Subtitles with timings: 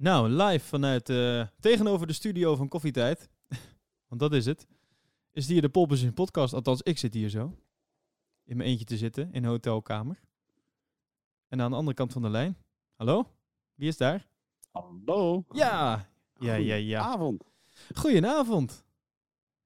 [0.00, 3.30] Nou, live vanuit eh, tegenover de studio van Koffietijd,
[4.08, 4.66] want dat is het,
[5.32, 6.54] is hier de Pole Position podcast.
[6.54, 7.58] Althans, ik zit hier zo,
[8.44, 10.20] in mijn eentje te zitten, in een hotelkamer.
[11.48, 12.56] En aan de andere kant van de lijn,
[12.94, 13.30] hallo,
[13.74, 14.26] wie is daar?
[14.70, 15.44] Hallo.
[15.52, 16.08] Ja,
[16.38, 17.00] ja, ja, ja.
[17.00, 17.44] Avond.
[17.94, 18.84] Goedenavond.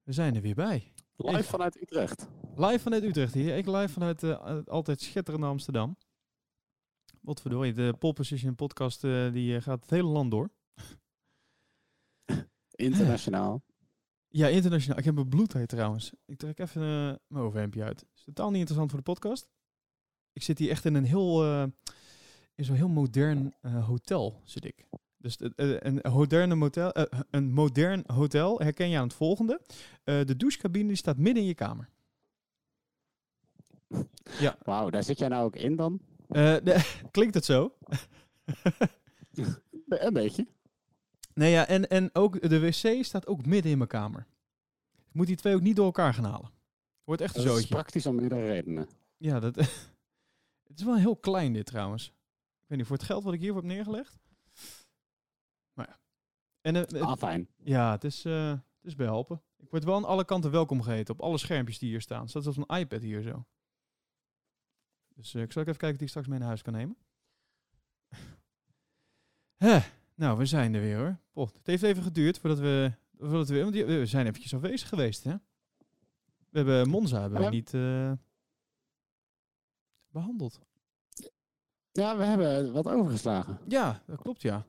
[0.03, 0.91] We zijn er weer bij.
[1.15, 2.27] Live Ik- vanuit Utrecht.
[2.55, 3.57] Live vanuit Utrecht hier.
[3.57, 5.97] Ik live vanuit het altijd schitterende Amsterdam.
[7.25, 10.49] Wat verdorie, de Pole Position podcast eh, die eh, gaat het hele land door.
[12.71, 13.61] Internationaal.
[14.27, 14.97] Ja, internationaal.
[14.97, 16.11] Ik heb mijn bloedheid trouwens.
[16.25, 18.05] Ik trek even eh, mijn overhemdje uit.
[18.15, 19.49] Is totaal niet interessant voor de podcast.
[20.33, 21.43] Ik zit hier echt in een heel,
[22.55, 24.85] in zo'n heel modern hotel, zit ik.
[25.17, 26.91] Dus een, moderne motel,
[27.29, 29.61] een modern hotel herken je aan het volgende.
[30.03, 31.89] De douchecabine die staat midden in je kamer.
[34.63, 36.01] Wauw, daar zit jij nou ook in dan?
[36.29, 37.75] Eh, de- klinkt het zo?
[39.87, 40.47] Een beetje.
[41.33, 44.27] Nee, ja, en, en ook de wc staat ook midden in mijn kamer.
[45.07, 46.51] Ik moet die twee ook niet door elkaar gaan halen.
[47.03, 47.75] Wordt echt een Dat is zootje.
[47.75, 48.87] praktisch om meerdere redenen.
[49.17, 49.55] Ja, dat,
[50.67, 52.05] het is wel heel klein dit trouwens.
[52.07, 54.17] Ik weet niet, voor het geld wat ik hiervoor heb neergelegd.
[55.73, 55.99] Maar ja.
[56.61, 57.47] En, eh, het- Ah, fijn.
[57.63, 59.41] ja, het is, eh, het is behelpen.
[59.57, 61.13] Ik word wel aan alle kanten welkom geheten.
[61.13, 62.29] Op alle schermpjes die hier staan.
[62.29, 63.45] Staat zelfs een iPad hier zo.
[65.15, 66.73] Dus eh, ik zal ook even kijken of die ik straks mee naar huis kan
[66.73, 66.97] nemen.
[69.65, 69.79] Hè,
[70.15, 71.17] nou, we zijn er weer hoor.
[71.31, 72.91] Poh, het heeft even geduurd voordat we...
[73.19, 75.35] Voordat we, want die- we zijn eventjes afwezig geweest, hè?
[76.49, 78.11] We hebben Monza hebben we niet eh,
[80.07, 80.59] behandeld.
[81.91, 83.59] Ja, we hebben wat overgeslagen.
[83.67, 84.65] Ja, dat klopt, ja.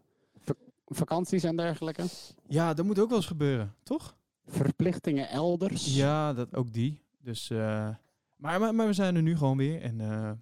[0.86, 2.04] Vakanties en dergelijke.
[2.48, 4.16] Ja, dat moet ook wel eens gebeuren, toch?
[4.46, 5.94] Verplichtingen elders.
[5.94, 7.02] Ja, dat, ook die.
[7.18, 7.94] Dus, eh,
[8.36, 9.80] maar, maar, maar we zijn er nu gewoon weer.
[9.82, 10.32] En eh,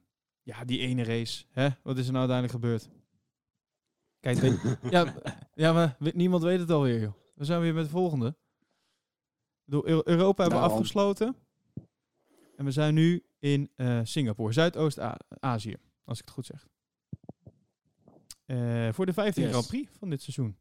[0.42, 1.44] ja, die ene race.
[1.50, 1.68] Hè?
[1.82, 2.88] Wat is er nou uiteindelijk gebeurd?
[4.20, 5.14] Kijk, weet- ja,
[5.54, 7.12] ja, maar niemand weet het alweer, joh.
[7.34, 8.36] We zijn weer met de volgende.
[9.66, 10.72] Europa hebben we Daarom.
[10.72, 11.36] afgesloten.
[12.56, 16.68] En we zijn nu in eh, Singapore, Zuidoost-Azië, als ik het goed zeg.
[18.46, 19.52] Eh, voor de 15 Yes.
[19.52, 20.56] Grand Prix van dit seizoen.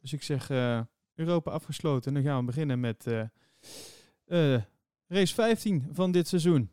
[0.00, 0.50] Dus ik zeg
[1.14, 2.08] Europa afgesloten.
[2.16, 3.06] En dan gaan we beginnen met
[5.12, 6.70] race 15 van dit seizoen.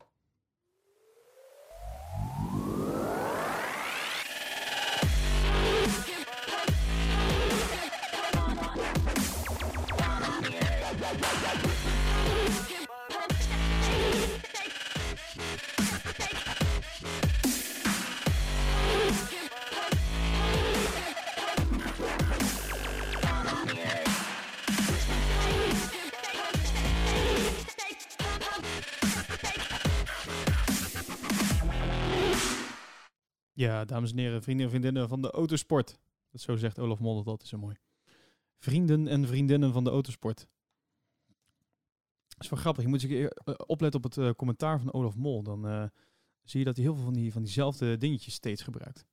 [33.79, 35.99] Ja, dames en heren, vrienden en vriendinnen van de autosport.
[36.31, 37.75] Dat zo zegt Olaf Mol dat altijd zo mooi.
[38.57, 40.47] Vrienden en vriendinnen van de autosport.
[42.27, 42.83] Dat is wel grappig.
[42.83, 45.43] Je moet eens eh, opletten op het eh, commentaar van Olaf Mol.
[45.43, 45.83] Dan eh,
[46.43, 49.05] zie je dat hij heel veel van, die, van diezelfde dingetjes steeds gebruikt.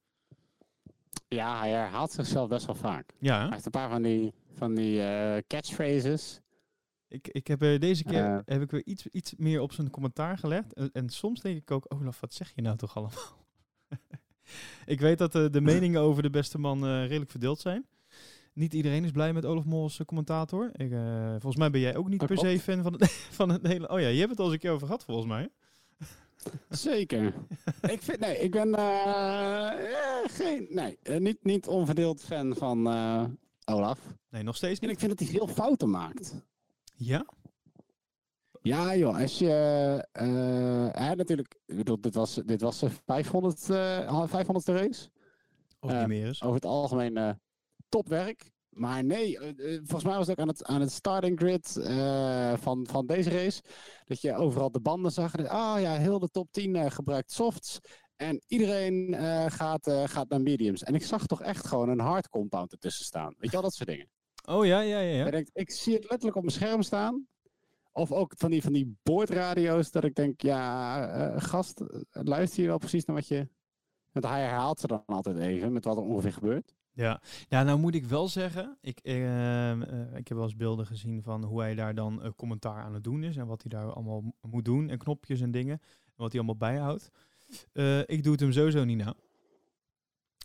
[1.29, 3.13] Ja, hij herhaalt zichzelf best wel vaak.
[3.19, 5.01] Ja, Hij heeft een paar van die, van die
[5.47, 6.41] catchphrases.
[7.09, 10.73] ik, ik heb deze keer heb ik weer iets, iets meer op zijn commentaar gelegd.
[10.73, 13.45] En, en soms denk ik ook, Olaf, wat zeg je nou toch allemaal?
[14.85, 17.87] ik weet dat eh, de meningen over de beste man eh, redelijk verdeeld zijn.
[18.53, 20.71] Niet iedereen is blij met Olaf Mol als eh, commentator.
[20.73, 20.91] Ik,
[21.31, 23.89] volgens mij ben jij ook niet Dat per se fan van het, van het hele...
[23.89, 25.49] Oh ja, je hebt het al eens een keer over gehad volgens mij.
[26.71, 27.35] Zeker.
[27.81, 28.75] ik vind, nee, ik ben
[30.31, 32.87] geen, nee, niet, niet onverdeeld fan van
[33.65, 33.99] Olaf.
[34.31, 36.35] Nee, nog steeds En ik vind dat hij veel fouten maakt.
[36.97, 37.27] Ja?
[38.67, 39.51] Ja, joh, als je.
[40.13, 45.09] eh hè, natuurlijk, ik bedoel, dit was, dit was de 500, eh 500ste race.
[45.81, 46.43] Of Eh, niet meer is.
[46.43, 47.31] Over het algemeen eh,
[47.89, 48.51] topwerk.
[48.69, 51.77] Maar nee, eh, eh, volgens mij was het ook aan het, aan het starting grid
[51.77, 53.63] eh, van, van deze race.
[54.05, 55.37] Dat je overal de banden zag.
[55.47, 57.79] Ah ja, heel de top 10 eh, gebruikt softs.
[58.17, 60.83] En iedereen eh, gaat, eh, gaat naar mediums.
[60.83, 63.35] En ik zag toch echt gewoon een hard compound ertussen staan.
[63.39, 64.09] Weet je wel, dat soort dingen.
[64.49, 65.25] Oh ja, ja, ja.
[65.25, 65.31] Ja.
[65.31, 67.27] denkt, ik zie het letterlijk op mijn scherm staan.
[67.97, 72.63] Of ook van die, van die boordradio's dat ik denk, ja, eh, gast, eh, luister
[72.63, 73.49] je wel precies naar wat je...
[74.13, 76.75] Want hij herhaalt ze dan altijd even met wat er ongeveer gebeurt.
[76.93, 77.23] Ja.
[77.49, 81.23] ja, nou moet ik wel zeggen, ik, ehm, eh, ik heb wel eens beelden gezien
[81.23, 84.21] van hoe hij daar dan commentaar aan het doen is en wat hij daar allemaal
[84.21, 87.11] mo- moet doen en knopjes en dingen en wat hij allemaal bijhoudt.
[88.07, 89.15] Ik doe het hem sowieso niet na.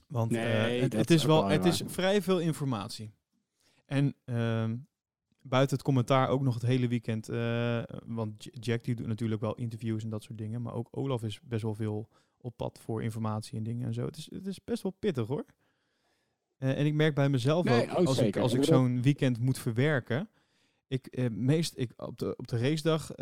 [0.07, 3.13] Want Nee, het, is wel, het is vrij veel informatie.
[3.86, 4.77] En ehm,
[5.42, 9.56] buiten het commentaar ook nog het hele weekend, eh, want Jack die doet natuurlijk wel
[9.56, 13.04] interviews en dat soort dingen, maar ook Olaf is best wel veel op pad voor
[13.04, 14.06] informatie en dingen en zo.
[14.06, 15.46] Het is, het is best wel pittig hoor.
[16.58, 19.40] Eh, en ik merk bij mezelf Nee, ook, oh, als ik, als Ik zo'n weekend
[19.40, 20.30] moet verwerken.
[20.88, 23.16] Ik, eh, meest, ik, op, de, op de racedag,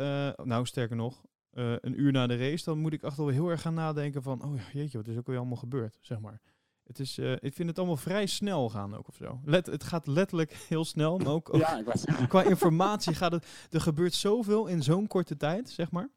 [0.44, 3.62] nou sterker nog, een uur na de race, dan moet ik echt wel heel erg
[3.62, 6.42] gaan nadenken van, oh jeetje, wat is ook weer allemaal gebeurd, zeg maar.
[6.90, 9.40] Het is, eh, ik vind het allemaal vrij snel gaan ook of zo.
[9.44, 12.04] Let, het gaat letterlijk heel snel, maar ook, ook Ja, ik was...
[12.28, 16.10] qua informatie gaat het, er gebeurt zoveel in zo'n korte tijd, zeg maar.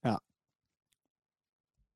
[0.00, 0.20] Ja.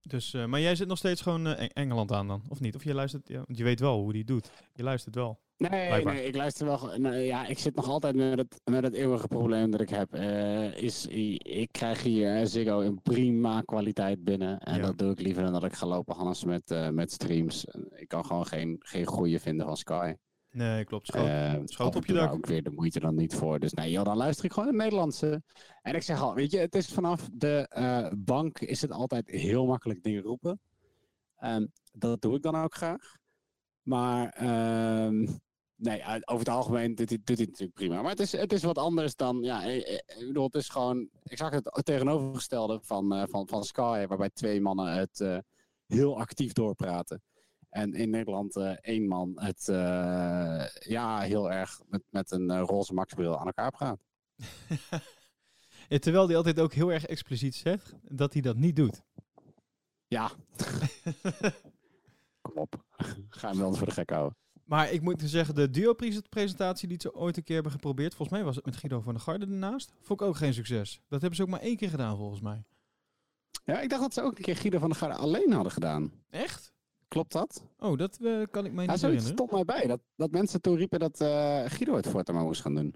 [0.01, 2.75] Dus, eh, maar jij zit nog steeds gewoon eh, Eng- Engeland aan dan, of niet?
[2.75, 4.51] Of je luistert, ja, want je weet wel hoe die doet.
[4.75, 5.41] Je luistert wel.
[5.59, 6.15] Nee, Blijkbaar.
[6.15, 6.99] nee, ik luister wel.
[6.99, 10.13] nee, ja, ik zit nog altijd met het, met het eeuwige probleem dat ik heb.
[10.15, 14.59] eh, is, ik krijg hier eh, Ziggo in prima kwaliteit binnen.
[14.61, 14.83] En Ja.
[14.87, 17.65] dat doe ik liever dan dat ik ga lopen Hannes met, eh, met streams.
[17.95, 20.15] Ik kan gewoon geen, geen goede vinden van Sky.
[20.51, 21.07] Nee, klopt.
[21.07, 22.25] Schoot, en op je dak.
[22.25, 23.59] daar ook weer de moeite dan niet voor.
[23.59, 25.43] Dus nee, joh, dan luister ik gewoon het Nederlandse.
[25.83, 29.67] En ik zeg al, weet je, het is vanaf de bank is het altijd heel
[29.67, 30.61] makkelijk dingen roepen.
[31.37, 33.17] Ehm, dat doe ik dan ook graag.
[33.83, 35.27] Maar ehm,
[35.79, 38.03] nee, over het algemeen doet hij, doet hij het natuurlijk prima.
[38.03, 40.69] Maar het is, het is wat anders dan, ja, eh, eh, ik bedoel, het is
[40.69, 45.43] gewoon exact het tegenovergestelde van, eh, van, van Sky, waarbij twee mannen het
[45.87, 47.23] heel actief doorpraten.
[47.69, 49.65] En in Nederland eh, één man het
[50.89, 53.99] ja, heel erg met, met een roze maxbril aan elkaar praat.
[55.89, 59.03] Ja, terwijl hij altijd ook heel erg expliciet zegt dat hij dat niet doet.
[60.07, 60.31] Ja,
[62.41, 62.85] kom op.
[63.29, 64.37] Ga hem wel eens voor de gek houden.
[64.69, 68.47] Maar ik moet zeggen, de duo-presentatie die ze ooit een keer hebben geprobeerd, volgens mij
[68.47, 71.01] was het met Guido van der Garde ernaast, vond ik ook geen succes.
[71.09, 72.65] Dat hebben ze ook maar één keer gedaan, volgens mij.
[73.65, 76.13] Ja, ik dacht dat ze ook een keer Guido van der Garde alleen hadden gedaan.
[76.31, 76.73] Echt?
[77.09, 77.65] Klopt dat?
[77.79, 79.33] Oh, dat eh, kan ik mij Ja, niet zoiets herinneren.
[79.33, 79.87] stond mij bij.
[79.87, 82.95] Dat, dat mensen toen riepen dat eh, Guido het voortaan maar moest gaan doen.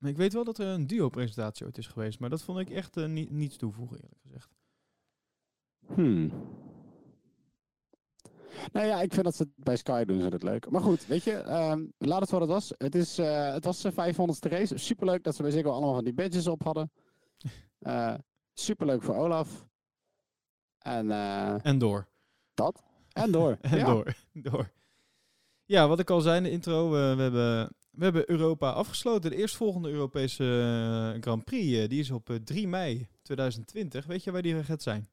[0.00, 2.96] Ik weet wel dat er een duo-presentatie ooit is geweest, maar dat vond ik echt
[2.96, 4.54] eh, niet, niets toevoegen, eerlijk gezegd.
[5.94, 6.32] Hmm.
[8.72, 10.70] Nou ja, ik vind dat ze bij Sky doen, ze dat leuk.
[10.70, 12.72] Maar goed, weet je, ehm, laat het wat het was.
[12.78, 14.78] Het, is, eh, het was de 500ste race.
[14.78, 16.90] Superleuk dat ze bij Ziggo allemaal van die badges op hadden.
[17.78, 18.14] Eh
[18.54, 19.66] superleuk voor Olaf.
[20.78, 22.08] En eh, En door.
[22.54, 22.82] dat.
[23.12, 23.58] En door.
[23.60, 23.84] En ja.
[23.84, 24.14] door.
[24.32, 24.72] door.
[25.64, 29.30] Ja, wat ik al zei in de intro, we, hebben, we hebben Europa afgesloten.
[29.30, 34.06] De eerstvolgende Europese Grand Prix, die is op eh, 3 mei 2020.
[34.06, 35.08] Weet je waar die gaat zijn?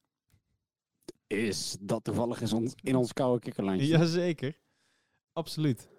[1.31, 3.87] Is dat toevallig is ons, in ons koude kikkerlandje.
[3.87, 4.57] Jazeker.
[5.33, 5.89] Absoluut.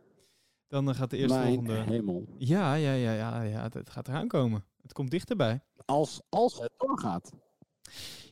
[0.66, 1.92] Dan eh, gaat de Mijn eerstvolgende...
[1.92, 2.26] hemel.
[2.38, 4.64] Ja, ja, ja, ja, ja, het, het gaat eraan komen.
[4.82, 5.60] Het komt dichterbij.
[5.84, 7.32] Als, als het doorgaat.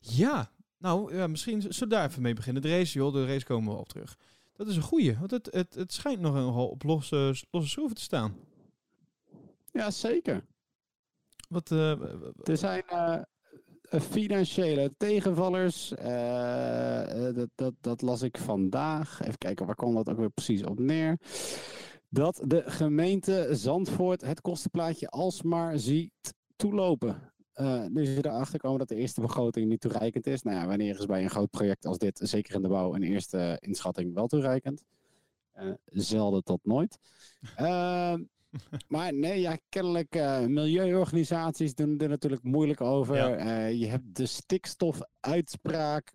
[0.00, 2.62] Ja, nou, ja, misschien zullen we daar even mee beginnen.
[2.62, 4.16] De race, joh, de race komen we op terug.
[4.52, 7.96] Dat is een goeie, want het, het, het schijnt nog nogal op losse, losse schroeven
[7.96, 8.36] te staan.
[9.72, 10.44] Ja, zeker.
[11.48, 11.90] Wat, eh,
[12.44, 13.22] Er zijn eh,
[13.90, 15.94] financiële tegenvallers.
[15.94, 19.20] eh, eh, dat, dat, dat las ik vandaag.
[19.20, 21.18] Even kijken, waar kwam dat ook weer precies op neer?
[22.08, 27.32] Dat de gemeente Zandvoort het kostenplaatje alsmaar ziet toelopen.
[27.52, 30.42] Eh nu ze erachter komen dat de eerste begroting niet toereikend is.
[30.42, 33.02] Nou ja, wanneer is bij een groot project als dit, zeker in de bouw, een
[33.02, 34.82] eerste inschatting wel toereikend?
[35.84, 36.98] Zelden tot nooit.
[38.88, 43.16] Maar nee, ja, kennelijk uh, milieuorganisaties doen er natuurlijk moeilijk over.
[43.16, 43.38] Ja.
[43.38, 46.10] Uh, je hebt de stikstofuitspraak.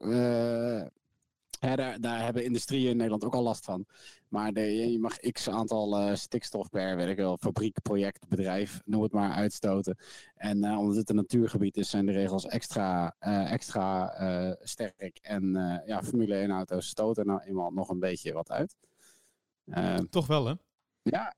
[1.60, 3.86] Ja, daar, daar, hebben industrieën in Nederland ook al last van.
[4.28, 9.02] Maar de, je mag x aantal stikstof per weet ik wel, fabriek, project, bedrijf, noem
[9.02, 9.98] het maar, uitstoten.
[10.36, 13.16] En omdat het een natuurgebied is, zijn de regels extra,
[13.50, 15.20] extra sterk.
[15.22, 15.52] En
[15.86, 18.76] ja, Formule 1 auto's stoten nou eenmaal nog een beetje wat uit.
[20.10, 20.54] Toch wel, hè?
[21.02, 21.36] Ja,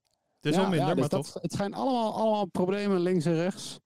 [0.48, 1.42] is ja, al minder, ja, dus maar dat, toch.
[1.42, 3.80] Het zijn allemaal, allemaal problemen links en rechts.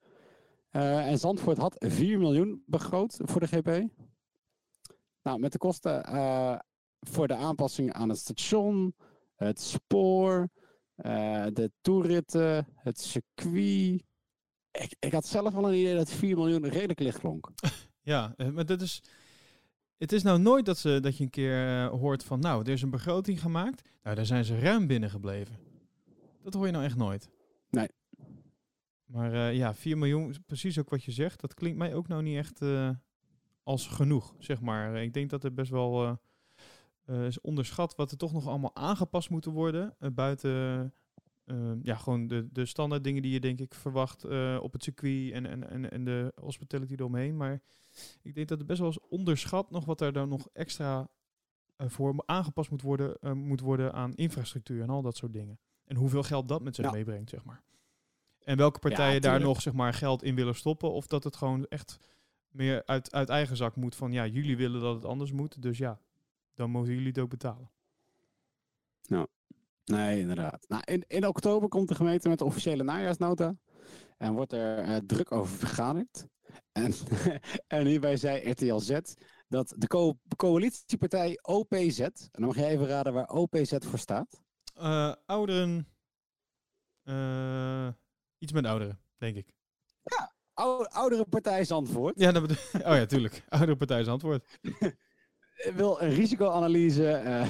[0.72, 3.88] Uh, en Zandvoort had 4 miljoen begroot voor de GP.
[5.22, 6.60] Nou, met de kosten uh,
[7.00, 8.96] voor de aanpassing aan het station,
[9.36, 10.50] het spoor,
[10.98, 14.04] uh, de toeritten, het circuit.
[14.72, 17.50] Ik, ik had zelf al een idee dat 4 miljoen redelijk licht klonk.
[18.04, 19.02] Ja, eh, maar dat is.
[19.98, 22.82] Het is nou nooit dat, ze, dat je een keer hoort van, nou, er is
[22.82, 23.82] een begroting gemaakt.
[24.04, 25.71] Nou, daar zijn ze ruim binnen gebleven.
[26.44, 27.30] Dat hoor je nou echt nooit.
[27.70, 27.88] Nee.
[29.12, 31.42] Maar uh, ja, 4 miljoen, precies ook wat je zegt.
[31.42, 32.90] Dat klinkt mij ook nou niet echt uh,
[33.64, 34.96] als genoeg, zeg maar.
[34.96, 36.18] Ik denk dat er best wel
[37.06, 39.96] uh, is onderschat wat er toch nog allemaal aangepast moeten worden.
[40.14, 40.94] buiten
[41.82, 44.26] ja, gewoon de, de standaard dingen die je denk ik verwacht
[44.60, 47.38] op het circuit en, en, en, en de hospitality eromheen.
[47.38, 47.62] Maar
[48.22, 51.10] ik denk dat er best wel eens onderschat nog wat er dan nog extra
[51.78, 55.60] voor aangepast moet worden, moet worden aan infrastructuur en al dat soort dingen.
[55.92, 56.92] En hoeveel geld dat met zich ja.
[56.92, 57.62] meebrengt, zeg maar.
[58.44, 60.92] En welke partijen ja, daar nog zeg maar, geld in willen stoppen.
[60.92, 61.98] Of dat het gewoon echt
[62.50, 63.96] meer uit, uit eigen zak moet.
[63.96, 65.62] Van ja, jullie willen dat het anders moet.
[65.62, 66.00] Dus ja,
[66.54, 67.72] dan moeten jullie het ook betalen.
[69.08, 69.28] Nou.
[69.86, 70.66] Nee, inderdaad.
[70.68, 73.56] Nou, in, in oktober komt de gemeente met de officiële najaarsnota.
[74.18, 76.26] En wordt er eh, druk over vergaderd.
[76.72, 76.94] En,
[77.68, 78.98] en hierbij zei RTL Z
[79.48, 82.00] dat de co- coalitiepartij OPZ.
[82.00, 84.42] En dan mag je even raden waar OPZ voor staat.
[84.74, 85.88] Eh, ouderen.
[87.04, 87.88] eh,
[88.38, 89.54] iets met ouderen, denk ik.
[90.54, 92.58] Ou- oudere partij Zandvoort Ja, dat bedoel-
[92.92, 93.44] oh ja, tuurlijk.
[93.50, 94.04] Oudere partij
[95.76, 97.48] wil een risicoanalyse eh,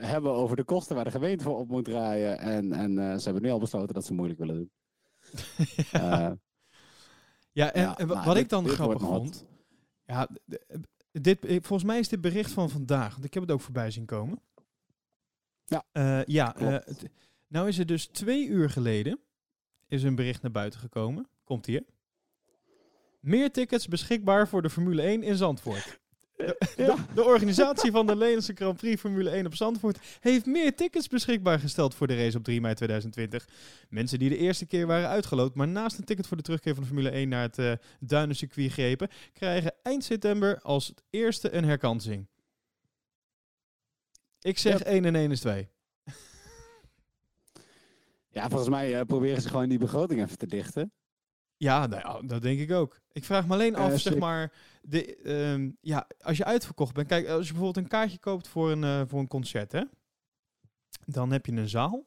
[0.12, 2.38] hebben over de kosten waar de gemeente voor op moet draaien.
[2.38, 4.70] En, en ze hebben nu al besloten dat ze moeilijk willen doen.
[5.92, 6.40] Ja, en,
[7.52, 9.44] Ja, en nou, wat dit- ik dan grappig vond.
[10.04, 10.28] Ja,
[11.12, 13.12] dit, volgens mij is dit bericht van vandaag.
[13.12, 14.42] Want ik heb het ook voorbij zien komen.
[15.70, 16.94] Ja, Eh, ja eh,
[17.48, 19.20] nou is er dus twee uur geleden
[19.88, 21.28] is een bericht naar buiten gekomen.
[21.44, 21.84] Komt hier.
[23.20, 25.98] Meer tickets beschikbaar voor de Formule 1 in Zandvoort.
[27.14, 31.60] De, organisatie van de Nederlandse Grand Prix Formule 1 op Zandvoort heeft meer tickets beschikbaar
[31.60, 33.48] gesteld voor de race op 3 mei 2020.
[33.88, 36.82] Mensen die de eerste keer waren uitgeloot, maar naast een ticket voor de terugkeer van
[36.82, 41.64] de Formule 1 naar het eh Duinencircuit grepen, krijgen eind september als het eerste een
[41.64, 42.26] herkansing.
[44.40, 44.84] Ik zeg Ja.
[44.84, 45.68] 1 en 1 is 2.
[48.36, 50.92] ja, volgens mij eh, proberen ze gewoon die begroting even te dichten.
[51.56, 53.00] Ja, nou dat denk ik ook.
[53.12, 57.08] Ik vraag me alleen Eh, af, zeg maar, de, ehm, ja, als je uitverkocht bent.
[57.08, 59.82] Kijk, als je bijvoorbeeld een kaartje koopt voor een, eh, voor een concert, hè,
[61.06, 62.04] dan heb je een zaal.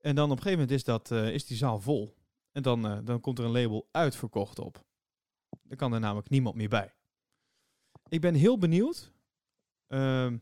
[0.00, 2.14] En dan op een gegeven moment is, dat, is die zaal vol.
[2.52, 4.84] En dan, dan komt er een label uitverkocht op.
[5.62, 6.94] Dan kan er namelijk niemand meer bij.
[8.08, 9.12] Ik ben heel benieuwd
[9.86, 10.36] ehm,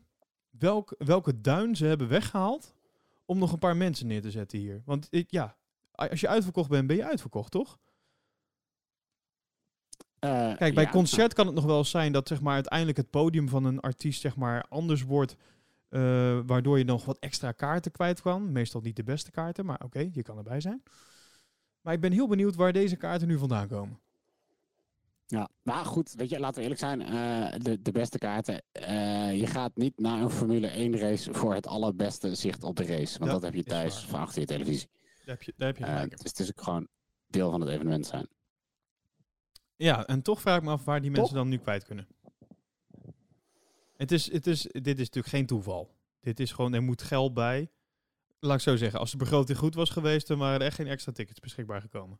[0.59, 2.73] welk, welke duin ze hebben weggehaald
[3.25, 4.81] om nog een paar mensen neer te zetten hier.
[4.85, 5.55] Want ik, ja,
[5.91, 7.79] als je uitverkocht bent, ben je uitverkocht, toch?
[10.19, 13.09] Eh, Kijk, bij ja, concert kan het nog wel zijn dat zeg maar, uiteindelijk het
[13.09, 15.35] podium van een artiest zeg maar, anders wordt.
[15.89, 18.51] eh, waardoor je nog wat extra kaarten kwijt kan.
[18.51, 20.83] Meestal niet de beste kaarten, maar oké, je kan erbij zijn.
[21.81, 23.99] Maar ik ben heel benieuwd waar deze kaarten nu vandaan komen.
[25.33, 27.01] Ja, maar goed, weet je, laten we eerlijk zijn.
[27.01, 28.61] eh, de, de beste kaarten.
[28.71, 32.85] eh, je gaat niet naar een Formule 1 race voor het allerbeste zicht op de
[32.85, 33.19] race.
[33.19, 34.89] Want dat heb je is thuis van achter je televisie.
[35.25, 36.17] Daar heb je, daar heb je gelijk in.
[36.17, 36.87] dus het is ook gewoon
[37.27, 38.27] deel van het evenement zijn.
[39.75, 42.07] Ja, en toch vraag ik me af waar die mensen dan nu kwijt kunnen.
[43.95, 45.95] Het is, het is, dit is natuurlijk geen toeval.
[46.19, 47.71] Dit is gewoon, er moet geld bij.
[48.39, 50.87] Laat ik zo zeggen, als de begroting goed was geweest, dan waren er echt geen
[50.87, 52.19] extra tickets beschikbaar gekomen.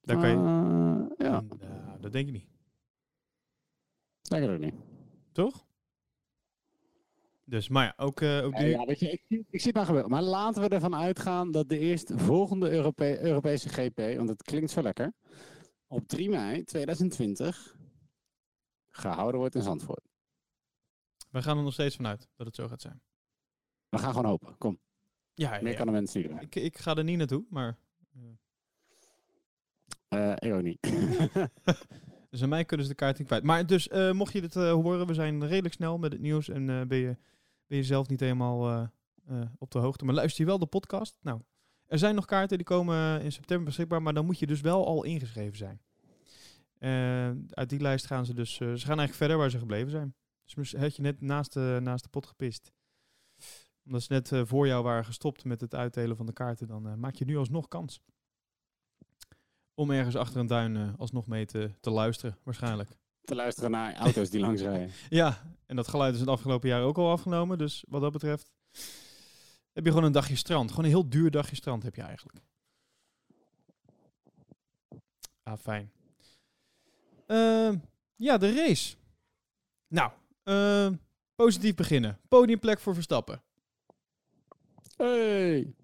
[0.00, 0.36] Daar kan je,
[2.02, 2.46] dat denk ik niet.
[4.22, 4.74] denk ik ook niet.
[5.32, 5.66] Toch?
[7.44, 8.66] Dus, maar ja, ook, eh, ook die...
[8.68, 10.10] ja, weet je, ik, zie- ik zie het maar gebeuren.
[10.10, 14.82] Maar laten we ervan uitgaan dat de eerstvolgende Europe Europese GP, want het klinkt zo
[14.82, 15.12] lekker,
[15.86, 17.76] op 3 mei 2020
[18.90, 20.08] gehouden wordt in Zandvoort.
[21.30, 23.02] we gaan er nog steeds vanuit dat het zo gaat zijn.
[23.88, 24.58] We gaan gewoon hopen.
[24.58, 24.80] Kom,
[25.34, 26.42] Ja, ja, meer kan de mensen niet.
[26.42, 27.78] Ik, ik ga er niet naartoe, maar...
[30.12, 30.78] Eh, ik niet.
[32.32, 33.42] Dus aan mij kunnen ze de kaart niet kwijt.
[33.42, 36.48] Maar dus, eh, mocht je dit eh, horen, we zijn redelijk snel met het nieuws.
[36.48, 37.16] En eh, ben, je,
[37.66, 38.90] ben je zelf niet helemaal
[39.58, 40.04] op de hoogte.
[40.04, 41.16] Maar luister je wel de podcast?
[41.20, 41.40] Nou,
[41.86, 44.02] er zijn nog kaarten die komen in september beschikbaar.
[44.02, 45.80] Maar dan moet je dus wel al ingeschreven zijn.
[47.50, 48.54] Uit die lijst gaan ze dus...
[48.54, 50.14] ze gaan eigenlijk verder waar ze gebleven zijn.
[50.54, 52.72] Dus had je net naast de, naast de pot gepist.
[53.84, 56.66] Omdat ze net voor jou waren gestopt met het uitdelen van de kaarten.
[56.66, 58.00] Dan maak je nu alsnog kans.
[59.74, 62.90] Om ergens achter een duin eh, alsnog mee te, te luisteren, waarschijnlijk.
[63.24, 64.90] Te luisteren naar auto's die langs rijden.
[65.10, 67.58] Ja, en dat geluid is het afgelopen jaar ook al afgenomen.
[67.58, 68.52] Dus wat dat betreft
[69.72, 70.70] heb je gewoon een dagje strand.
[70.70, 72.38] Gewoon een heel duur dagje strand heb je eigenlijk.
[75.42, 75.92] Ah, fijn.
[77.26, 77.76] Ehm,
[78.16, 78.96] ja, de race.
[79.88, 80.12] Nou,
[80.42, 80.94] ehm,
[81.34, 82.20] positief beginnen.
[82.28, 83.42] Podiumplek voor Verstappen.
[84.96, 85.74] Hey!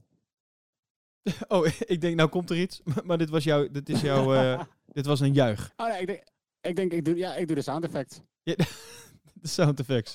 [1.49, 2.81] Oh, ik denk, nou komt er iets.
[3.05, 5.73] Maar dit was jouw, dit is jouw, eh, dit was een juich.
[5.77, 6.23] Oh, nee, ik denk,
[6.61, 8.21] ik, denk ik, doe, ja, ik doe de sound effects.
[8.43, 10.13] De sound effects.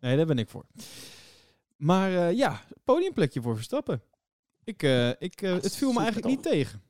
[0.00, 0.66] Nee, daar ben ik voor.
[1.76, 4.02] Maar eh, ja, podiumplekje voor Verstappen.
[4.64, 6.82] Ik, eh, ik, Ah, het viel me eigenlijk niet tegen.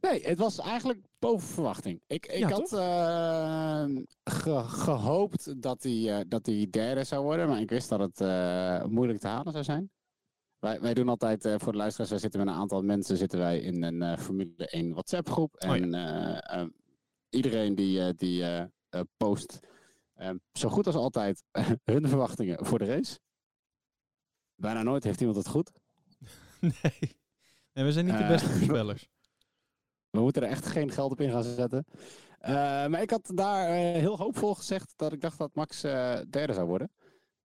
[0.00, 2.00] Nee, het was eigenlijk boven verwachting.
[2.06, 3.84] Ik, ik Ja, had eh,
[4.24, 8.18] ge- gehoopt dat hij, dat hij derde zou worden, maar ik wist dat het
[8.90, 9.90] moeilijk te halen zou zijn.
[10.58, 13.38] Wij, wij doen altijd, eh, voor de luisteraars, wij zitten met een aantal mensen zitten
[13.38, 15.54] wij in een eh, Formule 1 WhatsApp groep.
[15.58, 15.82] Oh ja.
[15.82, 16.68] En eh, eh,
[17.28, 18.44] iedereen die, die
[19.16, 19.60] post
[20.18, 21.44] eh, zo goed als altijd
[21.84, 23.18] hun verwachtingen voor de race.
[24.54, 25.70] Bijna nooit heeft iemand het goed.
[26.60, 27.16] nee.
[27.72, 29.08] nee, we zijn niet de beste voorspellers.
[30.10, 31.84] We moeten er echt geen geld op in gaan zetten.
[32.90, 35.80] Maar ik had daar heel hoopvol gezegd dat ik dacht dat Max
[36.30, 36.90] derde zou worden.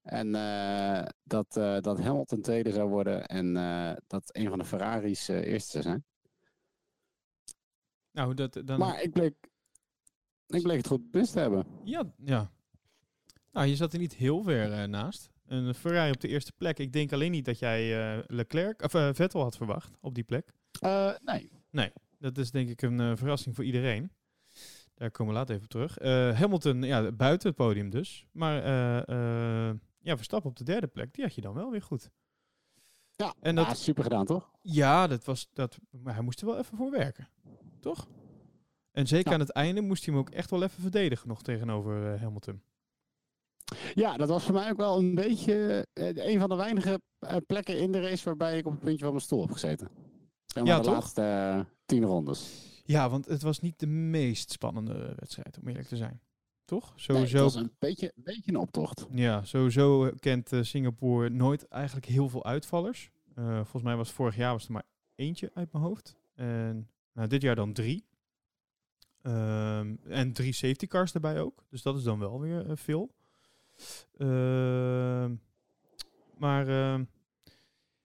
[0.03, 4.65] En eh, dat, eh, dat Hamilton tweede zou worden en eh, dat een van de
[4.65, 6.05] Ferraris eerste zou zijn.
[8.11, 8.79] Nou, dat, dan...
[8.79, 9.35] Maar ik bleek,
[10.47, 11.65] ik bleek het goed mis te hebben.
[11.83, 12.51] Ja, ja.
[13.51, 15.29] Nou, je zat er niet heel ver naast.
[15.45, 16.79] Een Ferrari op de eerste plek.
[16.79, 20.53] Ik denk alleen niet dat jij Leclerc, of Vettel had verwacht op die plek.
[20.79, 21.11] Eh,
[21.71, 21.91] nee.
[22.19, 24.11] Dat is denk ik een verrassing voor iedereen.
[24.93, 25.97] Daar komen we later even op terug.
[25.97, 28.27] Eh, Hamilton, ja, buiten het podium dus.
[28.31, 28.63] Maar
[30.03, 32.09] ja, Verstappen op de derde plek, die had je dan wel weer goed.
[33.15, 34.51] Ja, En dat- ja, super gedaan toch?
[34.61, 37.27] Ja, dat was, dat, maar hij moest er wel even voor werken.
[37.79, 38.07] Toch?
[38.91, 39.33] En zeker Ja.
[39.33, 42.61] aan het einde moest hij hem ook echt wel even verdedigen nog tegenover eh, Hamilton.
[43.93, 47.35] Ja, dat was voor mij ook wel een beetje eh, een van de weinige eh,
[47.47, 49.89] plekken in de race waarbij ik op het puntje van mijn stoel heb gezeten.
[50.55, 50.93] Maar Ja, de toch?
[50.93, 52.71] laatste tien rondes.
[52.85, 56.21] Ja, want het was niet de meest spannende wedstrijd, om eerlijk te zijn.
[56.65, 56.89] Toch?
[56.89, 59.07] Nee, Sowieso, het was een beetje, een beetje een optocht.
[59.11, 63.11] ja, sowieso kent eh, Singapore nooit eigenlijk heel veel uitvallers.
[63.35, 66.15] Eh, volgens mij was vorig jaar was er maar eentje uit mijn hoofd.
[66.35, 68.05] En nou, dit jaar dan drie.
[69.21, 71.63] Ehm, en drie safety cars erbij ook.
[71.69, 73.11] Dus dat is dan wel weer eh, veel.
[74.17, 75.35] Ehm,
[76.37, 77.03] maar ehm,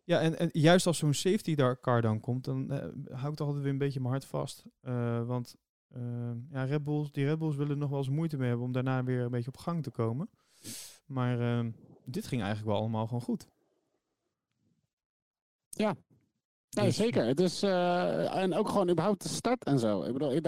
[0.05, 2.79] ja, en, en juist als zo'n safety car dan komt, dan eh,
[3.19, 4.65] hou ik toch altijd weer een beetje mijn hart vast.
[4.81, 5.57] Eh, want
[5.95, 8.73] ehm, ja, Red Bulls, die Red Bulls willen nog wel eens moeite mee hebben om
[8.73, 10.31] daarna weer een beetje op gang te komen.
[11.07, 11.71] Maar ehm,
[12.05, 13.49] dit ging eigenlijk wel allemaal gewoon goed.
[16.71, 17.25] Nee, Dus- zeker.
[17.27, 20.03] Het is, eh, en ook gewoon überhaupt de start en zo.
[20.03, 20.41] Ik bedoel, ja,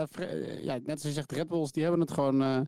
[0.74, 2.42] net zoals je zegt, Red Bulls, die hebben het gewoon...
[2.42, 2.60] eh,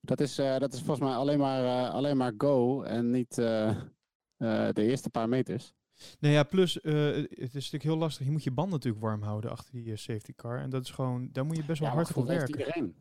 [0.00, 4.72] dat, is, eh, dat is volgens mij alleen maar, alleen maar go en niet de
[4.74, 5.74] eerste paar meters.
[6.20, 8.26] Nee, ja, plus eh, het is natuurlijk heel lastig.
[8.26, 10.58] Je moet je band natuurlijk warm houden achter die eh, safety car.
[10.60, 12.58] En dat is gewoon, daar moet je best wel Ja, hard voor werken.
[12.58, 12.94] iedereen.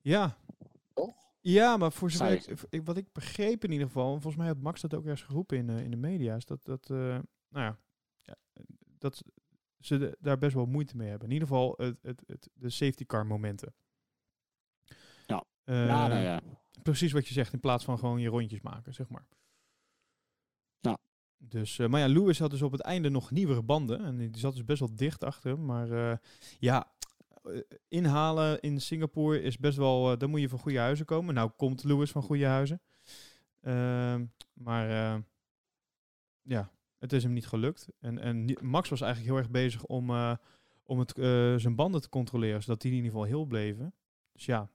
[0.00, 0.36] Ja.
[0.94, 1.14] Toch?
[1.40, 4.60] Ja, maar voor zover ik, wat ik begreep in ieder geval, en volgens mij had
[4.62, 7.78] Max dat ook ergens geroepen in, eh, in de media, is dat, dat nou ja,
[8.22, 8.36] ja,
[8.98, 9.22] dat
[9.80, 11.28] ze de- daar best wel moeite mee hebben.
[11.28, 13.74] In ieder geval het, het, het, de safety car momenten.
[15.26, 15.44] Ja.
[15.64, 16.40] Ja, nou ja.
[16.82, 19.26] Precies wat je zegt, in plaats van gewoon je rondjes maken, zeg maar.
[21.48, 24.04] Dus, eh, maar ja, Lewis had dus op het einde nog nieuwere banden.
[24.04, 25.64] En die zat dus best wel dicht achter hem.
[25.64, 26.16] Maar eh,
[26.58, 26.92] ja,
[27.42, 30.18] eh, inhalen in Singapore is best wel...
[30.18, 31.34] dan moet je van goede huizen komen.
[31.34, 32.80] Nou komt Lewis van goede huizen.
[33.60, 34.88] Ehm, maar
[36.42, 37.88] ja, het is hem niet gelukt.
[38.00, 40.10] En, en Max was eigenlijk heel erg bezig om,
[40.82, 41.12] om het,
[41.60, 42.62] zijn banden te controleren.
[42.62, 43.94] Zodat die in ieder geval heel bleven.
[44.32, 44.70] Dus ja,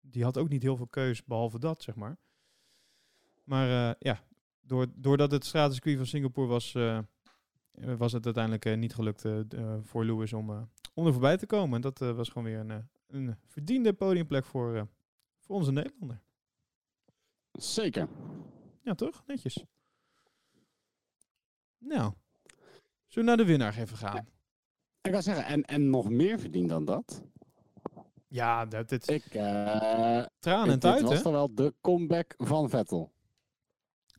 [0.00, 2.18] die had ook niet heel veel keus behalve dat, zeg maar.
[3.44, 4.20] Maar ja,
[4.66, 7.04] door, doordat het stratencircuit van Singapore was, eh, eh,
[7.96, 9.24] was het uiteindelijk eh, niet gelukt
[9.82, 11.74] voor Lewis om, om er voorbij te komen.
[11.74, 14.88] En dat was gewoon weer een, een verdiende podiumplek voor,
[15.40, 16.20] voor onze Nederlander.
[17.52, 18.08] Zeker.
[18.82, 19.22] Ja, toch?
[19.26, 19.64] Netjes.
[21.78, 22.12] Nou,
[23.06, 24.28] zullen we naar de winnaar even gaan?
[25.00, 27.22] Ik kan zeggen, en, en nog meer verdiend dan dat.
[28.28, 29.22] Ja, dat, dit Ik,
[30.38, 33.15] traan en dit tuit, was toch wel de comeback van Vettel.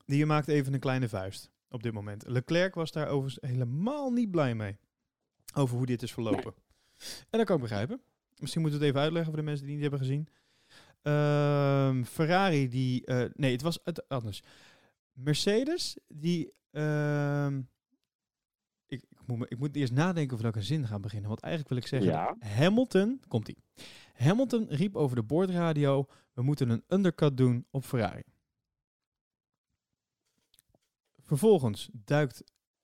[0.07, 2.23] Die maakt even een kleine vuist op dit moment.
[2.27, 4.77] Leclerc was daar overigens helemaal niet blij mee.
[5.53, 6.53] Over hoe dit is verlopen.
[7.29, 8.01] En dat kan ik begrijpen.
[8.37, 10.27] Misschien moeten we het even uitleggen voor de mensen die het niet hebben gezien.
[11.01, 13.05] Ehm, Ferrari die...
[13.05, 14.43] eh, nee, het was het anders.
[15.13, 16.53] Mercedes die...
[16.71, 17.57] ehm,
[18.87, 21.29] ik, ik, moet, ik moet eerst nadenken of ik een zin ga beginnen.
[21.29, 22.09] Want eigenlijk wil ik zeggen...
[22.09, 22.35] Ja.
[22.39, 23.21] Hamilton...
[23.27, 23.57] Komt-ie.
[24.13, 26.05] Hamilton riep over de boordradio...
[26.33, 28.23] We moeten een undercut doen op Ferrari.
[31.27, 32.43] Vervolgens duikt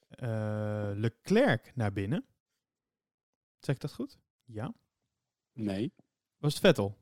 [0.09, 2.25] eh, Leclerc naar binnen.
[3.59, 4.19] Zeg ik dat goed?
[4.45, 4.73] Ja.
[5.53, 5.93] Nee.
[6.37, 6.97] Was het Vettel?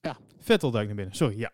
[0.00, 0.16] Ja.
[0.38, 1.14] Vettel duikt naar binnen.
[1.14, 1.52] Sorry, ja.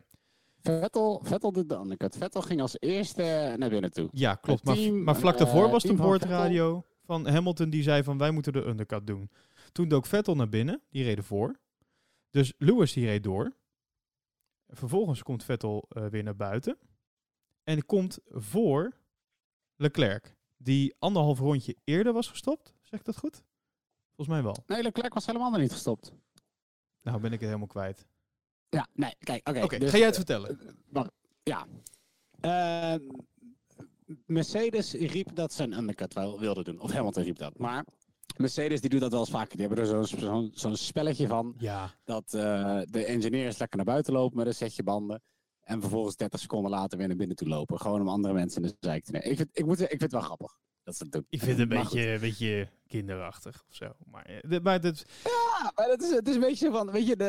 [0.62, 2.16] Vettel, Vettel doet de undercut.
[2.16, 4.08] Vettel ging als eerste naar binnen toe.
[4.12, 4.64] Ja, klopt.
[4.64, 8.18] Maar, team, maar vlak eh, daarvoor was de van boordradio van Hamilton die zei van
[8.18, 9.30] wij moeten de undercut doen.
[9.72, 10.82] Toen dook Vettel naar binnen.
[10.90, 11.60] Die reed voor.
[12.30, 13.56] Dus Lewis die reed door.
[14.68, 16.78] Vervolgens komt Vettel eh, weer naar buiten.
[17.64, 18.96] En komt voor
[19.76, 20.36] Leclerc.
[20.56, 22.74] Die anderhalf rondje eerder was gestopt.
[22.82, 23.42] Zeg ik dat goed?
[24.06, 24.56] Volgens mij wel.
[24.66, 26.12] Nee, Leclerc was helemaal nog niet gestopt.
[27.02, 28.06] Nou ben ik het helemaal kwijt.
[28.68, 29.78] Ja, nee, kijk, oké.
[29.78, 30.58] Dus, ga jij het eh, vertellen?
[31.42, 31.66] Ja.
[32.40, 33.00] Eh,
[34.26, 36.80] Mercedes riep dat ze een undercut wel wilden doen.
[36.80, 37.58] Of Hamilton riep dat.
[37.58, 37.84] Maar
[38.36, 39.56] Mercedes die doet dat wel eens vaker.
[39.56, 40.06] Die hebben er
[40.52, 41.54] zo'n spelletje van.
[41.58, 41.94] Ja.
[42.04, 45.22] Dat eh, de engineers lekker naar buiten lopen met een setje banden.
[45.62, 47.80] En vervolgens 30 seconden later weer naar binnen toe lopen.
[47.80, 49.30] Gewoon om andere mensen in de zijk te nemen.
[49.30, 50.56] Ik vind, ik moet, ik vind het wel grappig.
[50.98, 51.24] Dat het.
[51.28, 51.94] Ik vind het een Maar goed.
[51.94, 53.92] beetje, een beetje kinderachtig of zo.
[54.10, 57.06] Maar, eh, de- maar dat, Ja, maar het is, het is een beetje van, weet
[57.06, 57.24] je, de,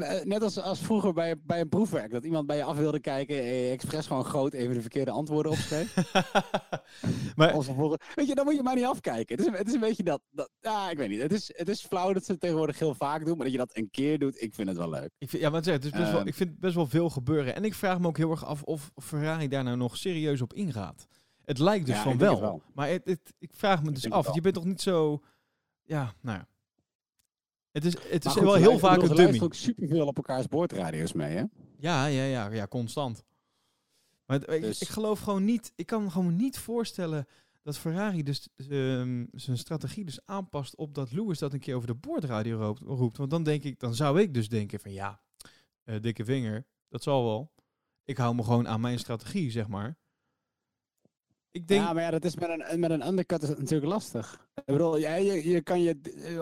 [0.00, 3.00] eh, net als, als vroeger bij, bij een proefwerk, dat iemand bij je af wilde
[3.00, 5.94] kijken en je expres gewoon groot even de verkeerde antwoorden opschreef.
[7.36, 7.66] maar Als
[8.14, 9.36] weet je, dan moet je maar niet afkijken.
[9.36, 11.22] Het is, een- het is een beetje dat, dat, ja, ik weet niet.
[11.22, 13.58] Het is, het is flauw dat ze het tegenwoordig heel vaak doen, maar dat je
[13.60, 15.10] dat een keer doet, ik vind het wel leuk.
[15.18, 16.28] ik vind, ja, maar het is, het is best wel, Ehm.
[16.28, 17.54] ik vind best wel veel gebeuren.
[17.54, 20.52] En ik vraag me ook heel erg af of Ferrari daar nou nog serieus op
[20.52, 21.06] ingaat.
[21.46, 22.62] Het lijkt dus Ja, van wel.
[22.74, 24.34] Maar het, het- ik vraag me Ik dus af.
[24.34, 25.22] Je bent toch niet zo...
[25.82, 26.48] Ja, nou ja.
[27.70, 29.14] Het is, het is goed, wel heel vaak een dummy.
[29.16, 31.44] luisteren ook superveel op elkaars boordradio's mee, hè?
[31.78, 33.24] Ja, ja, ja, ja, constant.
[34.26, 37.26] Maar ik, Dus- ik geloof gewoon niet, ik kan me gewoon niet voorstellen
[37.62, 41.88] dat Ferrari dus ehm, zijn strategie dus aanpast op dat Lewis dat een keer over
[41.88, 43.16] de boordradio roept, roept.
[43.16, 45.20] Want dan denk ik, dan zou ik dus denken van ja,
[45.84, 47.52] eh, dikke vinger, dat zal wel.
[48.04, 49.96] Ik hou me gewoon aan mijn strategie, zeg maar.
[51.56, 53.92] Ik denk, Ja, maar ja, dat is met een, met een undercut is het natuurlijk
[53.92, 54.48] lastig.
[54.54, 55.96] Ik bedoel, ja, je, je kan je,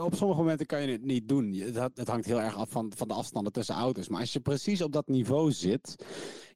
[0.05, 1.53] op sommige momenten kan je het niet doen.
[1.53, 4.09] Het, het hangt heel erg af van, van de afstanden tussen auto's.
[4.09, 6.05] Maar als je precies op dat niveau zit,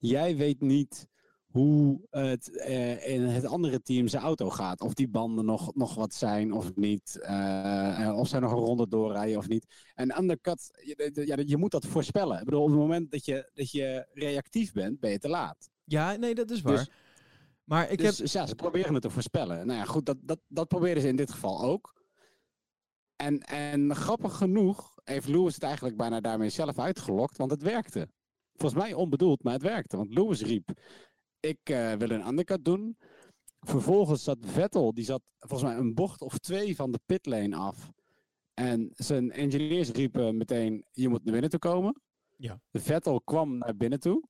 [0.01, 1.07] jij weet niet
[1.47, 4.81] hoe het eh, in het andere team zijn auto gaat.
[4.81, 7.18] Of die banden nog, nog wat zijn of niet.
[7.21, 9.66] eh, eh, of zij nog een ronde doorrijden of niet.
[9.94, 12.38] En undercut, je, ja, je moet dat voorspellen.
[12.38, 15.71] Ik bedoel, op het moment dat je, dat je reactief bent, ben je te laat.
[15.85, 16.77] ja, nee, dat is waar.
[16.77, 16.90] Dus-
[17.68, 19.66] maar ik dus heb, ja, ze proberen het te voorspellen.
[19.66, 21.96] Nou ja, goed, dat, dat, dat proberen ze in dit geval ook.
[23.16, 28.09] En, en grappig genoeg heeft Lewis het eigenlijk bijna daarmee zelf uitgelokt, want het werkte.
[28.52, 29.96] Volgens mij onbedoeld, maar het werkte.
[29.96, 30.70] Want Lewis riep,
[31.40, 32.96] ik eh, wil een undercut doen.
[33.61, 37.90] Vervolgens zat Vettel, die zat volgens mij een bocht of twee van de pitlane af.
[38.54, 42.02] En zijn engineers riepen meteen, je moet naar binnen toe komen.
[42.37, 42.61] Ja.
[42.72, 44.28] Vettel kwam naar binnen toe.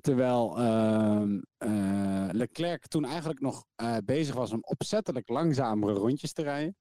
[0.00, 6.42] Terwijl ehm, eh, Leclerc toen eigenlijk nog eh, bezig was om opzettelijk langzamere rondjes te
[6.42, 6.76] rijden.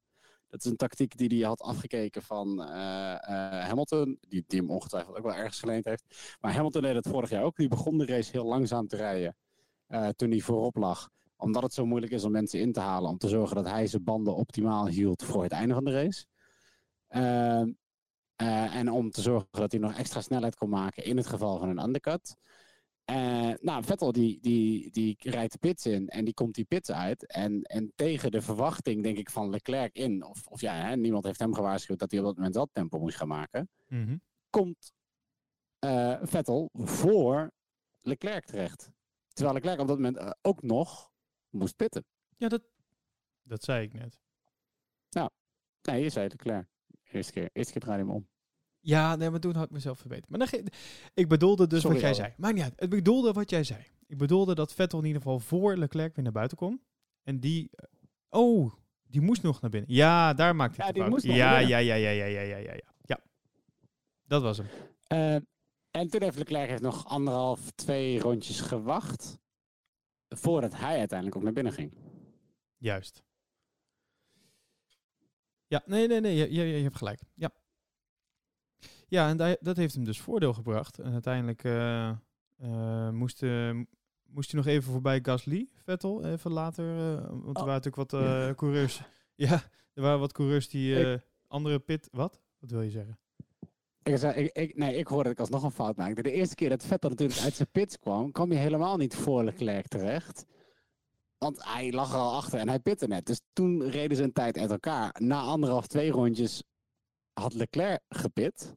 [0.47, 3.15] Dat is een tactiek die hij had afgekeken van eh,
[3.67, 6.37] Hamilton, die, die hem ongetwijfeld ook wel ergens geleend heeft.
[6.39, 7.55] Maar Hamilton deed het vorig jaar ook.
[7.55, 9.35] Die begon de race heel langzaam te rijden
[10.15, 11.09] toen hij voorop lag.
[11.35, 13.09] Omdat het zo moeilijk is om mensen in te halen.
[13.09, 16.25] Om te zorgen dat hij zijn banden optimaal hield voor het einde van de race.
[17.07, 17.71] Ehm,
[18.35, 21.57] eh, en om te zorgen dat hij nog extra snelheid kon maken in het geval
[21.57, 22.35] van een undercut.
[23.07, 26.91] Eh, nou, Vettel die, die, die rijdt de pits in en die komt die pits
[26.91, 27.25] uit.
[27.27, 30.23] En, en tegen de verwachting, denk ik, van Leclerc in.
[30.23, 32.99] Of, of ja, hè, niemand heeft hem gewaarschuwd dat hij op dat moment dat tempo
[32.99, 33.69] moest gaan maken.
[33.87, 34.17] Mhm.
[34.49, 34.93] Komt
[35.79, 37.51] eh, Vettel voor
[38.01, 38.89] Leclerc terecht.
[39.27, 41.11] Terwijl Leclerc op dat moment eh, ook nog
[41.49, 42.05] moest pitten.
[42.37, 42.63] ja, dat,
[43.41, 44.19] dat zei ik net.
[45.81, 46.67] Nee, je zei Leclerc.
[47.03, 48.29] Eerste keer, eerste keer draaide hij hem om.
[48.87, 50.29] Ja, nee, maar toen had ik mezelf verbeterd.
[50.29, 50.63] Maar dan ge-
[51.13, 52.33] ik bedoelde dus Sorry, wat jij zei.
[52.37, 52.73] Maar niet uit.
[52.77, 53.83] Ik bedoelde wat jij zei.
[54.07, 56.81] Ik bedoelde dat Vettel in ieder geval voor Leclerc weer naar buiten kon.
[57.23, 57.69] En die...
[58.29, 58.73] Oh,
[59.03, 59.93] die moest nog naar binnen.
[59.93, 61.13] Ja, daar maakte Ja, ik de die fout.
[61.13, 62.91] moest nog ja, ja, ja, ja, ja, ja, ja, ja, ja.
[63.01, 63.19] Ja,
[64.23, 64.67] dat was hem.
[65.03, 65.35] Eh,
[65.91, 69.37] en toen heeft Leclerc heeft nog anderhalf, twee rondjes gewacht.
[70.29, 71.91] Voordat hij uiteindelijk ook naar binnen ging.
[72.77, 73.23] Juist.
[75.67, 77.19] Ja, nee, nee, nee, je, je, je hebt gelijk.
[77.33, 77.51] Ja.
[79.07, 80.99] Ja, en da- dat heeft hem dus voordeel gebracht.
[80.99, 82.09] En uiteindelijk eh,
[82.57, 83.71] eh, moest, eh,
[84.25, 86.95] moest hij nog even voorbij Gasly, Vettel, even later.
[87.21, 87.53] want er Oh.
[87.53, 89.01] waren natuurlijk wat coureurs.
[89.35, 91.17] Ja, er waren wat coureurs die
[91.47, 92.07] andere pit...
[92.11, 92.41] Wat?
[92.59, 93.19] Wat wil je zeggen?
[94.03, 96.21] Ik, zei, ik, ik, nee, ik hoorde dat ik alsnog een fout maakte.
[96.21, 99.43] De eerste keer dat Vettel natuurlijk uit zijn pits kwam, kwam hij helemaal niet voor
[99.43, 100.45] Leclerc terecht.
[101.37, 103.25] Want hij lag er al achter en hij pitte net.
[103.25, 105.15] Dus toen reden ze een tijd uit elkaar.
[105.19, 106.63] Na anderhalf, twee rondjes
[107.33, 108.75] had Leclerc gepit.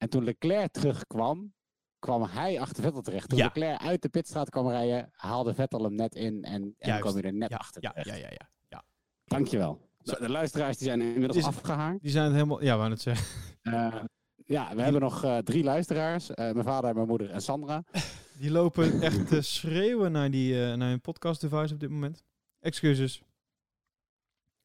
[0.00, 1.54] En toen Leclerc terugkwam,
[1.98, 3.28] kwam hij achter Vettel terecht.
[3.28, 3.44] Toen Ja.
[3.44, 7.22] Leclerc uit de pitstraat kwam rijden, haalde Vettel hem net in en, en kwam hij
[7.22, 8.08] er net Ja, achter ja, terecht.
[8.08, 8.28] ja, ja,
[8.68, 8.84] ja.
[9.24, 9.80] Dankjewel.
[10.02, 12.02] De, de luisteraars die zijn inmiddels Is- afgehaakt.
[12.02, 12.62] Die zijn het helemaal...
[12.62, 13.26] Ja, wou het zeggen.
[13.62, 14.02] Eh,
[14.46, 16.30] ja, we hebben nog eh, drie luisteraars.
[16.30, 17.84] Eh, mijn vader, mijn moeder en Sandra.
[18.38, 22.24] Die lopen echt te schreeuwen naar, die, naar hun podcast device op dit moment.
[22.60, 23.22] Excuses.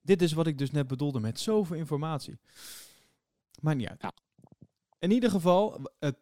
[0.01, 2.37] Dit is wat ik dus net bedoelde met zoveel informatie.
[3.61, 4.01] Maar niet uit.
[4.01, 4.11] Ja.
[5.05, 6.17] In ieder geval, het,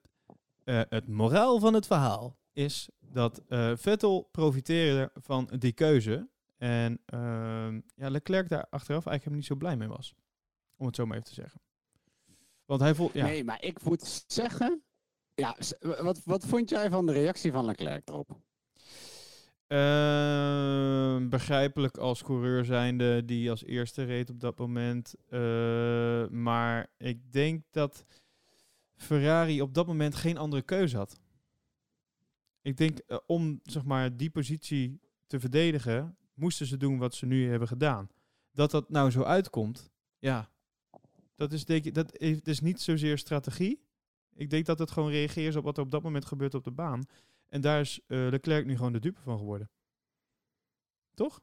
[0.64, 6.30] eh, het moraal van het verhaal is dat eh, Vettel profiteerde van die keuze.
[6.58, 10.14] En ehm, ja, Leclerc daar achteraf eigenlijk niet zo blij mee was.
[10.78, 11.62] Om het zo maar even te zeggen.
[12.66, 13.14] Want hij voelt...
[13.14, 14.84] Ja, Nee, maar ik moet zeggen.
[15.34, 18.38] Ja, wat, wat vond jij van de reactie van Leclerc erop?
[19.68, 25.16] Ehm, begrijpelijk als coureur zijnde die als eerste reed op dat moment.
[25.30, 28.06] Eh, maar ik denk dat
[28.96, 31.20] Ferrari op dat moment geen andere keuze had.
[32.62, 37.26] Ik denk eh, om zeg maar die positie te verdedigen, moesten ze doen wat ze
[37.26, 38.10] nu hebben gedaan.
[38.52, 40.52] Dat dat nou zo uitkomt, ja,
[41.36, 43.82] dat is, denk ik, dat is, niet zozeer strategie.
[44.34, 46.72] Ik denk dat het gewoon reageert op wat er op dat moment gebeurt op de
[46.72, 47.04] baan.
[47.50, 49.70] En daar is uh, Leclerc nu gewoon de dupe van geworden.
[51.14, 51.42] Toch?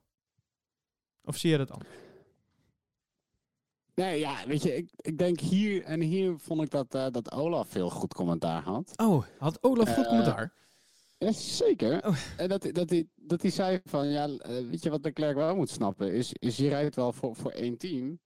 [1.24, 1.90] Of zie je dat anders?
[4.00, 7.32] Nee, ja, weet je, ik, ik denk hier en hier vond ik dat, uh, dat
[7.32, 8.92] Olaf veel goed commentaar had.
[8.96, 10.52] Oh, had Olaf goed uh, commentaar?
[11.18, 12.06] Ja, zeker.
[12.06, 12.16] Oh.
[12.36, 14.28] En dat, dat, hij, dat hij zei van, ja,
[14.70, 17.50] weet je wat de Klerk wel moet snappen, is, is je rijdt wel voor, voor
[17.50, 18.20] één team.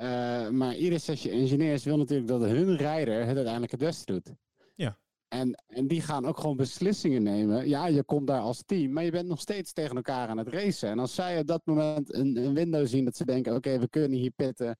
[0.00, 4.34] Uh, maar ieder setje engineers wil natuurlijk dat hun rijder het uiteindelijk het beste doet.
[4.74, 4.98] Ja.
[5.28, 7.68] En, en die gaan ook gewoon beslissingen nemen.
[7.68, 10.48] Ja, je komt daar als team, maar je bent nog steeds tegen elkaar aan het
[10.48, 10.88] racen.
[10.88, 13.88] En als zij op dat moment een, een window zien dat ze denken: oké, we
[13.88, 14.78] kunnen hier pitten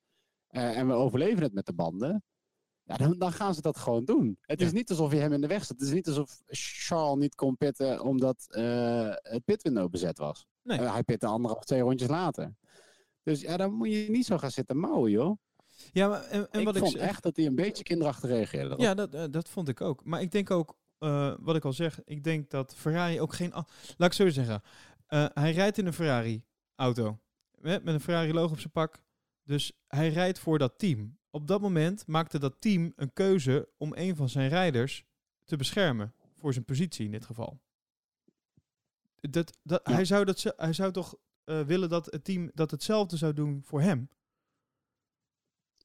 [0.49, 2.23] en we overleven het met de banden.
[2.83, 4.39] Ja, dan, dan gaan ze dat gewoon doen.
[4.41, 4.67] Het ja.
[4.67, 5.79] is niet alsof je hem in de weg zit.
[5.79, 10.47] Het is niet alsof Charles niet kon pitten omdat uh, het pitwindow bezet was.
[10.63, 10.81] Nee.
[10.81, 12.55] hij pitte anderhalf, twee rondjes later.
[13.23, 15.39] Dus ja, dan moet je niet zo gaan zitten mouwen, joh.
[15.93, 18.75] Ja, maar en, en ik wat vond ik echt dat hij een beetje kinderachtig reageerde.
[18.79, 20.05] Ja, dat, uh, dat vond ik ook.
[20.05, 20.77] Maar ik denk ook,
[21.41, 23.53] wat ik al zeg, ik denk dat Ferrari ook geen...
[23.97, 24.63] Laat ik zo zeggen.
[25.33, 27.19] Hij rijdt in een Ferrari-auto.
[27.51, 29.07] Met, met een Ferrari-logo op zijn pak.
[29.49, 31.19] Dus hij rijdt voor dat team.
[31.31, 35.05] Op dat moment maakte dat team een keuze om een van zijn rijders
[35.45, 36.15] te beschermen.
[36.37, 37.61] Voor zijn positie in dit geval.
[39.21, 39.93] Dat, dat, ja.
[39.93, 43.63] hij, zou dat, hij zou toch uh, willen dat het team dat hetzelfde zou doen
[43.65, 44.09] voor hem.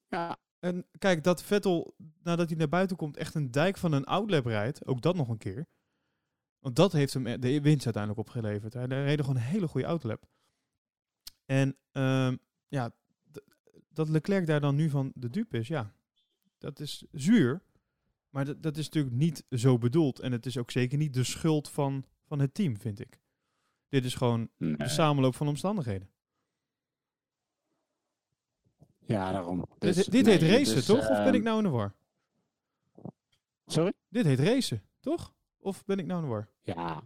[0.08, 0.38] Ja.
[0.58, 4.46] En kijk, dat Vettel, nadat hij naar buiten komt, echt een dijk van een outlap
[4.46, 4.86] rijdt.
[4.86, 5.66] Ook dat nog een keer.
[6.58, 8.74] Want dat heeft hem de winst uiteindelijk opgeleverd.
[8.74, 10.26] Hij reed gewoon een hele goede outlap.
[11.44, 12.32] En uh,
[12.68, 12.94] ja,
[13.94, 15.94] dat Leclerc daar dan nu van de dupe is, ja,
[16.58, 17.62] dat is zuur.
[18.28, 20.20] Maar dat, dat is natuurlijk niet zo bedoeld.
[20.20, 23.18] En het is ook zeker niet de schuld van, van het team, vind ik.
[23.88, 24.76] Dit is gewoon nee.
[24.76, 26.08] de samenloop van omstandigheden.
[29.06, 29.66] Ja, daarom.
[29.78, 31.04] Dus, dit dit nee, heet racen, dus, toch?
[31.04, 31.94] Uh, of ben ik nou in de war?
[33.66, 33.92] Sorry?
[34.08, 35.34] Dit heet racen, toch?
[35.58, 36.48] Of ben ik nou in de war?
[36.62, 37.02] Ja.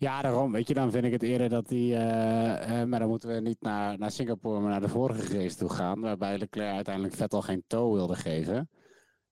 [0.00, 0.52] Ja, daarom.
[0.52, 1.92] Weet je, dan vind ik het eerder dat die...
[1.92, 5.56] Uh, uh, maar dan moeten we niet naar, naar Singapore, maar naar de vorige race
[5.56, 6.00] toe gaan.
[6.00, 8.70] Waarbij Leclerc uiteindelijk Vettel geen toe wilde geven.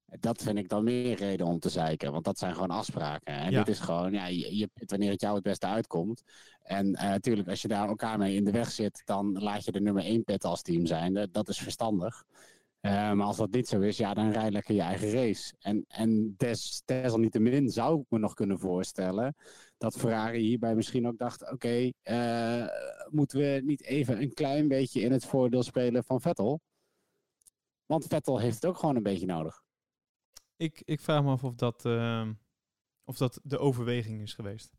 [0.07, 2.13] Dat vind ik dan meer reden om te zeiken.
[2.13, 3.35] Want dat zijn gewoon afspraken.
[3.35, 3.59] En Ja.
[3.59, 6.23] dit is gewoon, ja, je, wanneer het jou het beste uitkomt.
[6.63, 9.81] En natuurlijk, als je daar elkaar mee in de weg zit, dan laat je de
[9.81, 11.29] nummer één pit als team zijn.
[11.33, 12.25] Dat is verstandig.
[12.89, 15.55] Uh, maar als dat niet zo is, ja, dan rij lekker je eigen race.
[15.59, 19.37] En, en des, desalniettemin zou ik me nog kunnen voorstellen
[19.79, 22.69] dat Ferrari hierbij misschien ook dacht: oké, okay, uh,
[23.11, 26.61] moeten we niet even een klein beetje in het voordeel spelen van Vettel?
[27.87, 29.63] Want Vettel heeft het ook gewoon een beetje nodig.
[30.57, 32.29] Ik, ik vraag me af of dat, uh,
[33.05, 34.77] of dat de overweging is geweest.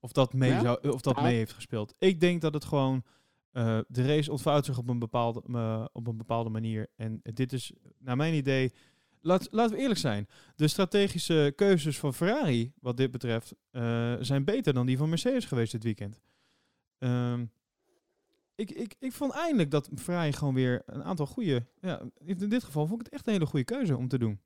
[0.00, 0.60] Of dat mee, ja?
[0.60, 1.22] zou, of dat ja.
[1.22, 1.94] mee heeft gespeeld.
[1.98, 3.04] Ik denk dat het gewoon.
[3.52, 6.88] Uh, de race ontvouwt zich op een, bepaalde, uh, op een bepaalde manier.
[6.96, 8.72] En dit is, naar mijn idee.
[9.20, 10.28] Laat, laten we eerlijk zijn.
[10.56, 15.44] De strategische keuzes van Ferrari, wat dit betreft, uh, zijn beter dan die van Mercedes
[15.44, 16.20] geweest dit weekend.
[16.98, 17.52] Um,
[18.54, 21.66] ik, ik, ik vond eindelijk dat Ferrari gewoon weer een aantal goede.
[21.80, 24.40] Ja, in dit geval vond ik het echt een hele goede keuze om te doen.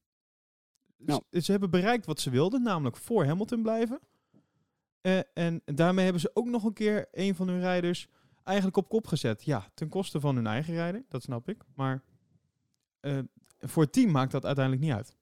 [0.96, 1.22] Nou.
[1.30, 4.00] Ze, ze hebben bereikt wat ze wilden, namelijk voor Hamilton blijven.
[5.34, 8.08] En daarmee hebben ze ook nog een keer een van hun rijders
[8.46, 9.44] eigenlijk op kop gezet.
[9.44, 11.64] Ja, ten koste van hun eigen rijder, dat snap ik.
[11.74, 12.02] Maar
[13.00, 13.18] uh,
[13.60, 15.16] voor het team maakt dat uiteindelijk niet uit.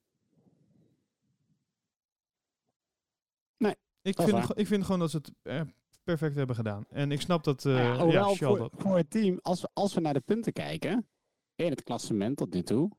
[3.57, 3.75] Nee.
[4.01, 5.61] Ik vind, ik vind gewoon dat ze het uh,
[6.03, 6.85] perfect hebben gedaan.
[6.89, 7.65] En ik snap dat.
[7.65, 8.71] Uh, nou ja, ja voor, dat...
[8.77, 11.07] voor, het team, als we, als we naar de punten kijken.
[11.55, 12.91] in het klassement tot nu toe.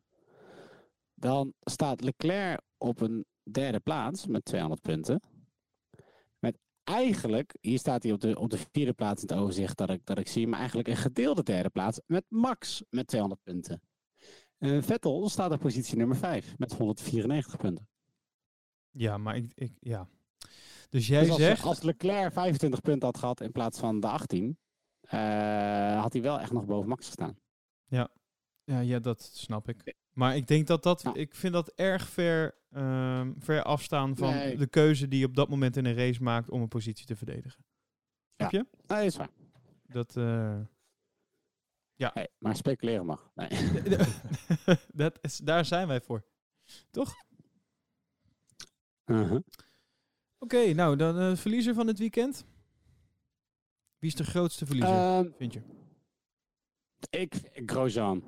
[1.15, 5.21] dan staat Leclerc op een derde plaats met 200 punten
[6.87, 10.01] eigenlijk, hier staat hij op de, op de vierde plaats in het overzicht dat ik,
[10.05, 13.81] dat ik zie, maar eigenlijk een gedeelde derde plaats met Max met 200 punten.
[14.59, 17.89] Uh, Vettel staat op positie nummer 5 met 194 punten.
[18.91, 20.09] Ja, maar ik, ik ja.
[20.89, 21.65] Dus jij dus als, zegt...
[21.65, 24.59] Als Leclerc 25 punten had gehad in plaats van de 18,
[25.15, 27.39] uh, had hij wel echt nog boven Max gestaan.
[27.85, 28.09] Ja,
[28.65, 29.95] ja, ja dat snap ik.
[30.17, 34.57] Maar ik denk dat dat, ik vind dat erg ver, um, ver afstaan van Nee.
[34.57, 37.17] de keuze die je op dat moment in een race maakt om een positie te
[37.17, 37.65] verdedigen.
[38.37, 38.67] Snap je?
[38.87, 39.31] Nee, is waar.
[39.83, 40.61] Dat, uh,
[41.95, 42.11] ja.
[42.15, 43.31] Hey, maar speculeren mag.
[43.35, 43.49] Nee.
[44.93, 46.25] dat is, daar zijn wij voor.
[46.91, 47.15] Toch?
[49.05, 49.33] Uh -huh.
[49.33, 49.45] Oké,
[50.39, 52.47] okay, nou, dan uh, verliezer van het weekend.
[53.99, 55.63] Wie is de grootste verliezer, uh, vind je?
[57.11, 58.23] Ik, Grosjean.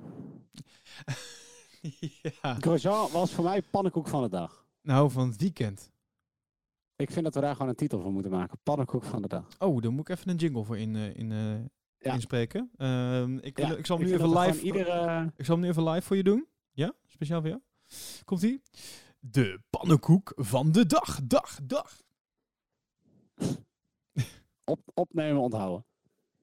[2.42, 2.54] ja.
[2.54, 4.66] Grosjean was voor mij pannenkoek van de dag.
[4.82, 5.90] Nou, van het weekend.
[6.96, 8.58] Ik vind dat we daar gewoon een titel voor moeten maken.
[8.62, 9.46] Pannenkoek van de dag.
[9.58, 11.54] Oh, dan moet ik even een jingle voor in, eh, in, eh,
[11.98, 12.12] Ja.
[12.14, 12.70] inspreken.
[12.76, 14.60] Ehm, ik, wil- Ja, ik zal hem nu even live...
[14.62, 15.32] Iedere...
[15.36, 16.46] Ik zal hem nu even live voor je doen.
[16.72, 16.92] Ja?
[17.06, 17.62] Speciaal voor jou.
[18.24, 18.62] Komt-ie?
[19.20, 21.20] De pannenkoek van de dag.
[21.24, 22.02] Dag, dag.
[24.64, 25.84] Op, opnemen, onthouden.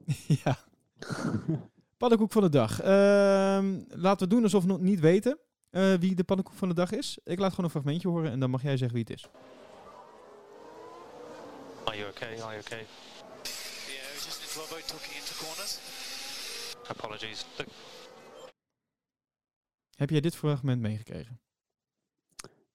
[0.44, 0.58] ja.
[2.06, 2.82] Pannenkoek van de dag.
[2.82, 5.40] Ehm, laten we doen alsof we nog niet weten
[5.70, 7.20] eh, wie de pannenkoek van de dag is.
[7.24, 9.28] Ik laat gewoon een fragmentje horen en dan mag jij zeggen wie het is.
[11.84, 12.30] Are you okay?
[12.30, 12.78] Are you okay?
[12.80, 12.88] Yeah,
[14.14, 15.80] we just need to avoid talking into corners.
[16.88, 17.46] Apologies.
[17.58, 17.68] Look,
[19.96, 21.40] Heb jij dit fragment meegekregen?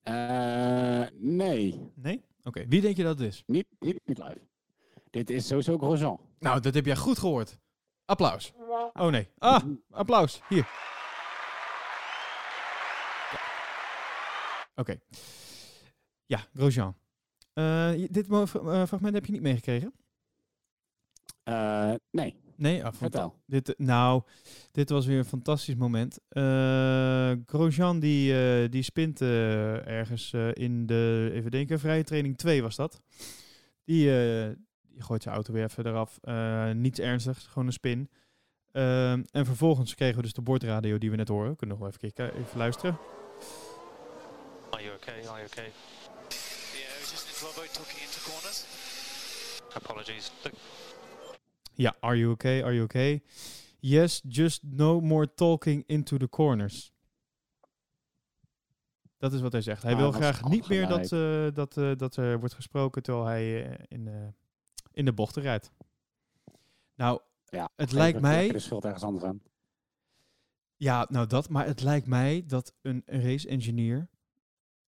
[0.03, 2.25] Eh, nee, Nee?
[2.43, 3.43] Oké, wie denk je dat het is?
[3.47, 4.41] niet, niet, niet live.
[5.11, 6.21] Dit is sowieso Grosjean.
[6.39, 7.59] Nou, dat heb jij goed gehoord.
[8.11, 8.53] Applaus.
[8.93, 9.29] Oh nee.
[9.39, 10.41] Ah, applaus.
[10.49, 10.69] Hier.
[13.33, 13.39] Ja.
[14.75, 14.99] Oké.
[16.27, 16.95] Ja, Grosjean.
[17.53, 18.47] Eh, je- dit eh,
[18.87, 19.93] fragment heb je niet meegekregen?
[21.43, 23.35] Eh, nee, Nee, ah, vertel.
[23.47, 24.23] dit, nou,
[24.73, 26.19] dit was weer een fantastisch moment.
[26.29, 32.63] Eh Grosjean die, eh, die spint ergens eh, in de, even denken, vrije training 2
[32.63, 33.03] was dat.
[33.85, 34.57] Die, eh,
[34.93, 36.19] die gooit zijn auto weer even eraf.
[36.23, 38.11] Eh, niets ernstigs, gewoon een spin.
[38.73, 41.51] Ehm, en vervolgens kregen we dus de bordradio die we net horen.
[41.51, 42.99] We kunnen nog wel even, kijken, even luisteren.
[44.71, 45.19] are you okay?
[45.19, 45.73] Are you okay?
[46.73, 48.65] Yeah, just avoid talking into corners.
[49.75, 50.33] Apologies.
[51.75, 52.63] Ja, are you okay?
[52.63, 53.23] Are you okay?
[53.81, 56.93] Yes, just no more talking into the corners.
[59.19, 59.83] Dat is wat hij zegt.
[59.83, 63.25] Hij Ah, wil graag niet meer dat, eh, dat, eh, dat er wordt gesproken terwijl
[63.27, 64.15] hij in, eh,
[65.01, 65.73] in de bochten rijdt.
[66.95, 68.59] Nou, Ja, het lijkt het mij...
[68.59, 69.43] schuld ergens anders aan.
[70.77, 74.09] Ja, nou dat, maar het lijkt mij dat een race engineer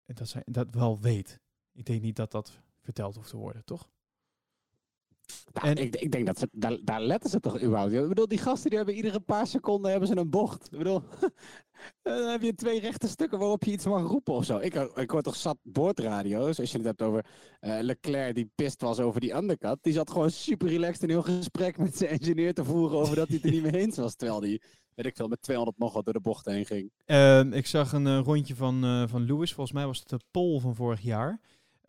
[0.06, 1.40] dat, zij, dat wel weet.
[1.72, 3.88] Ik denk niet dat dat verteld hoeft te worden, toch?
[5.52, 7.92] Nou, En- ik, ik denk dat ze, daar, daar letten ze toch überhaupt.
[7.92, 10.68] Ik bedoel, die gasten die hebben iedere paar seconden hebben ze een bocht.
[10.72, 11.02] Ik bedoel,
[12.02, 14.58] dan heb je twee rechte stukken waarop je iets mag roepen of zo.
[14.58, 17.26] Ik, ik hoor toch zat boordradio's, als je het hebt over
[17.60, 19.78] eh, Leclerc die pist was over die undercut.
[19.80, 23.28] Die zat gewoon super relaxed een heel gesprek met zijn engineer te voeren over dat
[23.28, 24.14] hij het er niet mee eens was.
[24.14, 24.62] Terwijl die,
[24.94, 26.90] weet ik veel, met 200 nog wat door de bocht heen ging.
[27.04, 29.52] Ehm, ik zag een eh, rondje van, eh, van Lewis.
[29.52, 31.40] Volgens mij was het de pole van vorig jaar.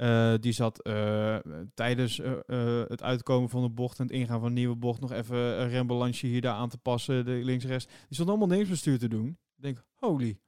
[0.04, 1.38] Eh, die zat eh,
[1.74, 5.12] tijdens eh, het uitkomen van de bocht en het ingaan van een nieuwe bocht nog
[5.12, 7.86] even een rembalansje hier daar aan te passen, de links rechts.
[7.86, 9.28] Die stond allemaal neemsbestuur te doen.
[9.28, 10.40] Ik denk, holy,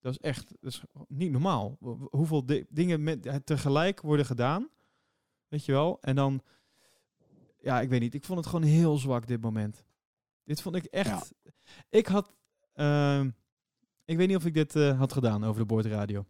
[0.00, 1.76] dat is echt dat is niet normaal.
[1.80, 4.68] Ho- Hoeveel di- dingen met, tegelijk worden gedaan,
[5.48, 5.98] weet je wel.
[6.00, 6.42] En dan,
[7.60, 8.14] ja, ik weet niet.
[8.14, 9.84] Ik vond het gewoon heel zwak dit moment.
[10.44, 11.34] Dit vond ik echt.
[11.90, 12.34] Ik had,
[12.72, 13.30] ehm,
[14.04, 16.26] ik weet niet of ik dit had gedaan over de boordradio.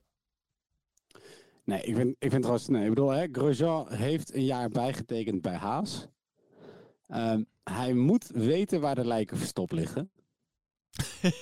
[1.67, 5.43] Nee, ik vind, ik vind trouwens, nee, ik bedoel, hè, Grosjean heeft een jaar bijgetekend
[5.43, 6.09] bij Haas.
[7.07, 10.11] Ehm, hij moet weten waar de lijken verstopt liggen.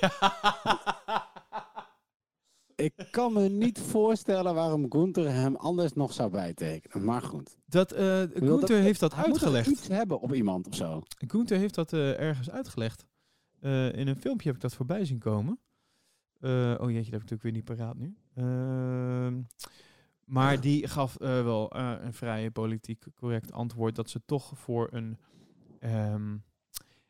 [2.76, 7.04] Ik kan me niet voorstellen waarom Gunther hem anders nog zou bijtekenen.
[7.04, 7.56] Maar goed.
[7.66, 9.68] dat, eh Gunther heeft dat Hij moet uitgelegd.
[9.68, 11.02] iets hebben op iemand of zo.
[11.26, 13.06] Gunther heeft dat eh, ergens uitgelegd.
[13.60, 15.58] Eh, in een filmpje heb ik dat voorbij zien komen.
[16.42, 18.16] Oh jeetje, dat heb ik natuurlijk weer niet paraat nu.
[20.24, 24.88] Maar die gaf eh, wel eh, een vrij politiek correct antwoord dat ze toch voor
[24.92, 25.18] een
[25.80, 26.36] ehm,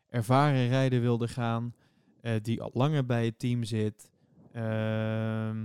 [0.09, 1.75] ervaren rijder wilde gaan.
[2.21, 4.11] eh, die al langer bij het team zit.
[4.53, 5.57] Ehm,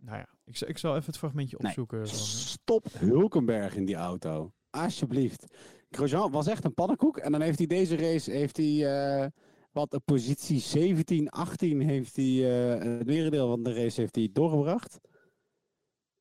[0.00, 1.66] nou ja, ik, zal- ik zal even het fragmentje Nee.
[1.68, 2.08] opzoeken.
[2.08, 4.52] van, eh, Stop Hulkenberg in die auto.
[4.70, 5.54] Alsjeblieft.
[5.90, 7.16] Grosjean was echt een pannenkoek.
[7.16, 9.30] En dan heeft hij deze race, heeft hij,
[9.72, 14.98] wat op positie 17, 18 heeft hij, het merendeel van de race heeft hij doorgebracht.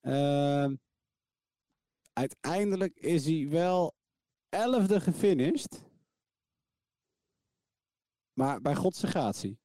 [0.07, 0.75] Ehm,
[2.13, 3.95] uiteindelijk is hij wel
[4.49, 5.81] elfde gefinished.
[8.33, 9.59] Maar bij Godse gratie.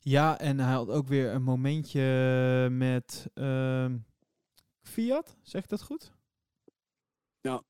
[0.00, 3.98] Ja, en hij had ook weer een momentje met ehm,
[4.82, 6.12] Fiat, zeg ik dat goed?
[7.40, 7.62] Ja.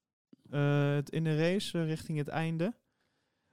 [0.50, 2.76] Eh, in de race eh, richting het einde.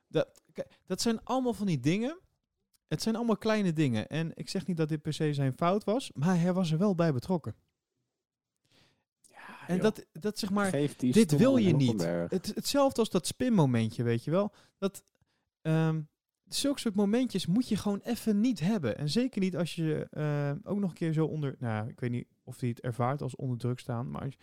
[0.07, 0.41] Dat,
[0.85, 2.19] dat zijn allemaal van die dingen.
[2.91, 4.07] Het zijn allemaal kleine dingen.
[4.07, 6.77] En ik zeg niet dat dit per se zijn fout was, maar hij was er
[6.77, 7.55] wel bij betrokken.
[9.29, 12.01] Ja, En dat, dat zeg maar, dit wil je niet.
[12.01, 14.53] Het, hetzelfde als dat spinmomentje, weet je wel.
[14.77, 15.03] Dat,
[15.61, 15.99] ehm
[16.53, 18.97] zulke soort momentjes moet je gewoon even niet hebben.
[18.97, 21.55] En zeker niet als je eh, ook nog een keer zo onder...
[21.59, 24.11] Nou, ik weet niet of hij het ervaart als onder druk staan.
[24.11, 24.37] Maar als,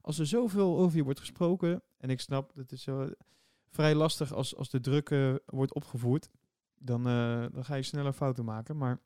[0.00, 1.82] als er zoveel over je wordt gesproken...
[1.96, 3.10] En ik snap, dat is zo
[3.70, 6.30] vrij lastig als, als de druk eh, wordt opgevoerd.
[6.78, 8.76] Dan, eh, dan ga je sneller fouten maken.
[8.76, 9.00] Maar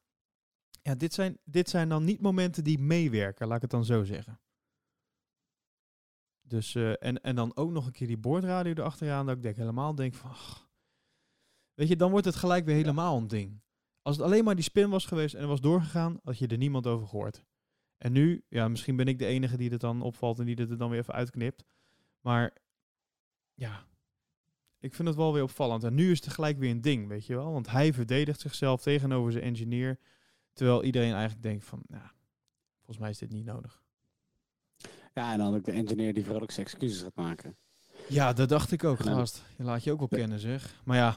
[0.83, 4.05] ja, dit zijn, dit zijn dan niet momenten die meewerken, laat ik het dan zo
[4.05, 4.41] zeggen.
[6.41, 9.57] Dus, eh, en, en dan ook nog een keer die boordradio erachteraan, dat ik denk
[9.57, 10.31] helemaal denk van...
[10.31, 10.69] ach.
[11.75, 13.63] weet je, dan wordt het gelijk weer helemaal een ding.
[14.03, 16.57] Als het alleen maar die spin was geweest en er was doorgegaan, had je er
[16.57, 17.45] niemand over gehoord.
[17.99, 20.71] En nu, ja, misschien ben ik de enige die het dan opvalt en die het
[20.71, 21.65] er dan weer even uitknipt.
[22.21, 22.57] Maar
[23.55, 23.87] ja,
[24.81, 25.85] ik vind het wel weer opvallend.
[25.85, 27.53] En nu is het gelijk weer een ding, weet je wel.
[27.53, 29.99] Want hij verdedigt zichzelf tegenover zijn engineer.
[30.53, 32.09] Terwijl iedereen eigenlijk denkt van, nou,
[32.77, 33.83] volgens mij is dit niet nodig.
[35.15, 37.57] Ja, en dan ook de engineer die vrolijk zijn excuses gaat maken.
[38.09, 39.45] Ja, dat dacht ik ook, gast.
[39.57, 40.81] Je laat je ook wel kennen, zeg.
[40.85, 41.17] Maar ja,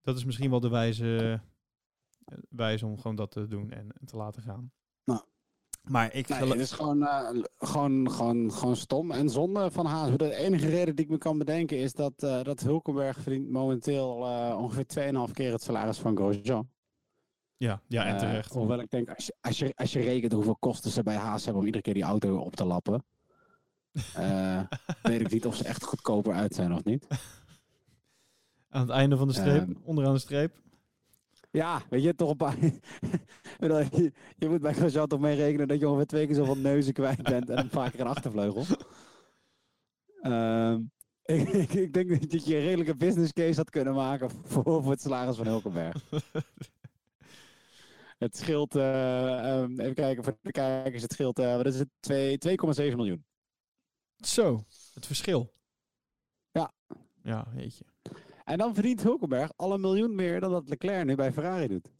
[0.00, 1.40] dat is misschien wel de wijze,
[2.24, 4.72] eh, wijze om gewoon dat te doen en te laten gaan.
[5.80, 10.16] Maar ik Nee, het is gewoon, eh, gewoon, gewoon, gewoon stom en zonde van Haas.
[10.16, 14.26] De enige reden die ik me kan bedenken is dat, eh, dat Hulkenberg verdient momenteel
[14.26, 16.70] eh, ongeveer 2,5 keer het salaris van Grosjean.
[17.56, 18.52] Ja, ja en terecht.
[18.52, 21.44] hoewel ik denk, als je, als, je, als je rekent hoeveel kosten ze bij Haas
[21.44, 23.04] hebben om iedere keer die auto op te lappen.
[25.02, 27.06] weet ik niet of ze echt goedkoper uit zijn of niet.
[28.68, 29.72] Aan het einde van de streep, Ehm.
[29.84, 30.56] onderaan de streep.
[31.50, 32.56] Ja, weet je, toch een paar...
[33.60, 36.92] Je, je moet bij Grosjean toch mee rekenen dat je ongeveer twee keer zoveel neuzen
[36.92, 38.64] kwijt bent en een paar keer een achtervleugel.
[40.20, 40.82] Ehm,
[41.24, 44.90] ik, ik, ik denk dat je een redelijke business case had kunnen maken voor, voor
[44.90, 46.04] het salaris van Hulkenberg.
[48.18, 51.88] het scheelt, eh, ehm, even kijken voor de kijkers, het scheelt, eh, wat is het,
[52.00, 53.24] Twee- 2,7 miljoen.
[54.16, 55.52] Zo, het verschil.
[56.52, 56.72] Ja.
[57.22, 57.84] Ja, weet je.
[58.44, 61.90] En dan verdient Hulkenberg al een miljoen meer dan dat Leclerc nu bij Ferrari doet.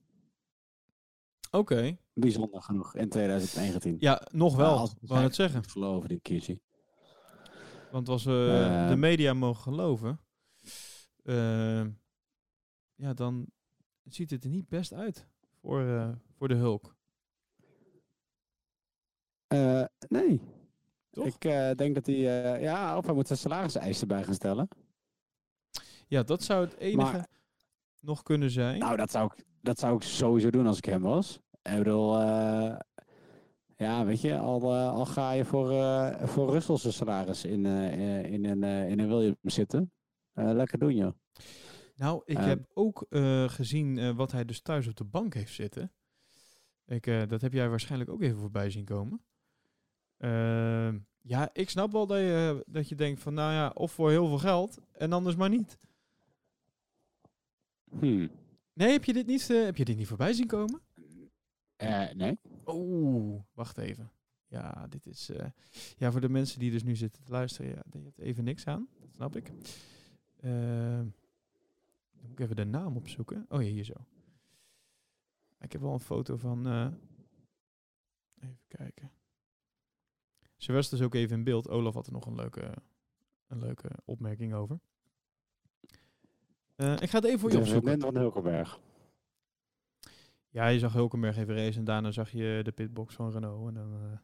[1.51, 1.97] Oké.
[2.14, 3.97] Bijzonder genoeg in 2019.
[4.01, 5.62] Ja, nog wel, Ja, als- wou het zeggen.
[5.62, 6.61] Ik geloven dit keertje.
[7.91, 8.88] Want als we Eh.
[8.88, 10.20] de media mogen geloven,
[11.24, 11.84] eh,
[12.95, 13.47] ja, dan
[14.05, 15.26] ziet het er niet best uit
[15.61, 16.95] voor, eh, voor de Hulk.
[20.09, 20.41] Nee.
[21.11, 21.26] Toch?
[21.26, 21.41] Ik
[21.78, 22.16] denk dat hij,
[22.61, 24.68] ja, of hij moet zijn salariseisen bij gaan stellen.
[26.11, 27.29] Ja, dat zou het enige Maar-
[28.01, 28.79] nog kunnen zijn.
[28.79, 31.41] Nou, dat zou, ik, dat zou ik sowieso doen als ik hem was.
[31.63, 32.77] Ik bedoel, eh,
[33.77, 38.45] ja, weet je, al, eh, al ga je voor, eh voor Russelse salaris in, in,
[38.45, 39.93] een, in een Williams zitten.
[40.33, 41.13] Lekker doen, joh.
[41.95, 43.07] Nou, ik heb ook
[43.47, 45.93] gezien wat hij dus thuis op de bank heeft zitten.
[46.87, 49.25] Ik, dat heb jij waarschijnlijk ook even voorbij zien komen.
[50.17, 54.11] Ehm, ja, ik snap wel dat je, dat je denkt van, nou ja, of voor
[54.11, 55.79] heel veel geld en anders maar niet.
[57.99, 58.30] Hmm.
[58.72, 60.80] Nee, heb je dit niet, eh, heb je dit niet voorbij zien komen?
[61.76, 62.38] Eh, nee.
[62.66, 64.11] Oeh, wacht even.
[64.47, 65.28] Ja, dit is.
[65.30, 65.47] eh,
[65.97, 68.66] ja, voor de mensen die dus nu zitten te luisteren, ja, die heeft even niks
[68.66, 68.88] aan.
[69.01, 69.53] Dat snap ik.
[70.41, 71.07] Ehm,
[72.12, 73.47] dan moet ik even de naam opzoeken.
[73.49, 73.95] Oh ja, hier zo.
[75.61, 76.66] Ik heb wel een foto van.
[78.41, 79.11] even kijken.
[80.57, 81.68] Ze was dus ook even in beeld.
[81.68, 82.74] Olaf had er nog een leuke,
[83.47, 84.80] een leuke opmerking over.
[86.81, 88.01] Eh, ik ga het even voor je De opzoeken.
[88.01, 88.81] van Hulkenberg.
[90.49, 93.68] Ja, je zag Hulkenberg even racen en daarna zag je de pitbox van Renault.
[93.68, 94.18] En dan, eh,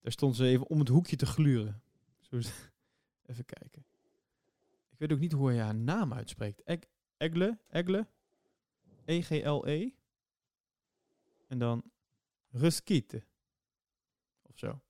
[0.00, 1.82] daar stond ze even om het hoekje te gluren.
[2.20, 2.36] Zo
[3.30, 3.84] even kijken.
[4.90, 6.62] Ik weet ook niet hoe hij haar naam uitspreekt.
[6.62, 6.84] Eg-
[7.16, 7.58] Egle?
[7.70, 8.06] Egle?
[9.04, 9.90] E-G-L-E?
[11.48, 11.82] En dan
[12.50, 13.22] Ruskiete.
[14.42, 14.80] Of zo.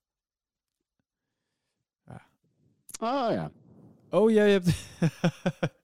[3.00, 3.50] Oh ja.
[4.11, 4.66] Oh, jij hebt...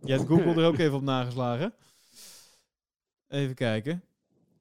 [0.00, 1.74] jij hebt Google er ook even op nageslagen.
[3.28, 4.02] Even kijken.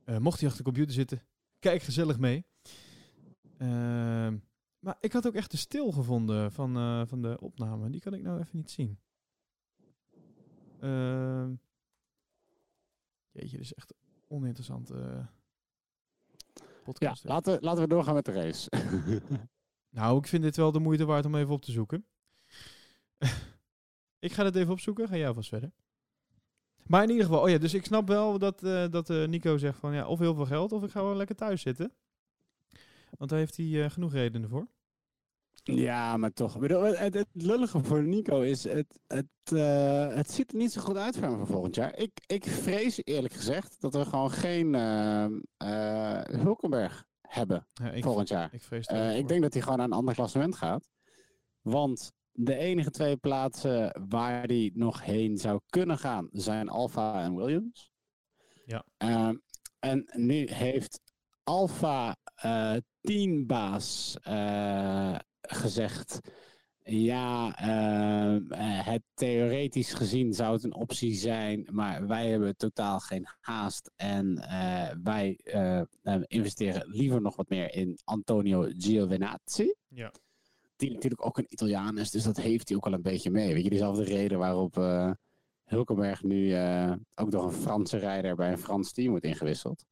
[0.04, 1.22] Eh, mocht hij achter de computer zitten,
[1.60, 2.46] kijk gezellig mee.
[3.58, 4.38] Ehm,
[4.80, 7.90] maar ik had ook echt de stil gevonden van, eh, van de opname.
[7.90, 9.00] Die kan ik nou even niet zien.
[10.80, 11.54] Ehm
[13.32, 15.26] jeetje, dit is echt een oninteressante eh,
[16.54, 17.24] Ja, podcast.
[17.24, 17.30] hè.
[17.30, 18.70] laten, laten we doorgaan met de race.
[19.90, 22.06] Nou, ik vind dit wel de moeite waard om even op te zoeken.
[24.28, 25.08] ik ga het even opzoeken.
[25.08, 25.72] Ga jij vast verder.
[26.88, 29.58] Maar in ieder geval, oh ja, dus ik snap wel dat, eh, dat eh, Nico
[29.58, 31.94] zegt van ja, of heel veel geld of ik ga wel lekker thuis zitten.
[33.18, 34.68] Want daar heeft hij eh, genoeg redenen voor.
[35.64, 36.60] Ja, maar toch.
[36.60, 39.50] Bedoel, het, lullige voor Nico is, het, het,
[40.16, 41.98] het ziet er niet zo goed uit voor hem voor volgend jaar.
[41.98, 44.74] Ik, ik vrees eerlijk gezegd dat we gewoon geen
[46.40, 48.54] Hulkenberg hebben Ja, volgend jaar.
[48.54, 50.90] ik vrees ik denk dat hij gewoon naar een ander klassement gaat.
[51.62, 57.36] Want de enige twee plaatsen waar hij nog heen zou kunnen gaan zijn Alfa en
[57.36, 57.92] Williams.
[58.66, 58.86] Ja.
[58.98, 59.36] Ehm,
[59.80, 61.02] en nu heeft
[61.44, 66.20] Alfa eh teambaas eh, gezegd.
[66.84, 73.00] Ja, ehm, eh, het theoretisch gezien zou het een optie zijn, maar wij hebben totaal
[73.00, 74.36] geen haast en
[75.04, 75.40] wij
[76.28, 79.74] investeren liever nog wat meer in Antonio Giovinazzi.
[79.88, 80.12] Ja.
[80.78, 83.54] Die natuurlijk ook een Italiaan is, dus dat heeft hij ook al een beetje mee.
[83.54, 85.12] Weet je, diezelfde reden waarop eh
[85.68, 89.86] Hulkenberg nu eh, ook door een Franse rijder bij een Frans team wordt ingewisseld.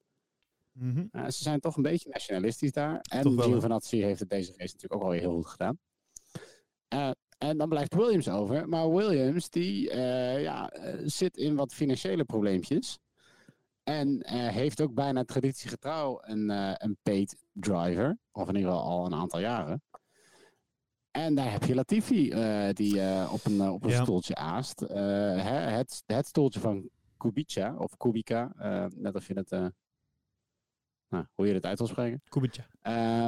[0.71, 1.05] Mhm.
[1.11, 2.99] Uh, ze zijn toch een beetje nationalistisch daar.
[3.01, 3.41] En?
[3.41, 5.79] Giovinazzi heeft het deze race natuurlijk ook al heel goed gedaan.
[6.93, 8.69] Uh, en dan blijft Williams over.
[8.69, 10.71] Maar Williams die uh, ja,
[11.03, 12.99] zit in wat financiële probleempjes.
[13.83, 16.49] En heeft ook bijna traditiegetrouw een,
[16.83, 18.17] een paid driver.
[18.31, 19.83] Of in ieder geval al een aantal jaren.
[21.15, 22.29] En daar heb je Latifi
[22.73, 23.01] die
[23.31, 24.01] op een, op een Ja.
[24.03, 24.79] stoeltje aast.
[24.79, 28.51] Het, het stoeltje van Kubica of Kubica.
[28.95, 29.73] net of je het
[31.09, 32.21] nou, hoe je het uit wil spreken.
[32.29, 32.65] Kubica.
[32.83, 33.27] Uh,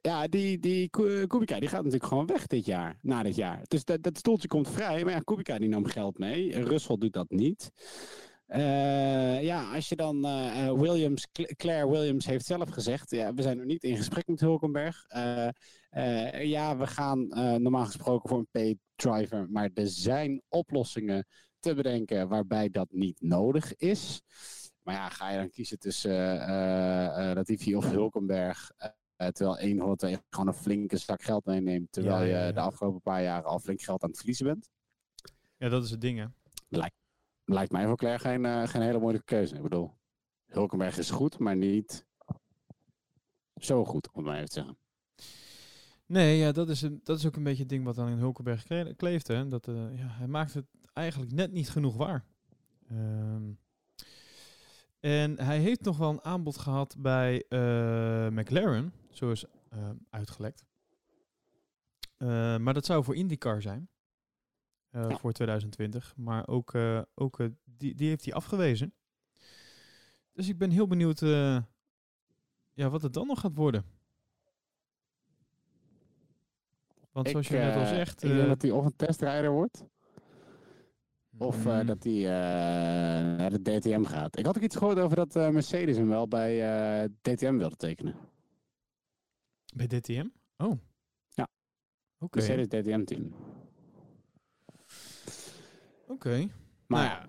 [0.00, 0.88] ja, die, die
[1.26, 3.60] Kubica die gaat natuurlijk gewoon weg dit jaar, na dit jaar.
[3.68, 6.64] Dus dat, dat stoeltje komt vrij, maar ja, Kubica die nam geld mee.
[6.64, 7.70] Russell doet dat niet.
[8.48, 11.26] Uh, ja, als je dan uh, Williams,
[11.56, 15.06] Claire Williams heeft zelf gezegd, ja, we zijn nog niet in gesprek met Hulkenberg.
[15.16, 15.48] Uh,
[16.42, 17.28] ja, we gaan
[17.62, 21.26] normaal gesproken voor een paid driver, maar er zijn oplossingen
[21.58, 24.22] te bedenken waarbij dat niet nodig is.
[24.82, 28.70] Maar ja, ga je dan kiezen tussen uh, Latifi of Hulkenberg?
[29.16, 31.92] Terwijl één van de twee gewoon een flinke zak geld meeneemt.
[31.92, 34.68] Terwijl Ja, ja, je de afgelopen paar jaren al flink geld aan het verliezen bent.
[35.56, 36.26] Ja, dat is het ding, hè.
[36.68, 36.96] Lijkt,
[37.44, 39.54] lijkt mij voor Claire geen, eh, geen hele moeilijke keuze.
[39.54, 39.96] Ik bedoel,
[40.46, 42.06] Hulkenberg is goed, maar niet
[43.56, 44.78] zo goed, om het maar even te zeggen.
[46.10, 48.18] Nee, ja, dat is, een, dat is ook een beetje het ding wat dan in
[48.18, 49.26] Hulkenberg kle- kleeft.
[49.28, 49.48] Hè?
[49.48, 52.24] Dat, eh, ja, hij maakt het eigenlijk net niet genoeg waar.
[52.88, 53.52] Ehm,
[55.00, 60.64] en hij heeft nog wel een aanbod gehad bij eh, McLaren, zo is eh, uitgelekt.
[62.16, 63.88] Eh, maar dat zou voor IndyCar zijn.
[64.90, 65.18] Ja.
[65.18, 66.14] Voor 2020.
[66.16, 66.74] Maar ook,
[67.14, 68.94] ook die, die heeft hij afgewezen.
[70.32, 71.20] Dus ik ben heel benieuwd
[72.72, 73.84] ja, wat het dan nog gaat worden.
[77.12, 78.22] Want zoals je net al eh, zegt...
[78.22, 79.84] Ik denk eh, dat hij of een testrijder wordt,
[81.38, 82.22] of eh, mm, dat hij
[83.36, 84.38] naar de DTM gaat.
[84.38, 88.14] Ik had ook iets gehoord over dat Mercedes hem wel bij DTM wilde tekenen.
[89.74, 90.26] Bij DTM?
[90.56, 90.78] Oh.
[91.28, 91.48] Ja.
[92.18, 92.38] Oké.
[92.38, 93.34] Mercedes DTM-team.
[96.06, 96.48] Oké.
[96.86, 97.26] Maar Nou ja.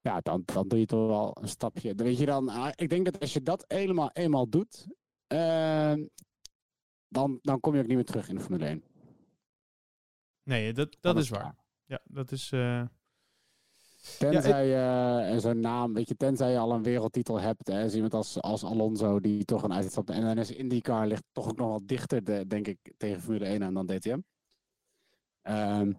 [0.00, 1.94] ja, dan, dan doe je toch wel een stapje.
[1.94, 4.86] Dan weet je dan, ah, ik denk dat als je dat eenmaal, eenmaal doet,
[7.08, 8.82] dan, dan kom je ook niet meer terug in de Formule 1.
[10.42, 11.54] Nee, dat, dat is waar.
[11.84, 12.52] Ja, dat is...
[12.52, 12.82] eh,
[14.18, 17.66] Tenzij je eh, zo'n naam, weet je, tenzij je al een wereldtitel hebt.
[17.68, 20.10] Hè, is iemand als, als Alonso die toch een uitstap.
[20.10, 23.44] En dan is IndyCar ligt toch ook nog wel dichter, de, denk ik, tegen Formule
[23.44, 24.20] 1 aan dan DTM.
[25.42, 25.92] Ehm,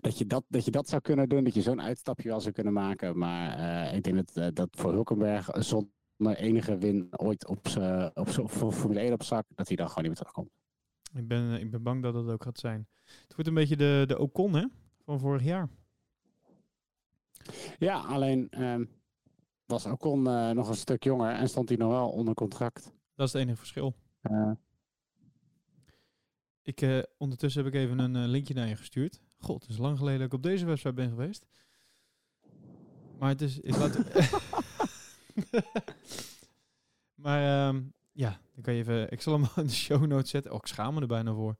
[0.00, 2.52] dat, je dat, dat je dat zou kunnen doen, dat je zo'n uitstapje wel zou
[2.54, 3.18] kunnen maken.
[3.18, 3.58] Maar
[3.88, 8.28] eh, ik denk dat, eh, dat voor Hulkenberg zonder enige win ooit op z'n op
[8.50, 10.50] voor Formule 1 op zak, dat hij dan gewoon niet meer terugkomt.
[11.14, 12.86] Ik, ben, ik ben bang dat het ook gaat zijn.
[13.04, 14.66] Het wordt een beetje de, de Ocon, hè?
[15.04, 15.68] Van vorig jaar.
[17.78, 18.84] Ja, alleen ehm,
[19.66, 22.92] was Ocon eh nog een stuk jonger en stond hij nog wel onder contract.
[23.14, 23.94] Dat is het enige verschil.
[24.20, 24.50] Eh,
[26.62, 29.20] Ik, eh, ondertussen heb ik even een eh, linkje naar je gestuurd.
[29.38, 31.46] God, het is lang geleden dat ik op deze website ben geweest.
[33.18, 33.60] Maar het is...
[33.60, 33.98] Ik laat...
[37.24, 37.82] maar ehm,
[38.14, 39.10] ja, dan kan je even...
[39.10, 40.52] Ik zal hem in de show notes zetten.
[40.52, 41.56] Oh, ik schaam me er bijna voor.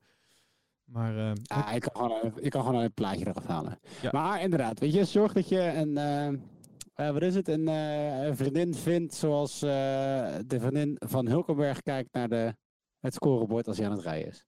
[0.83, 3.79] Maar Ja, ik kan gewoon, ik kan gewoon een plaatje eraf halen.
[4.01, 4.09] Ja.
[4.11, 6.27] Maar inderdaad, weet je, zorg dat je een, eh,
[7.07, 12.29] eh, wat is het, een, een vriendin vindt zoals de vriendin van Hulkenberg kijkt naar
[12.29, 12.55] de,
[12.99, 14.45] het scorebord als hij aan het rijden is.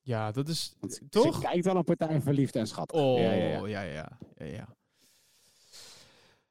[0.00, 0.74] ja, dat is...
[0.80, 1.34] Want Toch?
[1.34, 3.00] Ze kijkt wel een partij verliefd en schattig.
[3.00, 3.92] Oh, Ja, ja, ja, ja, ja.
[3.92, 4.18] ja.
[4.34, 4.76] ja, ja.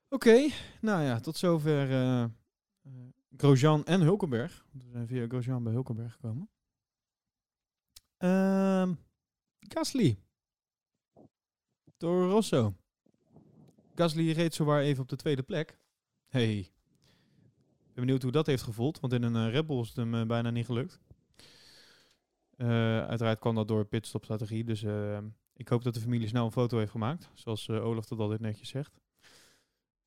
[0.10, 0.47] Oké,
[0.82, 1.89] nou ja, tot zover
[3.40, 4.66] Grosjean en Hulkenberg.
[4.72, 6.50] We zijn via Grosjean bij Hulkenberg gekomen.
[8.18, 8.94] Ehm
[9.60, 10.20] Gasly.
[11.98, 12.76] Toro Rosso.
[13.96, 15.80] Gasly reed zowaar even op de tweede plek.
[16.28, 16.58] Hey.
[16.58, 19.96] Ik ben benieuwd hoe dat heeft gevoeld, want in een eh, Red Bull is het
[19.96, 21.00] hem eh, bijna niet gelukt.
[22.56, 25.18] Eh, uiteraard kwam dat door pitstopstrategie, dus eh,
[25.54, 28.70] ik hoop dat de familie snel een foto heeft gemaakt, zoals Olaf dat altijd netjes
[28.70, 29.00] zegt.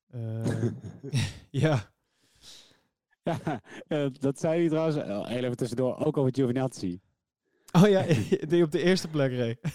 [0.07, 0.71] Eh,
[1.63, 1.92] ja,
[3.23, 7.01] Ja, eh, dat zei hij trouwens, eh, heel even tussendoor, ook over Giovinazzi.
[7.71, 8.05] oh ja,
[8.49, 9.59] die op de eerste plek reed.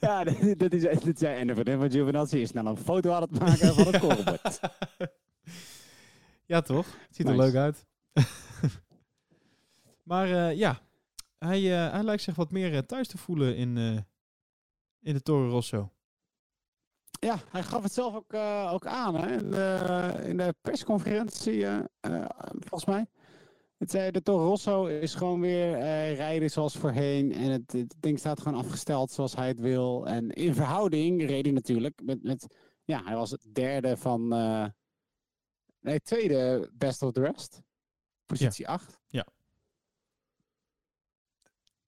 [0.00, 3.22] Ja, dat, is, dat zei, en de vriendin van Giovinazzi is snel een foto aan
[3.22, 4.60] het maken van het scorebord.
[6.46, 6.86] ja, toch?
[6.86, 7.44] Het ziet er Nice.
[7.44, 7.86] leuk uit.
[10.02, 10.80] maar eh, ja,
[11.38, 13.76] hij, hij lijkt zich wat meer thuis te voelen in,
[15.00, 15.92] in de Toro Rosso.
[17.24, 19.36] Ja, hij gaf het zelf ook, eh, ook aan hè?
[19.38, 22.24] In, de, in de persconferentie, eh, eh,
[22.58, 23.06] volgens mij.
[23.76, 25.70] Het, eh, de Toro Rosso is gewoon weer
[26.14, 27.32] rijden zoals voorheen.
[27.32, 30.06] En het, het ding staat gewoon afgesteld zoals hij het wil.
[30.06, 32.46] En in verhouding reed hij natuurlijk met, met
[32.84, 34.28] ja, hij was het derde van,
[35.80, 37.62] nee, tweede best of the rest.
[38.26, 39.00] Positie 8.
[39.06, 39.26] Ja.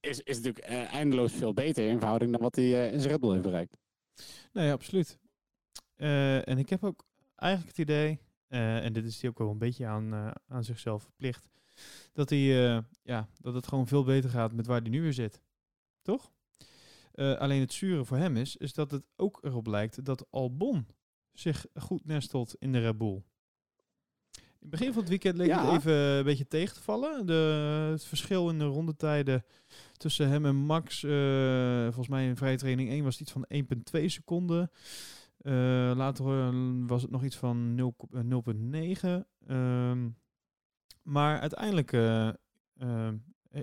[0.00, 3.30] Is, is natuurlijk eindeloos veel beter in verhouding dan wat hij in zijn Red Bull
[3.30, 3.76] heeft bereikt.
[4.52, 5.22] Nee, absoluut.
[5.96, 8.18] Eh, en ik heb ook eigenlijk het idee,
[8.48, 11.48] eh, en dit is hij ook wel een beetje aan, eh, aan zichzelf verplicht,
[12.12, 12.38] dat, hij,
[13.02, 15.40] ja, dat het gewoon veel beter gaat met waar hij nu weer zit.
[16.02, 16.32] Toch?
[17.14, 20.86] Alleen het zure voor hem is, is dat het ook erop lijkt dat Albon
[21.32, 23.22] zich goed nestelt in de Red Bull.
[24.34, 25.64] In het begin van het weekend leek Ja.
[25.64, 27.26] het even een beetje tegen te vallen.
[27.26, 29.44] De, het verschil in de rondetijden
[29.96, 31.00] tussen hem en Max,
[31.84, 34.70] volgens mij in vrije training 1 was het iets van 1,2 seconden.
[35.44, 36.54] Eh, later eh,
[36.86, 39.26] was het nog iets van 0 ko- eh, 0,9.
[39.46, 40.08] Ehm,
[41.02, 41.92] maar uiteindelijk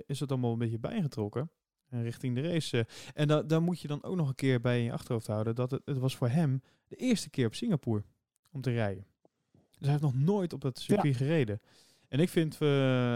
[0.06, 1.50] is het allemaal een beetje bijgetrokken
[1.88, 2.86] richting de race.
[3.14, 5.54] en da daar moet je dan ook nog een keer bij in je achterhoofd houden
[5.54, 8.04] dat het, het was voor hem de eerste keer op Singapore
[8.50, 9.06] om te rijden.
[9.52, 11.60] Dus hij heeft nog nooit op dat circuit gereden.
[12.08, 12.58] En ik vind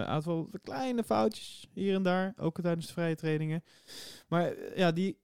[0.06, 3.64] had wel de kleine foutjes hier en daar, ook tijdens de vrije trainingen.
[4.28, 5.18] Maar ja, die,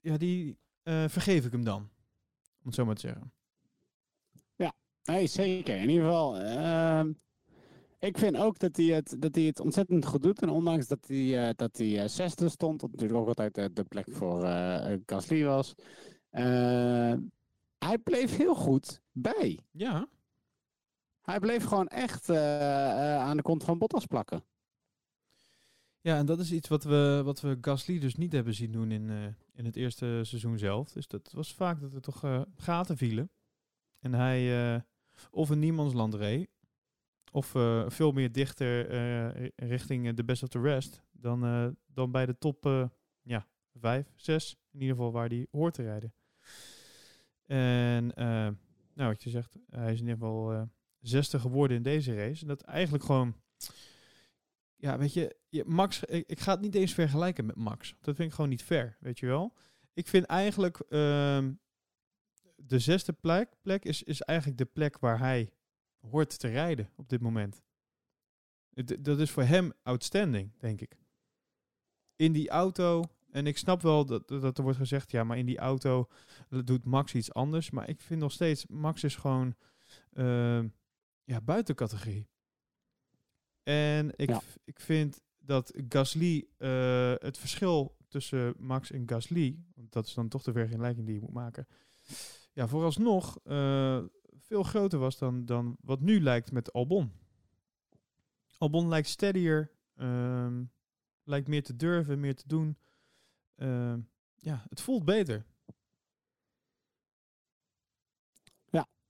[0.00, 0.58] ja, die
[1.06, 1.90] vergeef ik hem dan.
[2.60, 3.32] Om het zo maar te zeggen.
[5.02, 5.76] Nee, zeker.
[5.76, 7.12] In ieder geval, ehm,
[7.98, 10.42] ik vind ook dat hij, het, dat hij het ontzettend goed doet.
[10.42, 13.84] En ondanks dat hij, eh, dat hij eh, zesde stond, wat natuurlijk ook altijd de
[13.84, 15.74] plek voor eh Gasly was.
[16.30, 17.14] eh,
[17.78, 19.58] hij bleef heel goed bij.
[19.70, 20.08] Ja,
[21.20, 24.44] Hij bleef gewoon echt aan de kont van Bottas plakken.
[26.02, 28.90] Ja, en dat is iets wat we, wat we Gasly dus niet hebben zien doen
[28.90, 29.24] in, eh,
[29.54, 30.92] in het eerste seizoen zelf.
[30.92, 33.30] Dus dat was vaak dat er toch eh, gaten vielen.
[33.98, 34.80] En hij eh,
[35.30, 36.48] of in niemandsland reed,
[37.32, 37.46] of
[37.92, 38.86] veel meer dichter
[39.56, 42.88] richting de best of the rest dan, dan bij de top
[43.22, 46.14] ja, vijf, zes, in ieder geval waar hij hoort te rijden.
[47.46, 48.12] En
[48.94, 50.68] nou, wat je zegt, hij is in ieder geval
[51.00, 52.42] zesde geworden in deze race.
[52.42, 53.34] En dat eigenlijk gewoon
[54.80, 57.94] ja, weet je, Max, ik, ga het niet eens vergelijken met Max.
[58.00, 59.56] Dat vind ik gewoon niet fair, weet je wel.
[59.92, 61.52] Ik vind eigenlijk ehm,
[62.56, 65.52] de zesde plek, plek is, is eigenlijk de plek waar hij
[66.00, 67.62] hoort te rijden op dit moment.
[69.00, 70.98] Dat is voor hem outstanding, denk ik.
[72.16, 75.46] In die auto, en ik snap wel dat, dat er wordt gezegd, ja, maar in
[75.46, 76.08] die auto
[76.64, 77.70] doet Max iets anders.
[77.70, 79.54] Maar ik vind nog steeds, Max is gewoon
[80.12, 80.68] ehm,
[81.24, 82.29] ja, buiten categorie.
[83.70, 84.40] En ik, Ja.
[84.64, 90.28] ik vind dat Gasly, eh, het verschil tussen Max en Gasly, want dat is dan
[90.28, 91.66] toch de vergelijking die je moet maken,
[92.52, 94.02] ja, vooralsnog eh,
[94.38, 97.12] veel groter was dan, dan wat nu lijkt met Albon.
[98.58, 100.64] Albon lijkt steadier, ehm,
[101.24, 102.78] lijkt meer te durven, meer te doen.
[103.56, 104.00] Ehm,
[104.36, 105.46] ja, het voelt beter.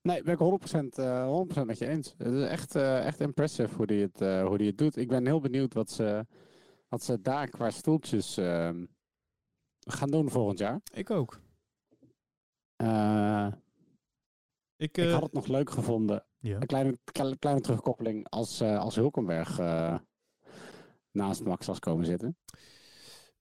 [0.02, 1.26] Nee, ben ik 100%, eh
[1.62, 2.14] 100% met je eens.
[2.18, 4.96] Het is echt, eh, echt impressive hoe hij het, eh, hoe die het doet.
[4.96, 6.26] Ik ben heel benieuwd wat ze,
[6.88, 8.84] wat ze daar qua stoeltjes ehm,
[9.80, 10.80] gaan doen volgend jaar.
[10.92, 11.40] Ik ook.
[12.76, 13.46] Eh,
[14.76, 16.24] Ik, ik eh, had het nog leuk gevonden.
[16.38, 16.56] ja.
[16.60, 19.98] Een kleine, kle- kleine terugkoppeling als, eh, als Hulkenberg eh,
[21.10, 22.36] naast Max was komen zitten.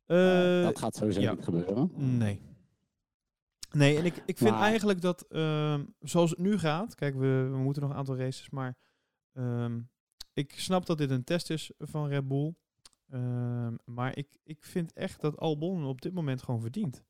[0.06, 1.32] Eh, Eh, dat gaat sowieso ja.
[1.34, 1.92] niet gebeuren.
[2.18, 2.42] Nee.
[3.72, 7.48] Nee, en ik, ik vind Maar- eigenlijk dat, ehm, zoals het nu gaat, kijk, we,
[7.52, 8.78] we moeten nog een aantal races, maar
[9.34, 9.80] ehm,
[10.34, 12.54] ik snap dat dit een test is van Red Bull.
[13.10, 17.04] Ehm, maar ik, ik vind echt dat Albon op dit moment gewoon verdient.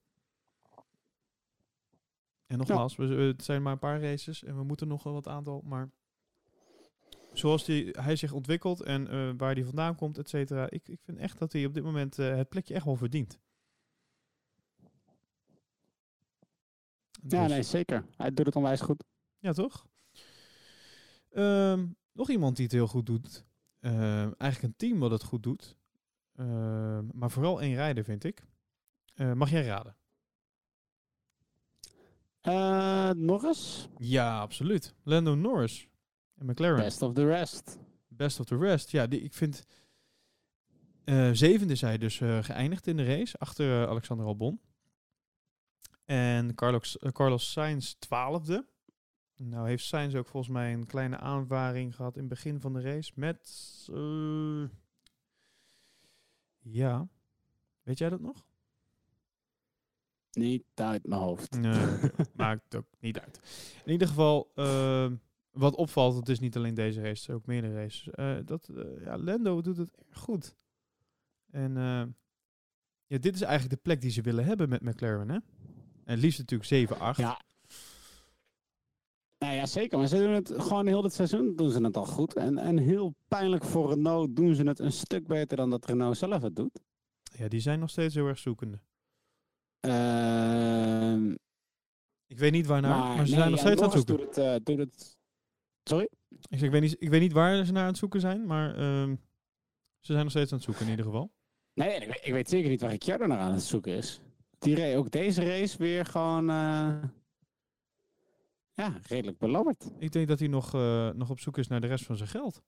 [2.48, 5.28] En nogmaals, we, het zijn maar een paar races en we moeten nog wel wat
[5.28, 5.90] aantal, maar
[7.34, 11.00] zoals die, hij zich ontwikkelt en eh, waar hij vandaan komt, et cetera, ik, ik
[11.04, 13.40] vind echt dat hij op dit moment eh, het plekje echt wel verdient.
[17.28, 18.06] Ja, Dus- nee, zeker.
[18.18, 19.04] Hij doet het onwijs goed.
[19.40, 19.88] ja, toch?
[21.30, 23.46] Ehm, nog iemand die het heel goed doet.
[23.80, 25.76] Ehm, eigenlijk een team wat het goed doet.
[26.36, 28.44] Ehm, maar vooral één rijder, vind ik.
[29.36, 29.96] Mag jij raden?
[32.42, 34.94] Eh, Norris, Ja, absoluut.
[35.04, 35.88] Lando Norris
[36.36, 36.78] en McLaren.
[36.84, 37.78] best of the rest.
[38.08, 38.90] Best of the rest.
[38.92, 39.66] Ja, die, ik vind...
[41.04, 43.38] eh, zevende is hij dus eh, geëindigd in de race.
[43.38, 44.62] Achter Alexander Albon.
[46.10, 48.66] En Carlos, eh, Carlos Sainz twaalfde.
[49.36, 52.82] Nou heeft Sainz ook volgens mij een kleine aanvaring gehad in het begin van de
[52.82, 53.12] race.
[53.16, 53.88] Met...
[53.94, 54.64] eh,
[56.60, 57.08] ja.
[57.84, 58.46] Weet jij dat nog?
[60.32, 61.52] Niet uit mijn hoofd.
[61.60, 61.98] Nee,
[62.36, 63.40] maakt ook niet uit.
[63.86, 65.16] In ieder geval, ehm,
[65.52, 68.10] wat opvalt, het is niet alleen deze race, ook meerdere races.
[68.10, 70.56] eh, dat eh, ja, Lando doet het erg goed.
[71.52, 72.04] En eh,
[73.08, 75.38] ja, dit is eigenlijk de plek die ze willen hebben met McLaren, hè?
[76.10, 77.20] En het liefst natuurlijk 7, 8.
[77.20, 77.42] Ja.
[79.38, 79.98] Nou ja, zeker.
[79.98, 82.36] Maar ze doen het gewoon heel dit seizoen doen ze het al goed.
[82.36, 86.18] En, en heel pijnlijk voor Renault doen ze het een stuk beter dan dat Renault
[86.18, 86.80] zelf het doet.
[87.38, 88.80] Ja, die zijn nog steeds heel erg zoekende.
[89.80, 91.32] Ehm,
[92.28, 94.18] Ik weet niet waarnaar, maar, ze nee, zijn nog steeds aan het zoeken.
[94.18, 95.18] Doet het, eh, doet het...
[95.84, 96.10] Sorry?
[96.30, 98.46] Ik, zeg, ik, weet niet, ik weet niet waar ze naar aan het zoeken zijn,
[98.46, 99.16] maar ehm,
[100.00, 101.32] ze zijn nog steeds aan het zoeken in ieder geval.
[101.74, 104.22] Nee, ik weet, ik weet zeker niet waar Ricciardo naar aan het zoeken is.
[104.60, 106.50] Die ook deze race weer gewoon...
[106.50, 107.04] eh,
[108.74, 109.92] ja, redelijk belabberd.
[109.98, 112.30] Ik denk dat hij nog, eh, nog op zoek is naar de rest van zijn
[112.30, 112.62] geld.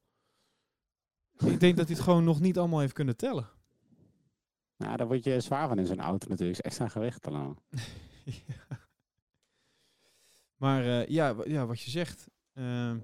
[1.38, 3.50] ik denk dat hij het gewoon nog niet allemaal heeft kunnen tellen.
[4.78, 6.58] Nou, daar word je zwaar van in zo'n auto natuurlijk.
[6.58, 7.58] Is extra gewicht dan.
[8.24, 8.80] Ja.
[10.56, 12.28] Maar eh, ja, ja, wat je zegt.
[12.54, 13.00] ehm,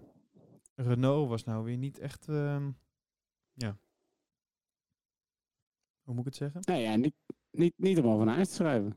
[0.76, 2.28] Renault was nou weer niet echt...
[2.28, 2.72] ehm,
[3.54, 3.78] ja.
[6.04, 6.60] Hoe moet ik het zeggen?
[6.62, 7.16] Nee, ja, niet,
[7.58, 8.96] niet, niet om over naar huis te schrijven.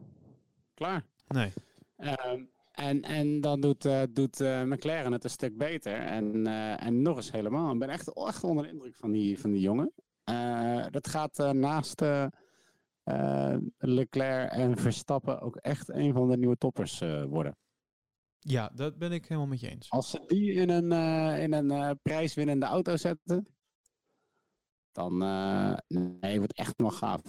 [0.74, 1.06] Klaar.
[1.28, 1.52] Nee.
[1.96, 5.98] Ehm, en, en dan doet, eh, doet eh, McLaren het een stuk beter.
[5.98, 7.72] En, eh en Norris helemaal.
[7.72, 9.92] Ik ben echt, echt onder de indruk van die, van die jongen.
[10.90, 12.02] Dat gaat naast
[13.78, 16.98] Leclerc en Verstappen ook echt een van de nieuwe toppers
[17.28, 17.56] worden.
[18.38, 19.90] Ja, dat ben ik helemaal met je eens.
[19.90, 20.92] Als ze die in een,
[21.40, 23.48] in een prijswinnende auto zetten,
[24.92, 25.18] dan
[26.20, 27.22] nee, wordt echt nog gaaf.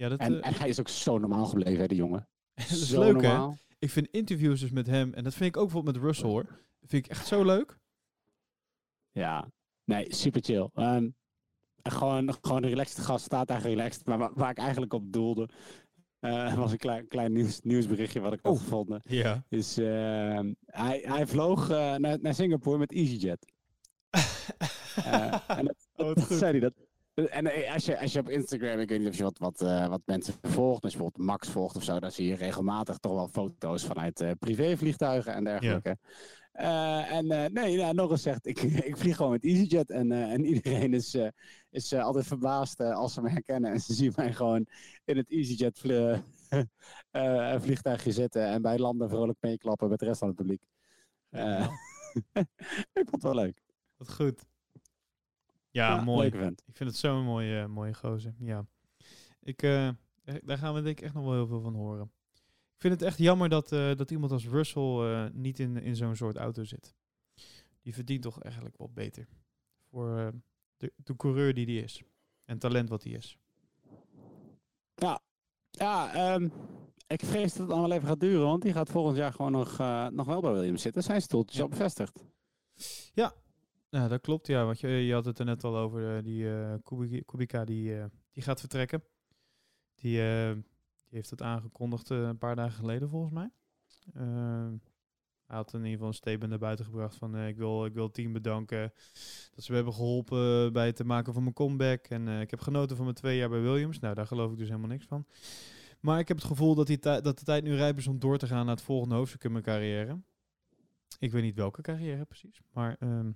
[0.00, 2.28] Ja, dat, En, eh, en hij is ook zo normaal gebleven, hè, die jongen.
[2.54, 3.28] dat is zo leuk, hè?
[3.28, 3.56] normaal.
[3.78, 6.44] Ik vind interviews dus met hem, en dat vind ik ook bijvoorbeeld met Russell, hoor.
[6.80, 7.78] Dat vind ik echt zo leuk.
[9.10, 9.50] Ja,
[9.84, 10.68] nee, super chill.
[10.74, 11.08] Ehm,
[11.82, 14.06] gewoon, gewoon een relaxed gast, staat daar relaxed.
[14.06, 15.48] Maar wa- waar ik eigenlijk op doelde,
[16.18, 18.58] eh, was een klein, klein nieuws, nieuwsberichtje wat ik had Oh.
[18.60, 19.00] gevonden.
[19.04, 19.44] Ja.
[19.48, 23.52] Is, ehm, hij, hij vloog eh, naar, naar Singapore met EasyJet.
[25.46, 26.74] En dat, Oh, dat zei hij dat.
[27.14, 29.62] En eh, als je, als je op Instagram, ik weet niet of je wat, wat,
[29.62, 32.98] eh, wat mensen volgt, als je bijvoorbeeld Max volgt of zo, dan zie je regelmatig
[32.98, 35.98] toch wel foto's vanuit eh, privévliegtuigen en dergelijke.
[36.52, 40.94] En nee, nou, nog eens zegt, ik, ik vlieg gewoon met EasyJet en, en iedereen
[40.94, 41.18] is,
[41.70, 44.66] is altijd verbaasd als ze me herkennen en ze zien mij gewoon
[45.04, 46.22] in het EasyJet vlie-
[47.64, 50.62] vliegtuigje zitten en bij landen vrolijk meeklappen met de rest van het publiek.
[51.30, 51.68] Eh,
[52.92, 53.62] ik vond het wel leuk.
[53.96, 54.49] Wat goed.
[55.70, 56.26] Ja, mooi.
[56.26, 56.32] Ik
[56.76, 58.34] vind het zo'n mooie, mooie gozer.
[58.38, 58.66] Ja.
[59.40, 59.94] Ik, eh, eh,
[60.44, 62.10] daar gaan we denk ik echt nog wel heel veel van horen.
[62.74, 65.96] Ik vind het echt jammer dat, eh, dat iemand als Russell eh, niet in, in
[65.96, 66.94] zo'n soort auto zit.
[67.82, 69.26] Die verdient toch eigenlijk wel beter.
[69.90, 70.28] Voor eh,
[70.76, 72.02] de, de coureur die die is.
[72.44, 73.38] En talent wat hij is.
[75.70, 76.48] Ja, ehm,
[77.06, 79.78] ik vrees dat het allemaal even gaat duren, want die gaat volgend jaar gewoon nog,
[79.78, 81.02] eh, nog wel bij Williams zitten.
[81.02, 81.62] Zijn stoeltje is Ja.
[81.62, 82.24] al bevestigd.
[83.12, 83.32] Ja,
[83.90, 84.46] dat klopt.
[84.46, 86.16] Ja, want je, je had het er net al over.
[86.16, 89.02] eh, die eh, Kubi- Kubica die, eh, die gaat vertrekken.
[89.94, 90.16] Die,
[91.04, 93.50] die heeft het aangekondigd een paar dagen geleden volgens mij.
[94.14, 94.68] Eh,
[95.46, 98.04] hij had in ieder geval een statement naar buiten gebracht van ik, wil, ik wil
[98.04, 98.92] het team bedanken
[99.54, 102.06] dat ze hebben geholpen bij het maken van mijn comeback.
[102.06, 103.98] En ik heb genoten van mijn twee jaar bij Williams.
[103.98, 105.26] Nou, daar geloof ik dus helemaal niks van.
[106.00, 108.38] Maar ik heb het gevoel dat, die dat de tijd nu rijp is om door
[108.38, 110.20] te gaan naar het volgende hoofdstuk in mijn carrière.
[111.18, 112.96] Ik weet niet welke carrière precies, maar...
[113.00, 113.30] ehm,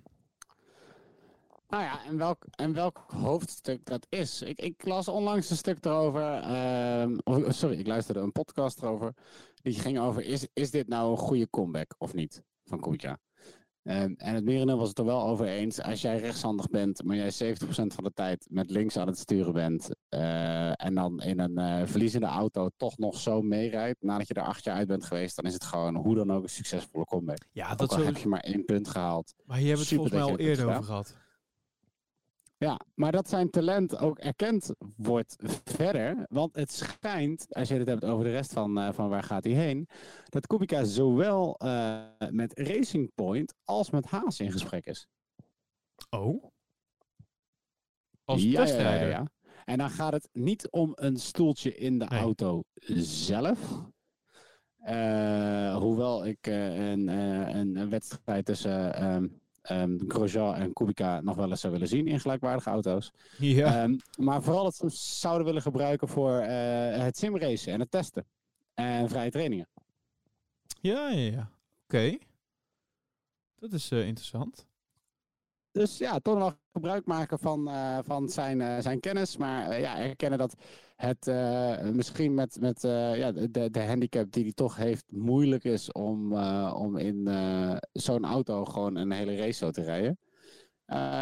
[1.67, 4.41] Nou ja, en welk, en welk hoofdstuk dat is.
[4.41, 6.33] Ik, ik las onlangs een stuk erover.
[6.41, 7.15] ehm,
[7.51, 9.13] sorry, ik luisterde een podcast erover.
[9.61, 12.43] Die ging over: is, is dit nou een goede comeback of niet?
[12.63, 13.19] Van Kubica.
[13.83, 15.81] Ehm, en het merendeel was het er wel over eens.
[15.81, 19.53] Als jij rechtshandig bent, maar jij 70% van de tijd met links aan het sturen
[19.53, 19.89] bent.
[20.09, 24.01] eh, en dan in een eh, verliezende auto toch nog zo meerijdt.
[24.03, 25.35] nadat je er acht jaar uit bent geweest.
[25.35, 27.37] dan is het gewoon hoe dan ook een succesvolle comeback.
[27.51, 29.33] ja, Ook dat al zo, heb je maar één punt gehaald.
[29.45, 31.15] Maar hier hebben we het volgens mij al eerder over gehad.
[32.65, 36.25] Ja, maar dat zijn talent ook erkend wordt verder.
[36.29, 39.43] Want het schijnt, als je het hebt over de rest van, eh, van waar gaat
[39.43, 39.87] hij heen,
[40.29, 45.07] dat Kubica zowel eh, met Racing Point als met Haas in gesprek is.
[46.09, 46.43] Oh?
[48.23, 49.07] Als Ja, ja, ja, testrijder?
[49.09, 49.27] ja.
[49.65, 52.19] En dan gaat het niet om een stoeltje in de Nee.
[52.19, 52.63] auto
[53.01, 53.81] zelf.
[54.77, 59.01] Eh, hoewel ik een, een, een wedstrijd tussen
[59.67, 63.11] ehm, Grosjean en Kubica nog wel eens zou willen zien in gelijkwaardige auto's.
[63.37, 63.81] Ja.
[63.83, 68.25] Ehm, maar vooral het ze zouden willen gebruiken voor eh, het simracen en het testen.
[68.73, 69.67] En vrije trainingen.
[70.81, 71.49] ja, ja, ja.
[71.83, 72.17] Oké.
[73.55, 74.67] Dat is eh, interessant.
[75.75, 79.37] Dus ja, toch wel gebruik maken van, eh, van zijn, eh, zijn kennis.
[79.37, 80.55] Maar eh, ja, erkennen dat
[80.95, 81.25] het
[81.93, 86.33] misschien met, met ja, de, de handicap die hij toch heeft, moeilijk is om,
[86.73, 87.29] om in
[87.91, 90.17] zo'n auto gewoon een hele race zo te rijden.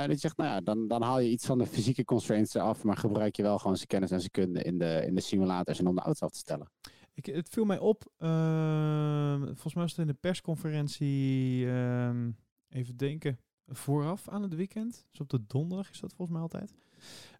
[0.08, 2.84] Dat je zegt, nou ja, dan, dan haal je iets van de fysieke constraints eraf,
[2.84, 5.80] maar gebruik je wel gewoon zijn kennis en zijn kunde in de, in de simulators
[5.80, 6.68] en om de auto af te stellen.
[7.14, 12.32] Ik, het viel mij op, ehm, volgens mij was het in de persconferentie, ehm,
[12.70, 15.06] even denken, vooraf aan het weekend.
[15.12, 16.74] Dus op de donderdag is dat volgens mij altijd.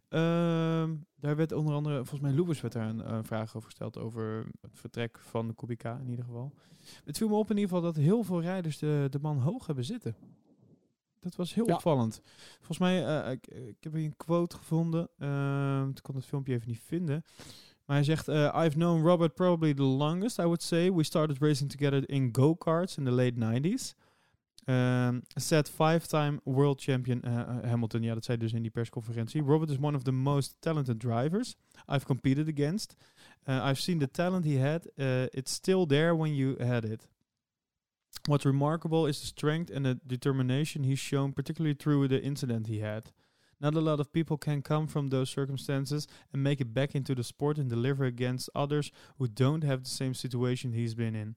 [0.10, 3.98] Ehm, daar werd onder andere, volgens mij Lewis werd daar een eh, vraag over gesteld
[3.98, 6.54] over het vertrek van de Kubica in ieder geval.
[7.04, 9.66] Het viel me op in ieder geval dat heel veel rijders de, de man hoog
[9.66, 10.16] hebben zitten.
[11.20, 11.74] Dat was heel Ja.
[11.74, 12.22] opvallend.
[12.58, 15.10] Volgens mij, eh, ik, ik heb hier een quote gevonden.
[15.18, 17.24] Ehm ik kon het filmpje even niet vinden.
[17.86, 20.92] Maar hij zegt, eh, I've known Robert probably the longest, I would say.
[20.94, 23.96] We started racing together in go-karts in the late 90s.
[24.66, 28.04] Um, said five-time world champion eh, Hamilton.
[28.04, 29.42] Ja, dat zei dus in die persconferentie.
[29.42, 31.56] Robert is one of the most talented drivers
[31.90, 32.96] I've competed against.
[33.48, 34.88] Uh, I've seen the talent he had.
[34.98, 37.08] Uh, it's still there when you had it.
[38.28, 42.80] What's remarkable is the strength and the determination he's shown, particularly through the incident he
[42.80, 43.12] had.
[43.60, 47.16] Not a lot of people can come from those circumstances and make it back into
[47.16, 51.36] the sport and deliver against others who don't have the same situation he's been in.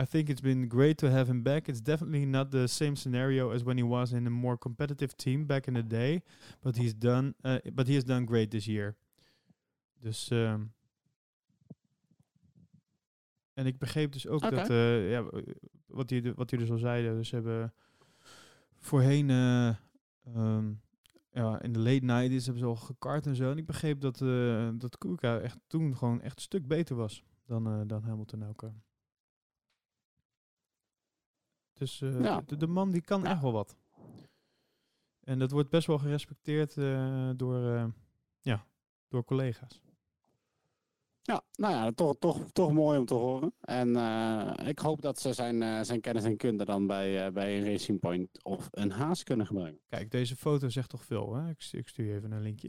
[0.00, 1.68] I think it's been great to have him back.
[1.68, 5.46] It's definitely not the same scenario as when he was in a more competitive team
[5.46, 6.22] back in the day,
[6.62, 7.34] but he's done.
[7.42, 8.96] Uh, but he has done great this year.
[10.00, 10.30] Dus.
[10.30, 10.62] ehm,
[13.54, 15.24] en ik begreep dus ook dat, eh, ja,
[15.86, 17.74] wat jullie wat jullie dus al zeiden, dus ze hebben
[18.76, 19.68] voorheen, eh,
[20.24, 20.72] ehm,
[21.30, 23.50] ja, in de late 90s hebben ze al gekart en zo.
[23.50, 27.24] En ik begreep dat, eh dat Kubica echt toen gewoon echt een stuk beter was
[27.46, 28.62] dan, dan Hamilton ook.
[31.78, 32.42] Dus eh, Ja.
[32.46, 33.30] de, de man die kan Ja.
[33.30, 33.76] echt wel wat.
[35.20, 37.84] En dat wordt best wel gerespecteerd eh, door, eh,
[38.40, 38.66] ja,
[39.08, 39.80] door collega's.
[41.22, 43.54] Ja, nou ja, toch, toch, toch mooi om te horen.
[43.60, 43.88] En
[44.66, 48.44] ik hoop dat ze zijn, zijn kennis en kunde dan bij, bij een Racing Point
[48.44, 49.80] of een Haas kunnen gebruiken.
[49.88, 51.34] Kijk, deze foto zegt toch veel.
[51.34, 51.48] Hè?
[51.50, 52.68] Ik, ik stuur je even een linkje.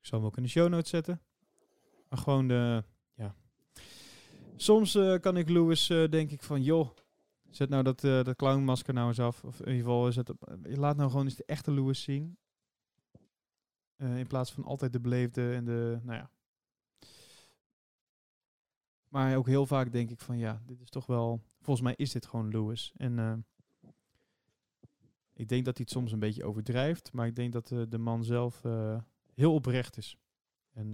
[0.00, 1.20] Ik zal hem ook in de show notes zetten.
[2.08, 3.34] Maar gewoon de, ja.
[4.56, 6.88] Soms kan ik Lewis denk ik van, joh,
[7.56, 9.44] zet nou dat, eh, dat clownmasker nou eens af.
[9.44, 12.36] Of in ieder geval, zet op, eh, laat nou gewoon eens de echte Lewis zien.
[13.96, 16.30] Eh, in plaats van altijd de beleefde en de, nou ja.
[19.08, 22.12] Maar ook heel vaak denk ik van, ja, dit is toch wel, volgens mij is
[22.12, 22.92] dit gewoon Lewis.
[22.96, 23.46] En
[25.32, 28.24] ik denk dat hij het soms een beetje overdrijft, maar ik denk dat de man
[28.24, 28.62] zelf
[29.34, 30.16] heel oprecht is.
[30.72, 30.90] En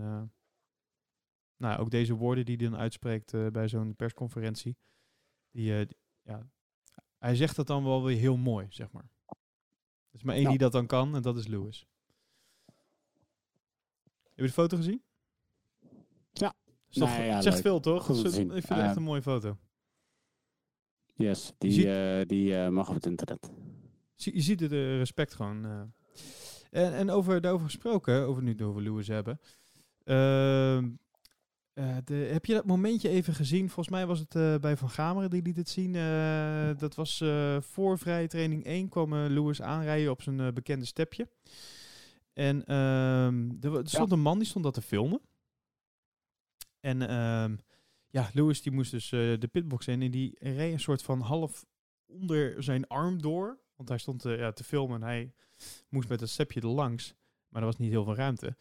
[1.56, 4.76] nou, ook deze woorden die hij dan uitspreekt bij zo'n persconferentie,
[5.50, 5.86] die-
[6.29, 6.51] ja,
[7.18, 9.11] hij zegt dat dan wel weer heel mooi, zeg maar.
[10.11, 11.87] Er is maar één die dat dan kan en dat is Lewis.
[14.22, 15.03] Heb je de foto gezien?
[16.33, 16.55] Ja.
[16.89, 17.55] Toch- zegt leuk.
[17.62, 18.05] veel, toch?
[18.05, 18.24] Goed.
[18.24, 19.59] Ik vind het echt Ehm, een mooie foto.
[21.14, 23.51] Yes, die, eh, die eh, mag op het internet.
[24.14, 25.64] Je ziet het eh, respect gewoon.
[26.70, 29.41] En, en over, daarover gesproken, over nu het over Lewis hebben.
[31.79, 33.70] Eh, de, heb je dat momentje even gezien?
[33.70, 35.95] Volgens mij was het eh, bij Van Gameren die liet het zien.
[35.95, 37.24] Eh, dat was
[37.61, 41.29] voor vrije training 1 kwam Lewis aanrijden op zijn bekende stepje.
[42.33, 45.20] En ehm, er, er stond een man die stond dat te filmen.
[46.81, 47.57] En ehm,
[48.09, 51.64] ja, Lewis die moest dus de pitbox in en die reed een soort van half
[52.07, 53.59] onder zijn arm door.
[53.76, 55.33] Want hij stond ja, te filmen en hij
[55.89, 57.14] moest met een stepje er langs.
[57.49, 58.57] Maar er was niet heel veel ruimte.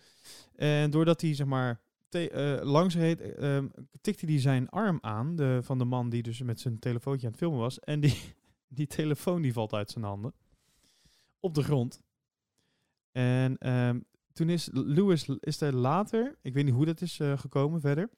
[0.55, 3.67] En doordat hij zeg maar te- eh, langs reed, ehm,
[4.01, 7.31] tikte hij zijn arm aan de, van de man die dus met zijn telefoontje aan
[7.31, 7.79] het filmen was.
[7.79, 8.17] En die,
[8.77, 10.33] die telefoon die valt uit zijn handen.
[11.39, 12.01] Op de grond.
[13.11, 13.99] En ehm,
[14.33, 18.09] toen is Lewis is er later, ik weet niet hoe dat is eh, gekomen verder.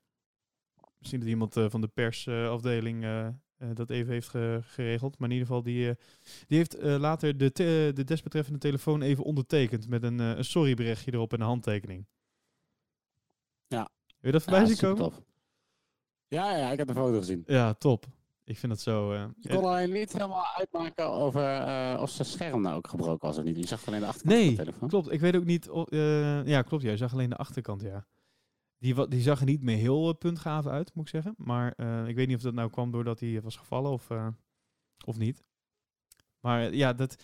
[0.98, 3.06] Misschien dat iemand van de persafdeling
[3.74, 5.18] dat even heeft ge- geregeld.
[5.20, 5.96] Maar in ieder geval, die,
[6.48, 7.52] die heeft later de,
[7.96, 9.88] de desbetreffende telefoon even ondertekend.
[9.88, 12.06] Met een, een sorryberichtje erop en een handtekening.
[13.70, 13.90] Ja.
[14.08, 15.12] Heb je dat voorbij Ja, zien komen?
[16.28, 17.44] Ja, ja, ik heb de foto gezien.
[17.46, 18.06] Ja, top.
[18.44, 19.12] Ik vind dat zo...
[19.14, 23.28] eh, Je kon alleen niet helemaal uitmaken over eh, of zijn scherm nou ook gebroken
[23.28, 23.58] was of niet.
[23.58, 24.90] Je zag alleen de achterkant Nee, van de telefoon.
[24.90, 25.68] Klopt, ik weet ook niet.
[25.68, 26.84] eh, ja, klopt.
[26.84, 28.06] Jij zag alleen de achterkant, ja.
[28.78, 31.34] Die, die zag er niet meer heel puntgaaf uit, moet ik zeggen.
[31.38, 31.68] Maar
[32.08, 34.08] ik weet niet of dat nou kwam doordat hij was gevallen of,
[35.06, 35.44] of niet.
[36.40, 37.24] Maar ja, dat.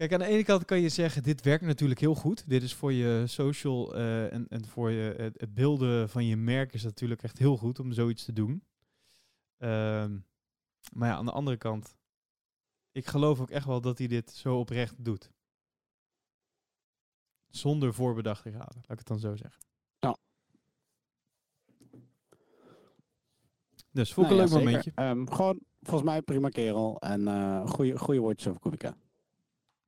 [0.00, 2.48] Kijk, aan de ene kant kan je zeggen, dit werkt natuurlijk heel goed.
[2.48, 6.36] Dit is voor je social eh, en, en voor je, het, het beelden van je
[6.36, 8.64] merk is natuurlijk echt heel goed om zoiets te doen.
[9.56, 10.18] Ehm,
[10.92, 11.96] maar ja, aan de andere kant,
[12.92, 15.30] ik geloof ook echt wel dat hij dit zo oprecht doet.
[17.48, 19.60] Zonder voorbedachte raden, laat ik het dan zo zeggen.
[19.98, 20.16] Ja.
[23.90, 24.92] Dus vond ik Nou een ja, leuk momentje.
[24.94, 27.00] Ehm, gewoon, volgens mij prima kerel.
[27.00, 28.96] En eh goede, goede woordjes over Kubica.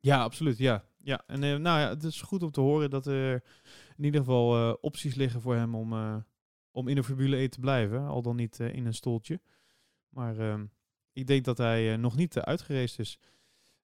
[0.05, 0.59] Ja, absoluut.
[0.59, 0.85] Ja.
[0.99, 1.23] Ja.
[1.27, 3.43] En eh, nou ja, het is goed om te horen dat er
[3.97, 6.17] in ieder geval eh, opties liggen voor hem om, eh,
[6.71, 8.07] om in de Formule 1 te blijven.
[8.07, 9.41] Al dan niet in een stoeltje.
[10.09, 10.67] Maar ehm,
[11.13, 13.19] ik denk dat hij nog niet uitgereisd is.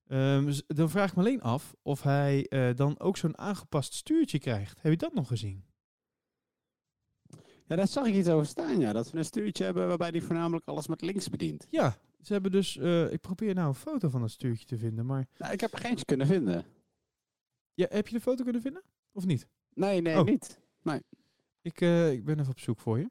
[0.07, 2.47] Ehm, z- dan vraag ik me alleen af of hij
[2.77, 4.83] dan ook zo'n aangepast stuurtje krijgt.
[4.83, 5.65] Heb je dat nog gezien?
[7.69, 8.93] Ja, daar zag ik iets over staan, ja.
[8.93, 11.67] Dat we een stuurtje hebben waarbij hij voornamelijk alles met links bedient.
[11.71, 12.77] Ja, ze hebben dus...
[12.77, 15.27] eh, ik probeer nou een foto van dat stuurtje te vinden, maar...
[15.37, 16.65] Nou, ik heb er geentje kunnen vinden.
[17.75, 18.83] Ja, heb je de foto kunnen vinden?
[19.13, 19.47] Of niet?
[19.75, 20.25] Nee, nee, Oh.
[20.25, 20.61] niet.
[21.63, 23.11] Ik, eh, ik ben even op zoek voor je.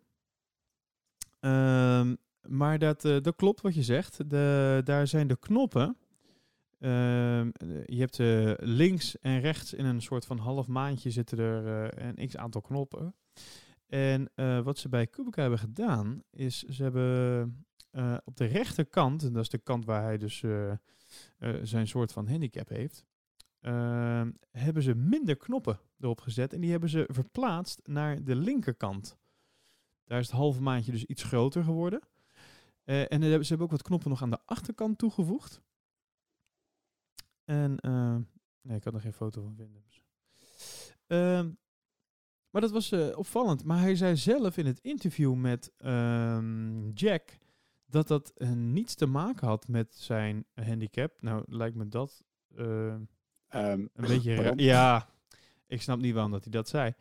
[1.40, 4.30] Ehm, maar dat, eh, dat klopt wat je zegt.
[4.30, 5.98] De, daar zijn de knoppen.
[6.80, 8.18] Ehm, eh, je hebt
[8.64, 13.16] links en rechts in een soort van half maandje zitten er een x aantal knoppen.
[13.88, 19.24] En eh, wat ze bij Kubica hebben gedaan, is ze hebben eh, op de rechterkant,
[19.24, 20.74] en dat is de kant waar hij dus eh,
[21.62, 23.06] zijn soort van handicap heeft,
[23.60, 29.18] ehm, hebben ze minder knoppen erop gezet en die hebben ze verplaatst naar de linkerkant.
[30.04, 32.02] Daar is het halve maandje dus iets groter geworden.
[32.84, 35.62] En ze hebben ook wat knoppen nog aan de achterkant toegevoegd.
[37.44, 37.78] En
[38.62, 39.84] nee, ik kan er geen foto van vinden.
[42.50, 43.64] Maar dat was eh, opvallend.
[43.64, 47.38] Maar hij zei zelf in het interview met ehm, Jack
[47.86, 51.22] dat dat eh, niets te maken had met zijn handicap.
[51.22, 52.24] Nou, lijkt me dat
[52.56, 52.94] eh,
[53.48, 54.60] Ehm, een beetje ra- waarom?
[54.60, 55.10] Ja,
[55.68, 56.94] ik snap niet waarom dat hij dat zei.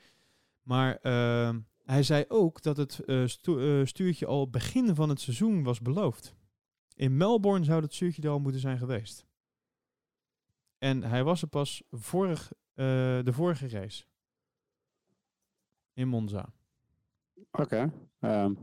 [0.63, 5.81] Maar ehm, hij zei ook dat het stu- stuurtje al begin van het seizoen was
[5.81, 6.35] beloofd.
[6.95, 9.27] In Melbourne zou dat stuurtje er al moeten zijn geweest.
[10.79, 14.05] En hij was er pas vorig, de vorige race.
[15.97, 16.53] In Monza.
[17.51, 17.93] Oké.
[18.19, 18.55] Ehm,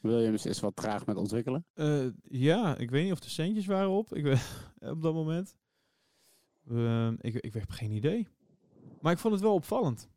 [0.00, 1.66] Williams is wat traag met ontwikkelen.
[1.74, 4.14] Eh, ja, ik weet niet of de centjes waren op.
[4.14, 5.56] Ik weet, op dat moment.
[6.68, 8.28] Ehm, ik, ik heb geen idee.
[9.00, 10.08] Maar ik vond het wel opvallend.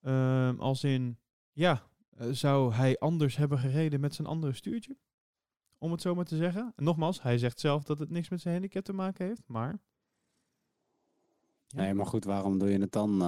[0.00, 1.18] Ehm, als in,
[1.52, 4.96] ja, eh, zou hij anders hebben gereden met zijn andere stuurtje?
[5.78, 6.72] Om het zo maar te zeggen.
[6.76, 9.42] En nogmaals, hij zegt zelf dat het niks met zijn handicap te maken heeft.
[9.46, 9.80] Maar
[11.66, 11.80] Ja.
[11.82, 13.22] Nee, maar goed, waarom doe je het dan?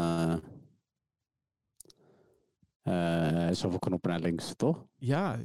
[2.88, 4.86] Eh eh, zoveel knoppen naar links, toch?
[4.96, 5.36] ja,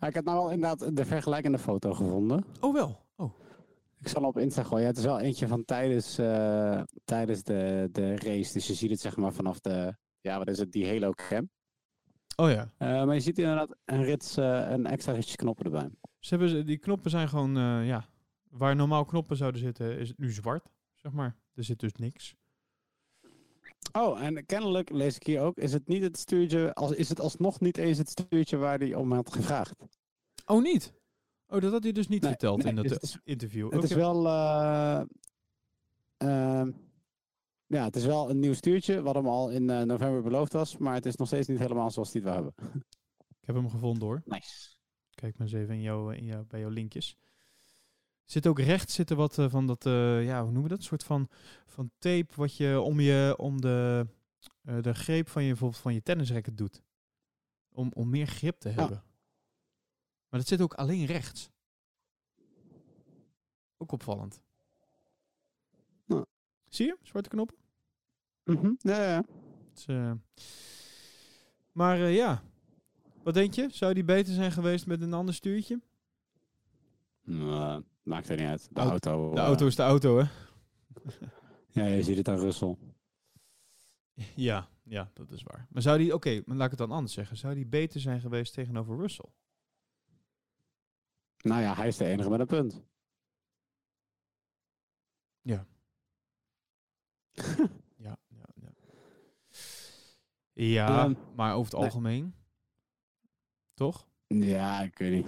[0.00, 2.44] Ja, ik heb nou wel inderdaad de vergelijkende foto gevonden.
[2.60, 2.98] oh wel.
[3.16, 3.32] Oh,
[4.00, 4.82] Ik zal hem op Insta gooien.
[4.82, 8.52] Ja, het is wel eentje van tijdens, eh, tijdens de, de race.
[8.52, 11.50] Dus je ziet het zeg maar vanaf de, ja wat is het, die Halo cam.
[12.36, 12.72] oh ja.
[12.78, 15.88] Eh, maar je ziet inderdaad een, rits, een extra ritsje knoppen erbij.
[16.18, 18.04] Ze hebben, ze- die knoppen zijn gewoon, ja,
[18.50, 21.36] waar normaal knoppen zouden zitten, is het nu zwart, zeg maar.
[21.54, 22.34] Er zit dus niks.
[23.92, 27.20] Oh, en kennelijk lees ik hier ook, is het niet het stuurtje, als, is het
[27.20, 29.74] alsnog niet eens het stuurtje waar hij om had gevraagd.
[30.46, 30.92] Oh, niet?
[31.48, 33.72] Oh, dat had hij dus niet Nee, verteld nee, in dat dus het is- interview.
[33.72, 35.00] Het is wel, eh,
[36.16, 36.70] ehm,
[37.66, 40.76] ja, het is wel een nieuw stuurtje, wat hem al in eh, november beloofd was,
[40.76, 42.82] maar het is nog steeds niet helemaal zoals hij het wil hebben.
[43.40, 44.22] Ik heb hem gevonden hoor.
[44.24, 44.68] Nice.
[45.14, 47.16] Kijk maar eens even in jou, in jou, bij jouw linkjes.
[48.30, 50.78] Zit ook rechts zitten wat eh, van dat, eh, ja, hoe noemen we dat?
[50.78, 51.28] Een soort van,
[51.66, 54.06] van tape wat je om, je, om de,
[54.62, 56.82] eh, de greep van je, bijvoorbeeld van je tennisracket doet.
[57.72, 59.04] Om, om meer grip te hebben.
[60.28, 61.50] Maar dat zit ook alleen rechts.
[63.76, 64.40] Ook opvallend.
[66.68, 66.96] Zie je?
[67.02, 67.56] Zwarte knoppen.
[68.44, 69.24] Mhm, Ja, ja.
[69.68, 70.12] Het is, eh,
[71.72, 72.42] Maar ja,
[73.22, 73.68] wat denk je?
[73.70, 75.80] Zou die beter zijn geweest met een ander stuurtje?
[77.24, 78.68] Nou, maakt er niet uit.
[78.74, 79.34] De Auto- auto.
[79.34, 80.24] De eh, auto is de auto, hè?
[81.72, 82.76] Ja, je ziet het aan Russell.
[84.34, 85.66] Ja, ja, dat is waar.
[85.70, 87.36] Maar zou die, oké, maar laat ik het dan anders zeggen.
[87.36, 89.28] Zou die beter zijn geweest tegenover Russell?
[91.42, 92.82] Nou ja, hij is de enige met een punt.
[95.42, 95.66] Ja,
[97.96, 98.16] ja,
[98.54, 98.72] ja.
[100.52, 101.82] Ja, Ehm, maar over het nee.
[101.84, 102.34] algemeen.
[103.74, 104.08] Toch?
[104.26, 105.26] Ja, ik weet niet.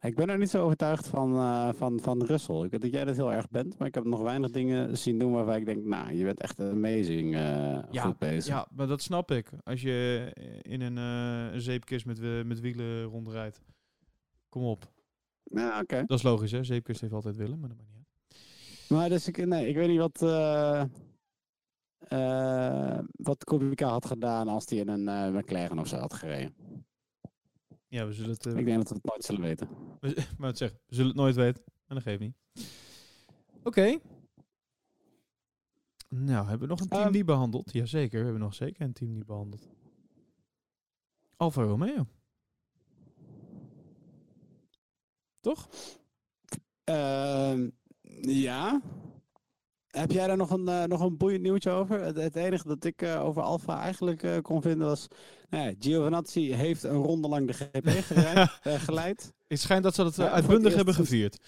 [0.00, 2.62] Ik ben er niet zo overtuigd van, eh, van, van Russell.
[2.62, 5.18] Ik weet dat jij dat heel erg bent, maar ik heb nog weinig dingen zien
[5.18, 8.54] doen waarbij ik denk, nou, je bent echt amazing eh Ja, goed bezig.
[8.54, 9.50] Ja, maar dat snap ik.
[9.62, 10.30] Als je
[10.62, 13.60] in een, eh, zeepkist met, met wielen rondrijdt.
[14.48, 14.92] Kom op.
[15.44, 16.04] Ja, oké.
[16.06, 16.64] Dat is logisch, hè?
[16.64, 18.88] Zeepkist heeft altijd willen, maar dat maakt niet uit.
[18.88, 20.20] Maar dus ik, nee, ik weet niet wat,
[23.12, 26.54] wat Kubica had gedaan als hij in een McLaren of zo had gereden.
[27.90, 28.46] Ja, we zullen het...
[28.46, 29.68] eh, Ik denk dat we het nooit zullen weten.
[30.00, 31.62] We, maar het zeg, we zullen het nooit weten.
[31.86, 32.36] En dat geeft niet.
[33.62, 33.98] Oké.
[36.08, 37.12] Nou, hebben we nog een team Ehm.
[37.12, 37.72] niet behandeld?
[37.72, 39.68] Jazeker, we hebben nog zeker een team niet behandeld.
[41.36, 42.06] Alfa Romeo.
[45.40, 45.68] Toch?
[46.84, 47.70] Ehm,
[48.22, 48.80] ja.
[49.90, 52.00] Heb jij daar nog een, eh, nog een boeiend nieuwtje over?
[52.00, 55.08] Het, het enige dat ik eh, over Alfa eigenlijk eh, kon vinden was...
[55.50, 59.32] Nou ja, Giovinazzi heeft een ronde lang de GP eh, geleid.
[59.48, 61.38] Het schijnt dat ze dat het uitbundig hebben gevierd.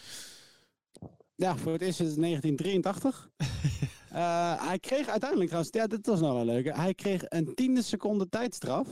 [1.35, 3.29] Ja, voor het eerst sinds 1983.
[4.13, 5.77] Eh, hij kreeg uiteindelijk trouwens...
[5.77, 6.77] Ja, dit was nou wel leuk.
[6.77, 8.89] Hij kreeg een tiende seconde tijdstraf...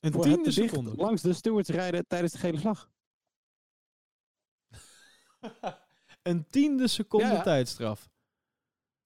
[0.00, 0.94] Een voor het tiende seconde.
[0.96, 2.90] langs de stewards rijden tijdens de gele vlag.
[6.22, 7.42] Een tiende seconde Ja, ja.
[7.42, 8.08] tijdstraf.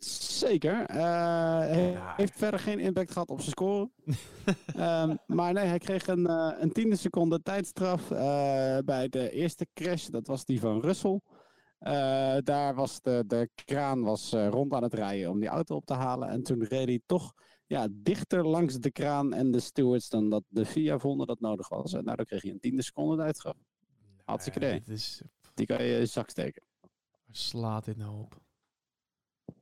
[0.05, 0.95] Zeker.
[0.97, 2.15] Ja.
[2.17, 3.91] Heeft verder geen impact gehad op zijn score.
[4.77, 9.67] Ehm, maar nee, hij kreeg een, eh, een tiende seconde tijdstraf eh, bij de eerste
[9.75, 10.07] crash.
[10.07, 11.21] Dat was die van Russell.
[12.45, 15.95] Daar was de, de kraan was, rond aan het rijden om die auto op te
[15.95, 16.29] halen.
[16.29, 17.33] En toen reed hij toch
[17.67, 21.69] ja, dichter langs de kraan en de stewards dan dat de FIA vonden dat nodig
[21.69, 21.93] was.
[21.93, 23.57] En daardoor kreeg hij een tiende seconde tijdstraf.
[24.25, 24.95] Hartstikke Nee, idee.
[24.95, 25.23] is,
[25.55, 26.63] Die kan je in je zak steken.
[26.81, 26.91] waar
[27.31, 28.41] slaat dit nou op?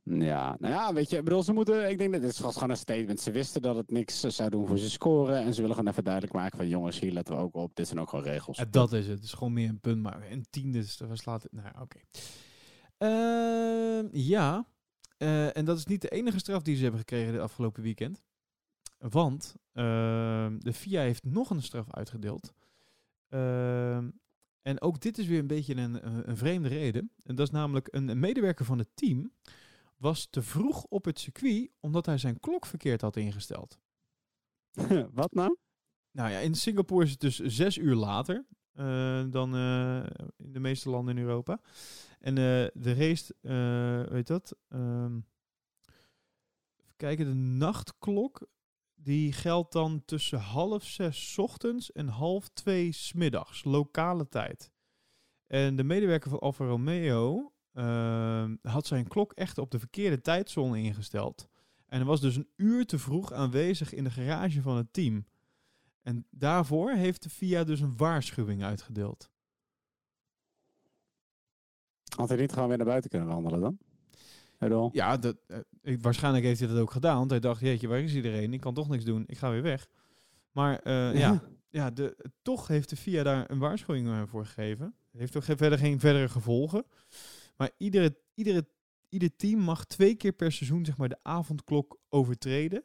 [0.03, 2.69] Ja, nou ja, weet je, ik bedoel, ze moeten, ik denk dat dit was gewoon
[2.69, 3.19] een statement.
[3.19, 5.37] Ze wisten dat het niks eh, zou doen voor ze scoren.
[5.37, 7.75] En ze willen gewoon even duidelijk maken van, jongens, hier letten we ook op.
[7.75, 8.57] Dit zijn ook gewoon regels.
[8.57, 9.15] Ja, dat is het.
[9.15, 10.31] Het is gewoon meer een punt maken.
[10.31, 11.51] Een tiende, dus slaat het?
[11.51, 11.99] Nou, oké.
[12.97, 14.65] Ehm, ja,
[15.17, 18.23] eh, en dat is niet de enige straf die ze hebben gekregen de afgelopen weekend.
[18.97, 22.53] Want ehm, de FIA heeft nog een straf uitgedeeld.
[23.29, 24.09] Ehm,
[24.61, 27.11] en ook dit is weer een beetje een, een, vreemde reden.
[27.23, 29.31] En dat is namelijk een medewerker van het team
[29.99, 33.79] was te vroeg op het circuit omdat hij zijn klok verkeerd had ingesteld.
[35.13, 35.57] Wat nou?
[36.11, 38.45] Nou ja, in Singapore is het dus zes uur later
[38.79, 40.03] eh, dan eh,
[40.37, 41.61] in de meeste landen in Europa.
[42.19, 43.35] En eh, de race,
[44.09, 44.55] weet dat?
[44.67, 45.19] Ehm,
[46.75, 48.49] even kijken, de nachtklok
[48.95, 54.71] die geldt dan tussen half zes ochtends en half twee 's middags, lokale tijd.
[55.47, 60.81] En de medewerker van Alfa Romeo ehm, had zijn klok echt op de verkeerde tijdzone
[60.81, 61.47] ingesteld.
[61.87, 65.25] En was dus een uur te vroeg aanwezig in de garage van het team.
[66.01, 69.29] En daarvoor heeft de FIA dus een waarschuwing uitgedeeld.
[72.15, 73.77] Had hij niet gewoon weer naar buiten kunnen wandelen dan?
[74.93, 75.37] Ja, dat,
[75.81, 77.17] eh, waarschijnlijk heeft hij dat ook gedaan.
[77.17, 78.53] Want hij dacht, jeetje, waar is iedereen?
[78.53, 79.23] Ik kan toch niks doen.
[79.27, 79.87] Ik ga weer weg.
[80.51, 84.95] Maar eh, ja, ja de, toch heeft de FIA daar een waarschuwing eh, voor gegeven.
[85.11, 86.83] Heeft ook geen- verder geen verdere gevolgen.
[87.59, 88.67] Maar iedere, iedere,
[89.09, 92.83] ieder team mag twee keer per seizoen zeg maar, de avondklok overtreden.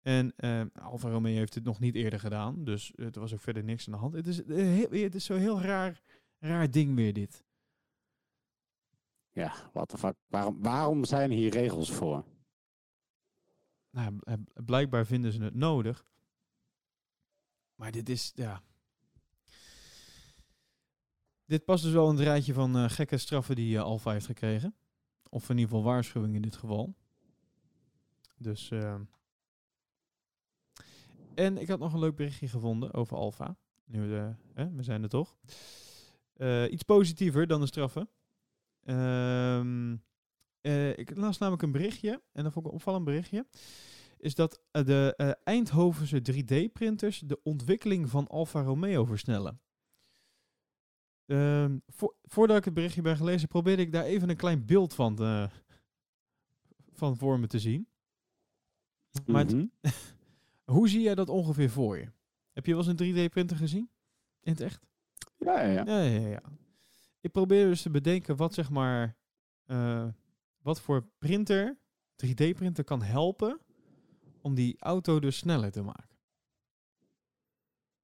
[0.00, 2.64] En eh Alfa Romeo heeft het nog niet eerder gedaan.
[2.64, 4.14] Dus er was ook verder niks aan de hand.
[4.14, 6.02] Het is, eh, het is zo'n heel raar,
[6.38, 7.44] raar ding weer dit.
[9.30, 10.16] Ja, what the fuck.
[10.26, 12.24] Waarom, waarom zijn hier regels voor?
[13.90, 16.04] Nou, eh, blijkbaar vinden ze het nodig.
[17.74, 18.62] Maar dit is, ja.
[21.46, 24.26] Dit past dus wel in het rijtje van eh, gekke straffen die eh, Alfa heeft
[24.26, 24.74] gekregen.
[25.28, 26.94] Of in ieder geval waarschuwing in dit geval.
[28.38, 28.70] Dus.
[28.70, 28.94] eh,
[31.34, 33.56] En ik had nog een leuk berichtje gevonden over Alfa.
[33.84, 35.36] Nu we, hè, we zijn er toch.
[36.34, 38.08] Eh, iets positiever dan de straffen.
[38.84, 39.96] Ehm,
[40.60, 43.46] eh, ik las namelijk een berichtje, en dat vond ik een opvallend berichtje.
[44.18, 49.60] Is dat eh, de eh, Eindhovense 3D-printers de ontwikkeling van Alfa Romeo versnellen.
[51.26, 54.94] Ehm, vo- voordat ik het berichtje ben gelezen, probeerde ik daar even een klein beeld
[54.94, 55.50] van, te-
[56.92, 57.88] van voor me te zien.
[59.26, 59.66] Maar Mhm.
[60.64, 62.08] Hoe zie jij dat ongeveer voor je?
[62.52, 63.90] Heb je wel eens een 3D-printer gezien?
[64.40, 64.86] In het echt?
[65.38, 65.84] Ja, ja, ja.
[65.84, 66.42] Ja, ja, ja.
[67.20, 69.16] Ik probeer dus te bedenken wat zeg maar,
[69.64, 70.08] eh,
[70.62, 71.78] wat voor printer,
[72.16, 73.60] 3D-printer kan helpen
[74.40, 76.16] om die auto dus sneller te maken.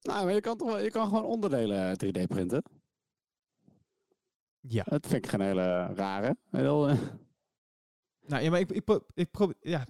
[0.01, 2.63] Nou, maar je kan toch wel, je kan gewoon onderdelen 3D printen.
[4.61, 4.83] Ja.
[4.83, 6.37] Dat vind ik geen hele rare.
[6.51, 6.99] Heel, eh,
[8.21, 9.87] Nou ja, maar ik, ik, pro- ik probeer, ja.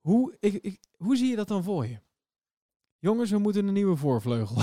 [0.00, 1.98] Hoe, ik, ik, hoe zie je dat dan voor je?
[2.98, 4.62] Jongens, we moeten een nieuwe voorvleugel.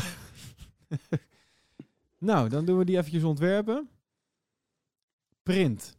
[2.18, 3.90] nou, dan doen we die eventjes ontwerpen.
[5.44, 5.98] Print.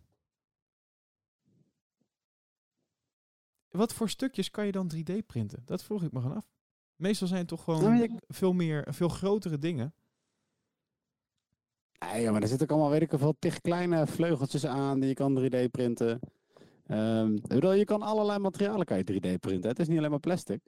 [3.70, 5.62] Wat voor stukjes kan je dan 3D printen?
[5.64, 6.50] Dat vroeg ik me gewoon af.
[6.96, 9.94] Meestal zijn het toch gewoon Nou, je- veel meer, veel grotere dingen.
[12.06, 15.08] Nee, ja, maar er zitten ook allemaal, weet ik veel, tig kleine vleugeltjes aan die
[15.08, 16.20] je kan 3D printen.
[16.86, 19.70] Ehm, ik bedoel, je kan allerlei materialen kan je 3D printen.
[19.70, 20.60] Het is niet alleen maar plastic.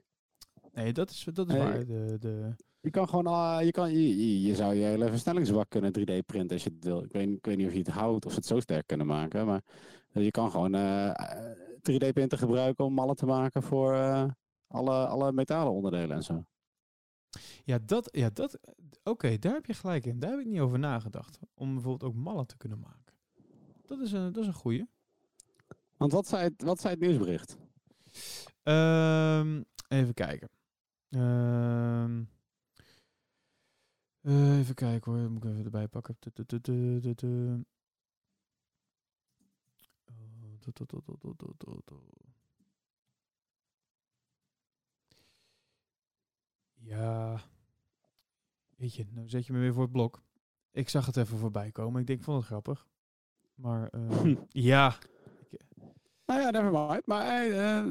[0.73, 1.63] Nee, dat is, dat is Nee.
[1.63, 1.85] waar.
[1.85, 5.91] De, de, Je kan gewoon, ah, je, kan, je, je, zou je hele versnellingsbak kunnen
[5.99, 7.03] 3D printen als je het wil.
[7.03, 9.07] Ik weet, ik weet niet of je het houdt of ze het zo sterk kunnen
[9.07, 9.63] maken, maar
[10.11, 11.57] je kan gewoon eh, eh,
[11.91, 14.25] 3D-printer gebruiken om mallen te maken voor eh,
[14.67, 16.45] alle, alle metalen onderdelen en zo.
[17.63, 18.59] Ja, dat, ja, dat,
[19.03, 20.19] oké, daar heb je gelijk in.
[20.19, 21.39] Daar heb ik niet over nagedacht.
[21.53, 23.13] Om bijvoorbeeld ook mallen te kunnen maken.
[23.85, 24.85] Dat is een, dat is een goeie.
[25.97, 27.57] Want wat zei het, wat zei het nieuwsbericht?
[28.63, 30.49] Ehm, even kijken.
[31.09, 32.23] Ehm,
[34.21, 36.17] eh, even kijken hoor, moet ik even erbij pakken.
[46.73, 47.41] Ja,
[48.83, 50.23] weet je, nou zet je me weer voor het blok.
[50.71, 52.01] Ik zag het even voorbij komen.
[52.01, 52.87] Ik denk, ik vond het grappig.
[53.55, 54.35] Maar eh,
[54.71, 54.95] ja,
[56.25, 57.05] Nou ja, never mind.
[57.05, 57.87] Maar eh, eh,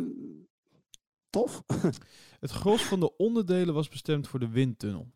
[1.30, 1.62] tof.
[2.40, 5.10] Het gros van de onderdelen was bestemd voor de windtunnel.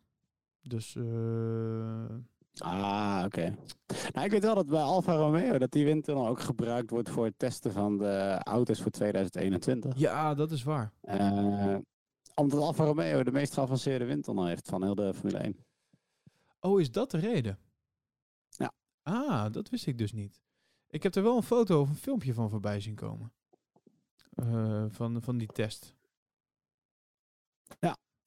[0.61, 2.15] Dus eh,
[2.57, 3.55] Ah, oké.
[4.13, 7.25] Nou, ik weet wel dat bij Alfa Romeo dat die windtunnel ook gebruikt wordt voor
[7.25, 9.97] het testen van de auto's voor 2021.
[9.97, 10.91] ja, dat is waar.
[12.35, 15.65] Omdat Alfa Romeo de meest geavanceerde windtunnel heeft van heel de Formule 1.
[16.59, 17.59] Oh, is dat de reden?
[18.49, 18.71] Ja.
[19.01, 20.41] Ah, dat wist ik dus niet.
[20.87, 23.33] Ik heb er wel een foto of een filmpje van voorbij zien komen.
[24.29, 25.95] Eh, van, van die test.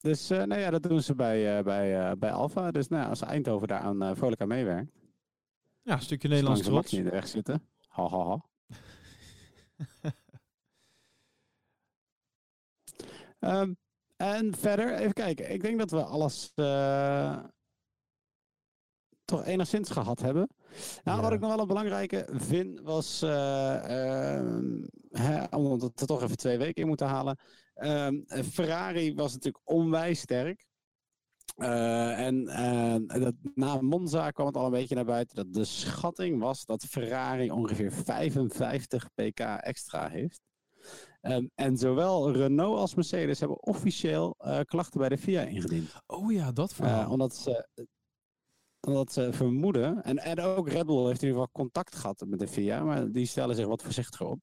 [0.01, 2.71] Dus eh nou ja, dat doen ze bij, eh, bij, bij Alfa.
[2.71, 4.91] Dus nou, ja, als Eindhoven daar aan vrolijk aan meewerkt.
[5.81, 6.91] Ja, een stukje Nederlands zolang ze trots.
[6.91, 7.67] Niet in de weg zitten.
[7.87, 8.45] Ha, ha, ha.
[13.39, 13.73] Ehm,
[14.21, 15.51] en verder, even kijken.
[15.51, 17.43] Ik denk dat we alles eh,
[19.25, 20.47] toch enigszins gehad hebben.
[21.03, 21.23] Nou, Ja.
[21.23, 23.21] wat ik nog wel een belangrijke vind, was...
[23.21, 27.37] ehm, hè, om het er toch even twee weken in moeten halen.
[27.73, 30.69] Ehm, Ferrari was natuurlijk onwijs sterk.
[31.55, 32.45] En
[33.07, 36.83] dat, na Monza kwam het al een beetje naar buiten dat de schatting was dat
[36.85, 40.41] Ferrari ongeveer 55 pk extra heeft.
[41.21, 45.93] Ehm, en zowel Renault als Mercedes hebben officieel eh, klachten bij de FIA ingediend.
[46.07, 47.11] Oh ja, dat Eh, verhaal.
[47.11, 47.67] omdat, ze,
[48.87, 52.39] omdat ze vermoeden, en, en ook Red Bull heeft in ieder geval contact gehad met
[52.39, 54.39] de FIA, maar die stellen zich wat voorzichtiger op.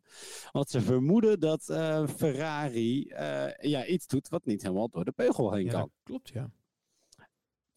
[0.52, 5.12] Omdat ze vermoeden dat eh, Ferrari eh, ja, iets doet wat niet helemaal door de
[5.16, 5.90] beugel heen ja, kan.
[6.02, 6.50] klopt, ja.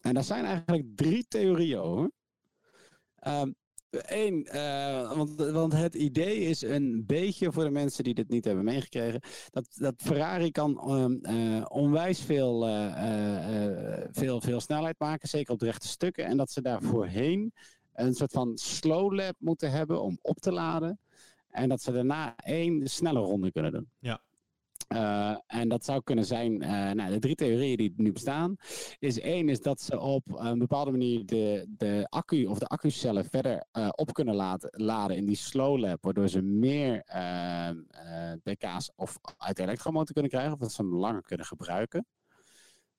[0.00, 2.10] En daar zijn eigenlijk drie theorieën over.
[3.92, 4.48] Eén,
[5.16, 9.20] want, want het idee is een beetje voor de mensen die dit niet hebben meegekregen.
[9.50, 15.28] Dat, dat Ferrari kan ehm, eh, onwijs veel, eh, eh, eh, veel, veel snelheid maken,
[15.28, 16.24] zeker op de rechte stukken.
[16.24, 17.52] En dat ze daar voorheen
[17.94, 20.98] een soort van slow lap moeten hebben om op te laden.
[21.50, 23.88] En dat ze daarna één snelle ronde kunnen doen.
[23.98, 24.20] Ja.
[24.92, 28.56] Eh, en dat zou kunnen zijn, eh, nou, de drie theorieën die nu bestaan,
[28.98, 33.24] is één is dat ze op een bepaalde manier de, de accu of de accucellen
[33.24, 38.32] verder eh, op kunnen laten, laden in die slow lap, waardoor ze meer ehm, eh,
[38.42, 42.06] pk's of uit de elektromotor kunnen krijgen, of dat ze hem langer kunnen gebruiken.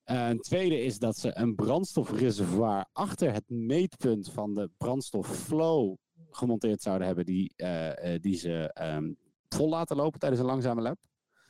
[0.04, 5.96] Een tweede is dat ze een brandstofreservoir achter het meetpunt van de brandstofflow
[6.30, 7.54] gemonteerd zouden hebben, die,
[8.20, 9.14] die ze ehm,
[9.50, 10.98] vol laten lopen tijdens een langzame lap.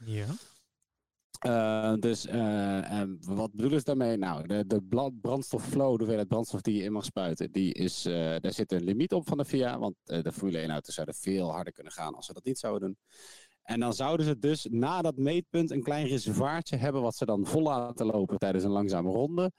[0.05, 0.25] Ja.
[1.39, 4.17] Eh, dus en wat bedoelen ze daarmee?
[4.17, 8.13] Nou, de, de brandstofflow, de hoeveelheid brandstof die je in mag spuiten, die is, eh,
[8.13, 9.79] daar zit een limiet op van de FIA.
[9.79, 12.81] Want de Formule 1 auto's zouden veel harder kunnen gaan als ze dat niet zouden
[12.87, 12.97] doen.
[13.63, 17.45] En dan zouden ze dus na dat meetpunt een klein reservoirtje hebben wat ze dan
[17.45, 19.51] vol laten lopen tijdens een langzame ronde.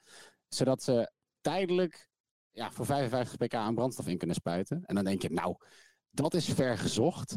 [0.47, 1.11] Zodat ze
[1.41, 2.09] tijdelijk
[2.51, 4.83] ja, voor 55 pk aan brandstof in kunnen spuiten.
[4.85, 5.55] En dan denk je, nou,
[6.09, 7.35] dat is ver gezocht.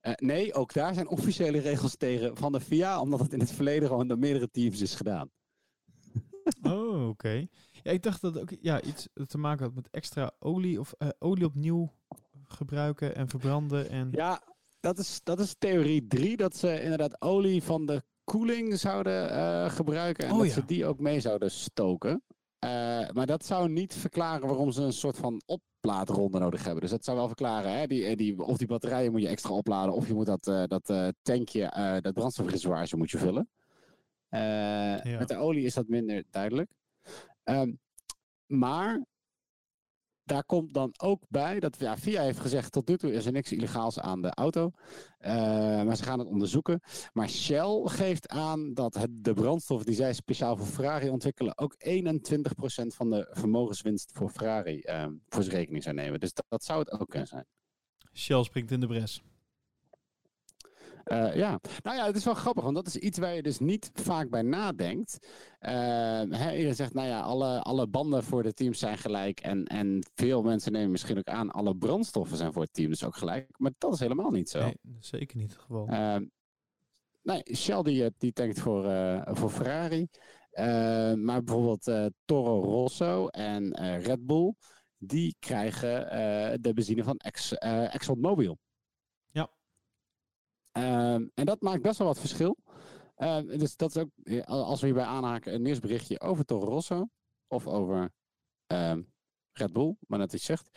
[0.00, 3.52] Eh, nee, ook daar zijn officiële regels tegen van de FIA, omdat het in het
[3.52, 5.30] verleden gewoon door meerdere teams is gedaan.
[6.62, 7.46] Oh, oké.
[7.82, 11.08] Ja, ik dacht dat ook ja, iets te maken had met extra olie of eh,
[11.18, 11.92] olie opnieuw
[12.44, 13.88] gebruiken en verbranden.
[13.90, 14.08] En...
[14.12, 14.42] Ja,
[14.80, 19.70] dat is, dat is theorie 3, dat ze inderdaad olie van de koeling zouden eh,
[19.70, 20.52] gebruiken en Oh, dat ja.
[20.52, 22.22] ze die ook mee zouden stoken.
[22.60, 22.70] Eh,
[23.12, 26.80] maar dat zou niet verklaren waarom ze een soort van oplaadronde nodig hebben.
[26.80, 27.86] Dus dat zou wel verklaren, hè?
[27.86, 30.62] Die, eh, die, of die batterijen moet je extra opladen, of je moet dat, eh,
[30.66, 33.48] dat tankje, dat brandstofreservoirage moet je vullen.
[34.28, 36.70] Eh, Met de olie is dat minder duidelijk.
[37.44, 37.72] Ehm,
[38.46, 39.04] maar
[40.30, 43.32] daar komt dan ook bij dat ja, VIA heeft gezegd tot nu toe is er
[43.32, 44.70] niks illegaals aan de auto.
[45.18, 45.32] Eh,
[45.82, 46.80] maar ze gaan het onderzoeken.
[47.12, 51.74] Maar Shell geeft aan dat het, de brandstof die zij speciaal voor Ferrari ontwikkelen ook
[51.78, 56.20] 21% van de vermogenswinst voor Ferrari ehm, voor zijn rekening zou nemen.
[56.20, 57.46] Dus dat, dat zou het ook kunnen zijn.
[58.12, 59.22] Shell springt in de bres.
[61.10, 63.58] Eh, ja, nou ja, het is wel grappig, want dat is iets waar je dus
[63.58, 65.18] niet vaak bij nadenkt.
[65.58, 69.40] Ehm, hè, je zegt, nou ja, alle, alle banden voor de teams zijn gelijk.
[69.40, 73.04] En, en veel mensen nemen misschien ook aan, alle brandstoffen zijn voor het team dus
[73.04, 73.54] ook gelijk.
[73.56, 74.60] Maar dat is helemaal niet zo.
[74.60, 75.86] Nee, zeker niet het geval.
[75.88, 76.24] Ehm,
[77.22, 80.08] nee, Shell die, eh, die tankt voor, eh, voor Ferrari.
[81.16, 84.54] Maar bijvoorbeeld eh, Toro Rosso en eh, Red Bull,
[84.98, 88.58] die krijgen eh, de benzine van Ex, eh, ExxonMobil.
[90.72, 92.56] Ehm, en dat maakt best wel wat verschil.
[93.16, 97.08] Ehm, dus dat is ook, eh, als we hierbij aanhaken, een nieuwsberichtje over Toro Rosso
[97.48, 98.12] of over
[98.66, 99.02] ehm,
[99.52, 100.70] Red Bull, maar net iets zegt.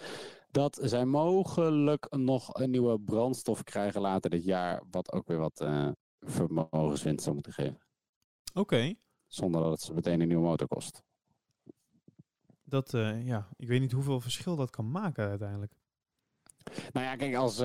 [0.52, 5.62] Dat zij mogelijk nog een nieuwe brandstof krijgen later dit jaar, wat ook weer wat
[5.62, 7.82] eh, vermogenswinst zou moeten geven.
[8.54, 8.94] Oké,
[9.28, 11.04] Zonder dat het ze meteen een nieuwe motor kost.
[12.64, 15.74] dat, eh, ja, ik weet niet hoeveel verschil dat kan maken uiteindelijk.
[16.92, 17.60] Nou ja, kijk, als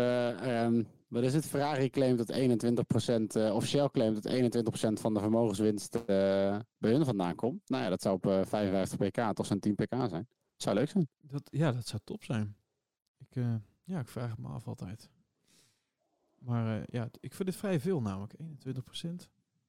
[1.09, 1.47] wat is het?
[1.47, 6.05] Ferrari claimt dat 21%, eh, of Shell claimt dat 21% van de vermogenswinst eh,
[6.79, 7.69] bij hun vandaan komt.
[7.69, 10.29] Nou ja, dat zou op eh, 55 pk toch zo'n 10 pk zijn.
[10.57, 11.09] Zou leuk zijn.
[11.21, 12.57] Dat, ja, dat zou top zijn.
[13.19, 13.55] Ik, eh,
[13.85, 15.11] ja, ik vraag het me af altijd.
[16.39, 18.35] Maar eh, ja, ik vind het vrij veel namelijk.
[18.39, 19.29] 21%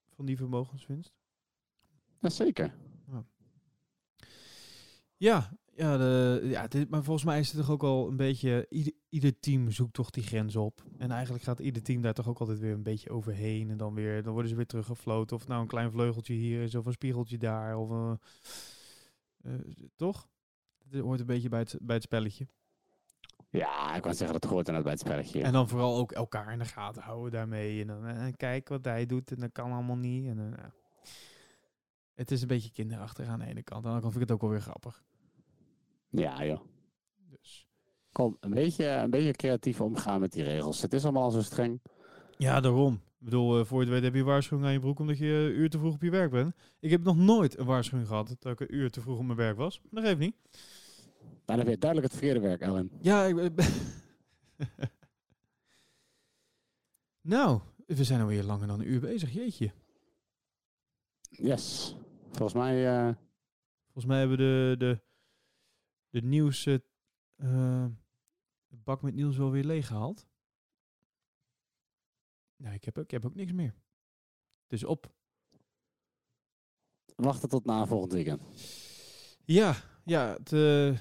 [0.10, 1.14] van die vermogenswinst.
[2.20, 2.76] Jazeker.
[5.18, 8.66] Ja, ja, de, ja dit, maar volgens mij is het toch ook al een beetje...
[8.70, 10.84] Ieder, ieder team zoekt toch die grens op.
[10.98, 13.70] En eigenlijk gaat ieder team daar toch ook altijd weer een beetje overheen.
[13.70, 15.36] En dan, weer, dan worden ze weer teruggefloten.
[15.36, 17.78] Of nou een klein vleugeltje hier is of een spiegeltje daar.
[17.78, 18.14] Of, eh,
[19.42, 19.60] eh,
[19.96, 20.28] toch?
[20.90, 22.48] Het hoort een beetje bij het, bij het spelletje.
[23.50, 25.42] Ja, ik kan zeggen dat het hoort inderdaad bij het spelletje.
[25.42, 27.82] En dan vooral ook elkaar in de gaten houden daarmee.
[27.82, 30.28] En dan eh, kijk wat hij doet en dat kan allemaal niet.
[30.28, 30.72] En, dan, ja.
[32.14, 33.86] Het is een beetje kinderachtig aan de ene kant.
[33.86, 35.04] Andere kant vind ik het ook wel weer grappig.
[36.10, 36.60] Ja, joh.
[37.30, 37.68] Dus.
[38.12, 40.82] Kom, een beetje, een beetje creatief omgaan met die regels.
[40.82, 41.82] Het is allemaal al zo streng.
[42.38, 42.94] Ja, daarom.
[42.94, 45.26] Ik bedoel, eh, voor je het weet heb je waarschuwing aan je broek omdat je
[45.26, 46.56] een uur te vroeg op je werk bent.
[46.80, 49.38] Ik heb nog nooit een waarschuwing gehad dat ik een uur te vroeg op mijn
[49.38, 49.82] werk was.
[49.92, 50.36] Dat geeft niet.
[51.46, 52.92] Maar dan weer duidelijk het verkeerde werk, Ellen.
[53.02, 53.66] Ja, ik ben...
[57.22, 59.34] nou, we zijn alweer langer dan een uur bezig.
[59.34, 59.72] Jeetje.
[61.30, 61.96] Yes.
[62.32, 63.16] Volgens mij, eh,
[63.84, 65.02] Volgens mij hebben we de, de,
[66.10, 66.66] de nieuws...
[66.66, 66.76] eh,
[67.36, 67.86] eh,
[68.70, 70.28] bak met nieuws wel weer leeg gehaald.
[72.56, 73.76] Nou, ik heb, ook- ik heb ook niks meer.
[74.68, 75.14] Dus op.
[77.16, 78.42] wachten tot na volgend weekend.
[79.46, 79.76] Ja,
[80.06, 80.98] ja het, eh,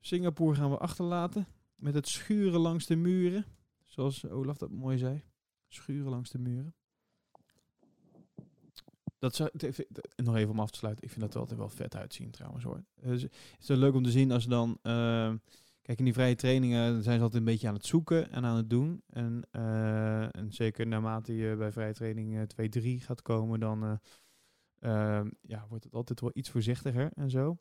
[0.00, 1.46] Singapore gaan we achterlaten.
[1.74, 3.44] Met het schuren langs de muren.
[3.84, 5.24] Zoals Olaf dat mooi zei.
[5.68, 6.74] Schuren langs de muren.
[9.26, 9.50] Dat zou,
[10.16, 11.04] nog even om af te sluiten.
[11.04, 12.84] Ik vind dat er altijd wel vet uitzien trouwens hoor.
[12.94, 14.78] Eh, dus het is leuk om te zien als ze dan...
[14.82, 15.32] eh,
[15.82, 18.56] kijk, in die vrije trainingen zijn ze altijd een beetje aan het zoeken en aan
[18.56, 19.02] het doen.
[19.06, 22.42] En, eh, en zeker naarmate je bij vrije training eh,
[22.98, 23.82] 2-3 gaat komen, dan...
[23.84, 23.92] eh,
[24.78, 27.58] Ehm, ja, wordt het altijd wel iets voorzichtiger en zo.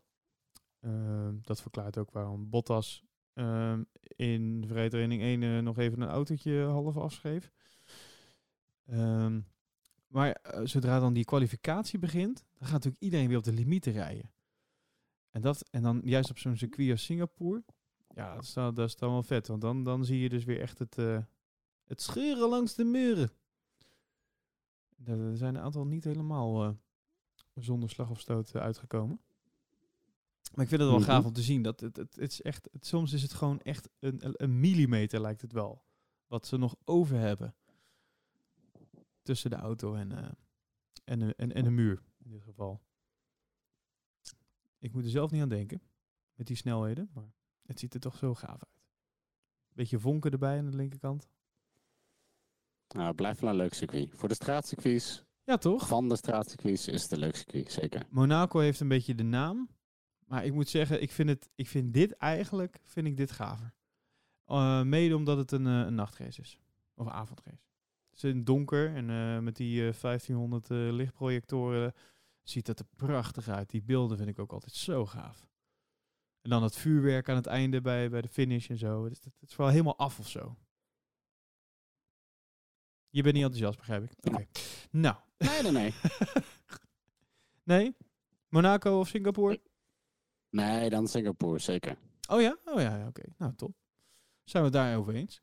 [0.80, 3.84] Ehm, dat verklaart ook waarom Bottas ehm,
[4.16, 7.52] in vrije training 1 eh, nog even een autootje half afschreef.
[8.86, 9.42] Ehm,
[10.16, 13.92] maar eh, zodra dan die kwalificatie begint, dan gaat natuurlijk iedereen weer op de limieten
[13.92, 14.32] rijden.
[15.32, 17.64] En, dat, en dan juist op zo'n circuit als Singapore,
[18.16, 19.48] ja, dat is dan, dat is dan wel vet.
[19.48, 21.18] Want dan, dan zie je dus weer echt het, eh,
[21.86, 23.30] het scheuren langs de muren.
[25.06, 26.72] Er zijn een aantal niet helemaal eh,
[27.54, 29.22] zonder slag of stoot uitgekomen.
[30.54, 31.10] Maar ik vind het wel Mhm.
[31.10, 31.62] gaaf om te zien.
[31.62, 35.22] Dat het, het, het is echt, het, soms is het gewoon echt een, een millimeter
[35.22, 35.84] lijkt het wel.
[36.28, 37.56] Wat ze nog over hebben.
[39.26, 40.32] Tussen de auto en, eh,
[41.04, 42.82] en, de- en, en de muur in dit geval.
[44.80, 45.82] Ik moet er zelf niet aan denken.
[46.36, 47.10] Met die snelheden.
[47.14, 47.32] Maar
[47.66, 48.84] het ziet er toch zo gaaf uit.
[49.74, 51.30] Beetje vonken erbij aan de linkerkant.
[52.88, 54.10] Nou, het blijft wel een leuk circuit.
[54.16, 55.88] Voor de straatcircuits, Ja, toch?
[55.88, 58.06] van de straatcircuits, is het een leuk circuit, zeker.
[58.10, 59.70] Monaco heeft een beetje de naam.
[60.26, 63.74] Maar ik moet zeggen, ik vind, het, ik vind dit eigenlijk vind ik dit gaver.
[64.46, 66.60] Eh, mede omdat het een, eh, een nachtrace is.
[66.94, 67.64] Of een avondrace.
[68.16, 71.94] Het is in het donker en eh, met die eh, 1500 eh, lichtprojectoren
[72.44, 73.70] ziet dat er prachtig uit.
[73.70, 75.48] Die beelden vind ik ook altijd zo gaaf.
[76.42, 79.04] En dan het vuurwerk aan het einde bij, bij de finish en zo.
[79.04, 80.58] Het, is- het is vooral helemaal af of zo.
[83.10, 84.12] Je bent niet enthousiast, begrijp ik.
[84.34, 84.46] Oké.
[84.92, 85.16] Nou.
[85.38, 85.94] Nee, nee, nee.
[87.64, 87.96] nee?
[88.50, 89.62] Monaco of Singapore?
[90.50, 91.98] nee, dan Singapore, zeker.
[92.30, 92.58] Oh ja?
[92.66, 93.24] Oh ja, ja, oké.
[93.38, 93.76] Nou, top.
[94.44, 95.42] Zijn we het daarover eens?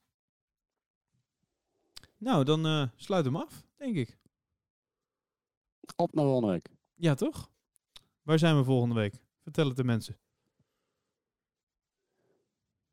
[2.22, 4.18] Nou, dan eh sluit hem af, denk ik.
[5.96, 6.68] Op naar volgende week.
[6.94, 7.50] Ja, toch?
[8.22, 9.14] Waar zijn we volgende week?
[9.42, 10.18] Vertel het de mensen.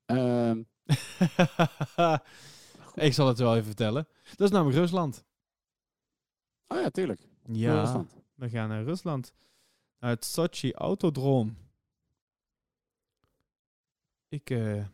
[0.06, 0.64] Ehm,
[3.08, 4.08] ik zal het wel even vertellen.
[4.36, 5.26] Dat is namelijk Rusland.
[6.68, 7.22] Oh ja, tuurlijk.
[7.46, 8.16] Ja, Rusland.
[8.36, 9.34] we gaan naar Rusland.
[10.00, 11.58] Naar het Sochi Autodroom.
[14.28, 14.86] Ik, eh,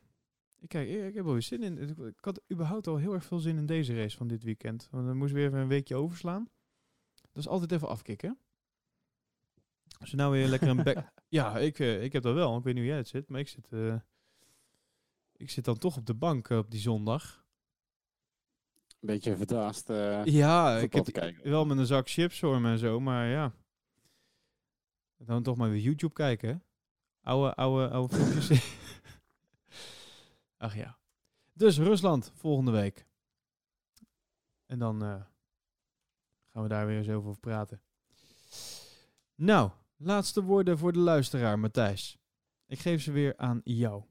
[0.66, 1.78] ik, kijk, ik, heb wel weer zin in.
[2.08, 4.88] Ik, had überhaupt al heel erg veel zin in deze race van dit weekend.
[4.92, 6.50] Want dan moest weer even een weekje overslaan.
[7.14, 8.38] Dat is altijd even afkicken.
[10.00, 11.12] Als je nou weer lekker een back...
[11.28, 12.58] ja, ik, eh, ik heb dat wel.
[12.58, 13.72] Ik weet niet hoe jij het zit, maar ik zit...
[13.72, 13.96] eh,
[15.38, 17.46] ik zit dan toch op de bank eh, op die zondag.
[18.88, 19.90] Een beetje verdwaasd.
[19.90, 21.50] eh Ja, ik heb kijken.
[21.50, 23.54] wel met een zak chips voor me en zo, maar ja.
[25.18, 26.64] Dan toch maar weer YouTube kijken?
[27.22, 28.50] Oude, oude, oude filmpjes.
[30.58, 30.98] Ach ja.
[31.54, 33.06] Dus Rusland, volgende week.
[34.66, 35.22] En dan eh,
[36.52, 37.82] gaan we daar weer eens over praten.
[39.36, 42.18] Nou, laatste woorden voor de luisteraar, Matthijs.
[42.68, 44.04] Ik geef ze weer aan jou.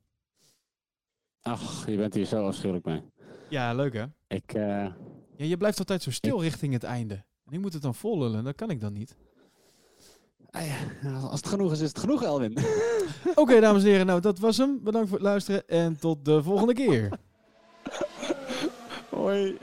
[1.41, 3.03] Ach, je bent hier zo afschuwelijk mee.
[3.51, 4.05] Ja, leuk hè?
[4.27, 4.95] Ik, eh,
[5.37, 7.15] Ja, je blijft altijd zo stil richting het einde.
[7.45, 9.17] En ik moet het dan vollullen, dat kan ik dan niet.
[10.55, 12.59] Ah ja, als het genoeg is, is het genoeg, Elwin.
[13.35, 14.81] Oké, dames en heren, nou dat was hem.
[14.83, 17.09] Bedankt voor het luisteren en tot de volgende keer.
[19.11, 19.59] Hoi.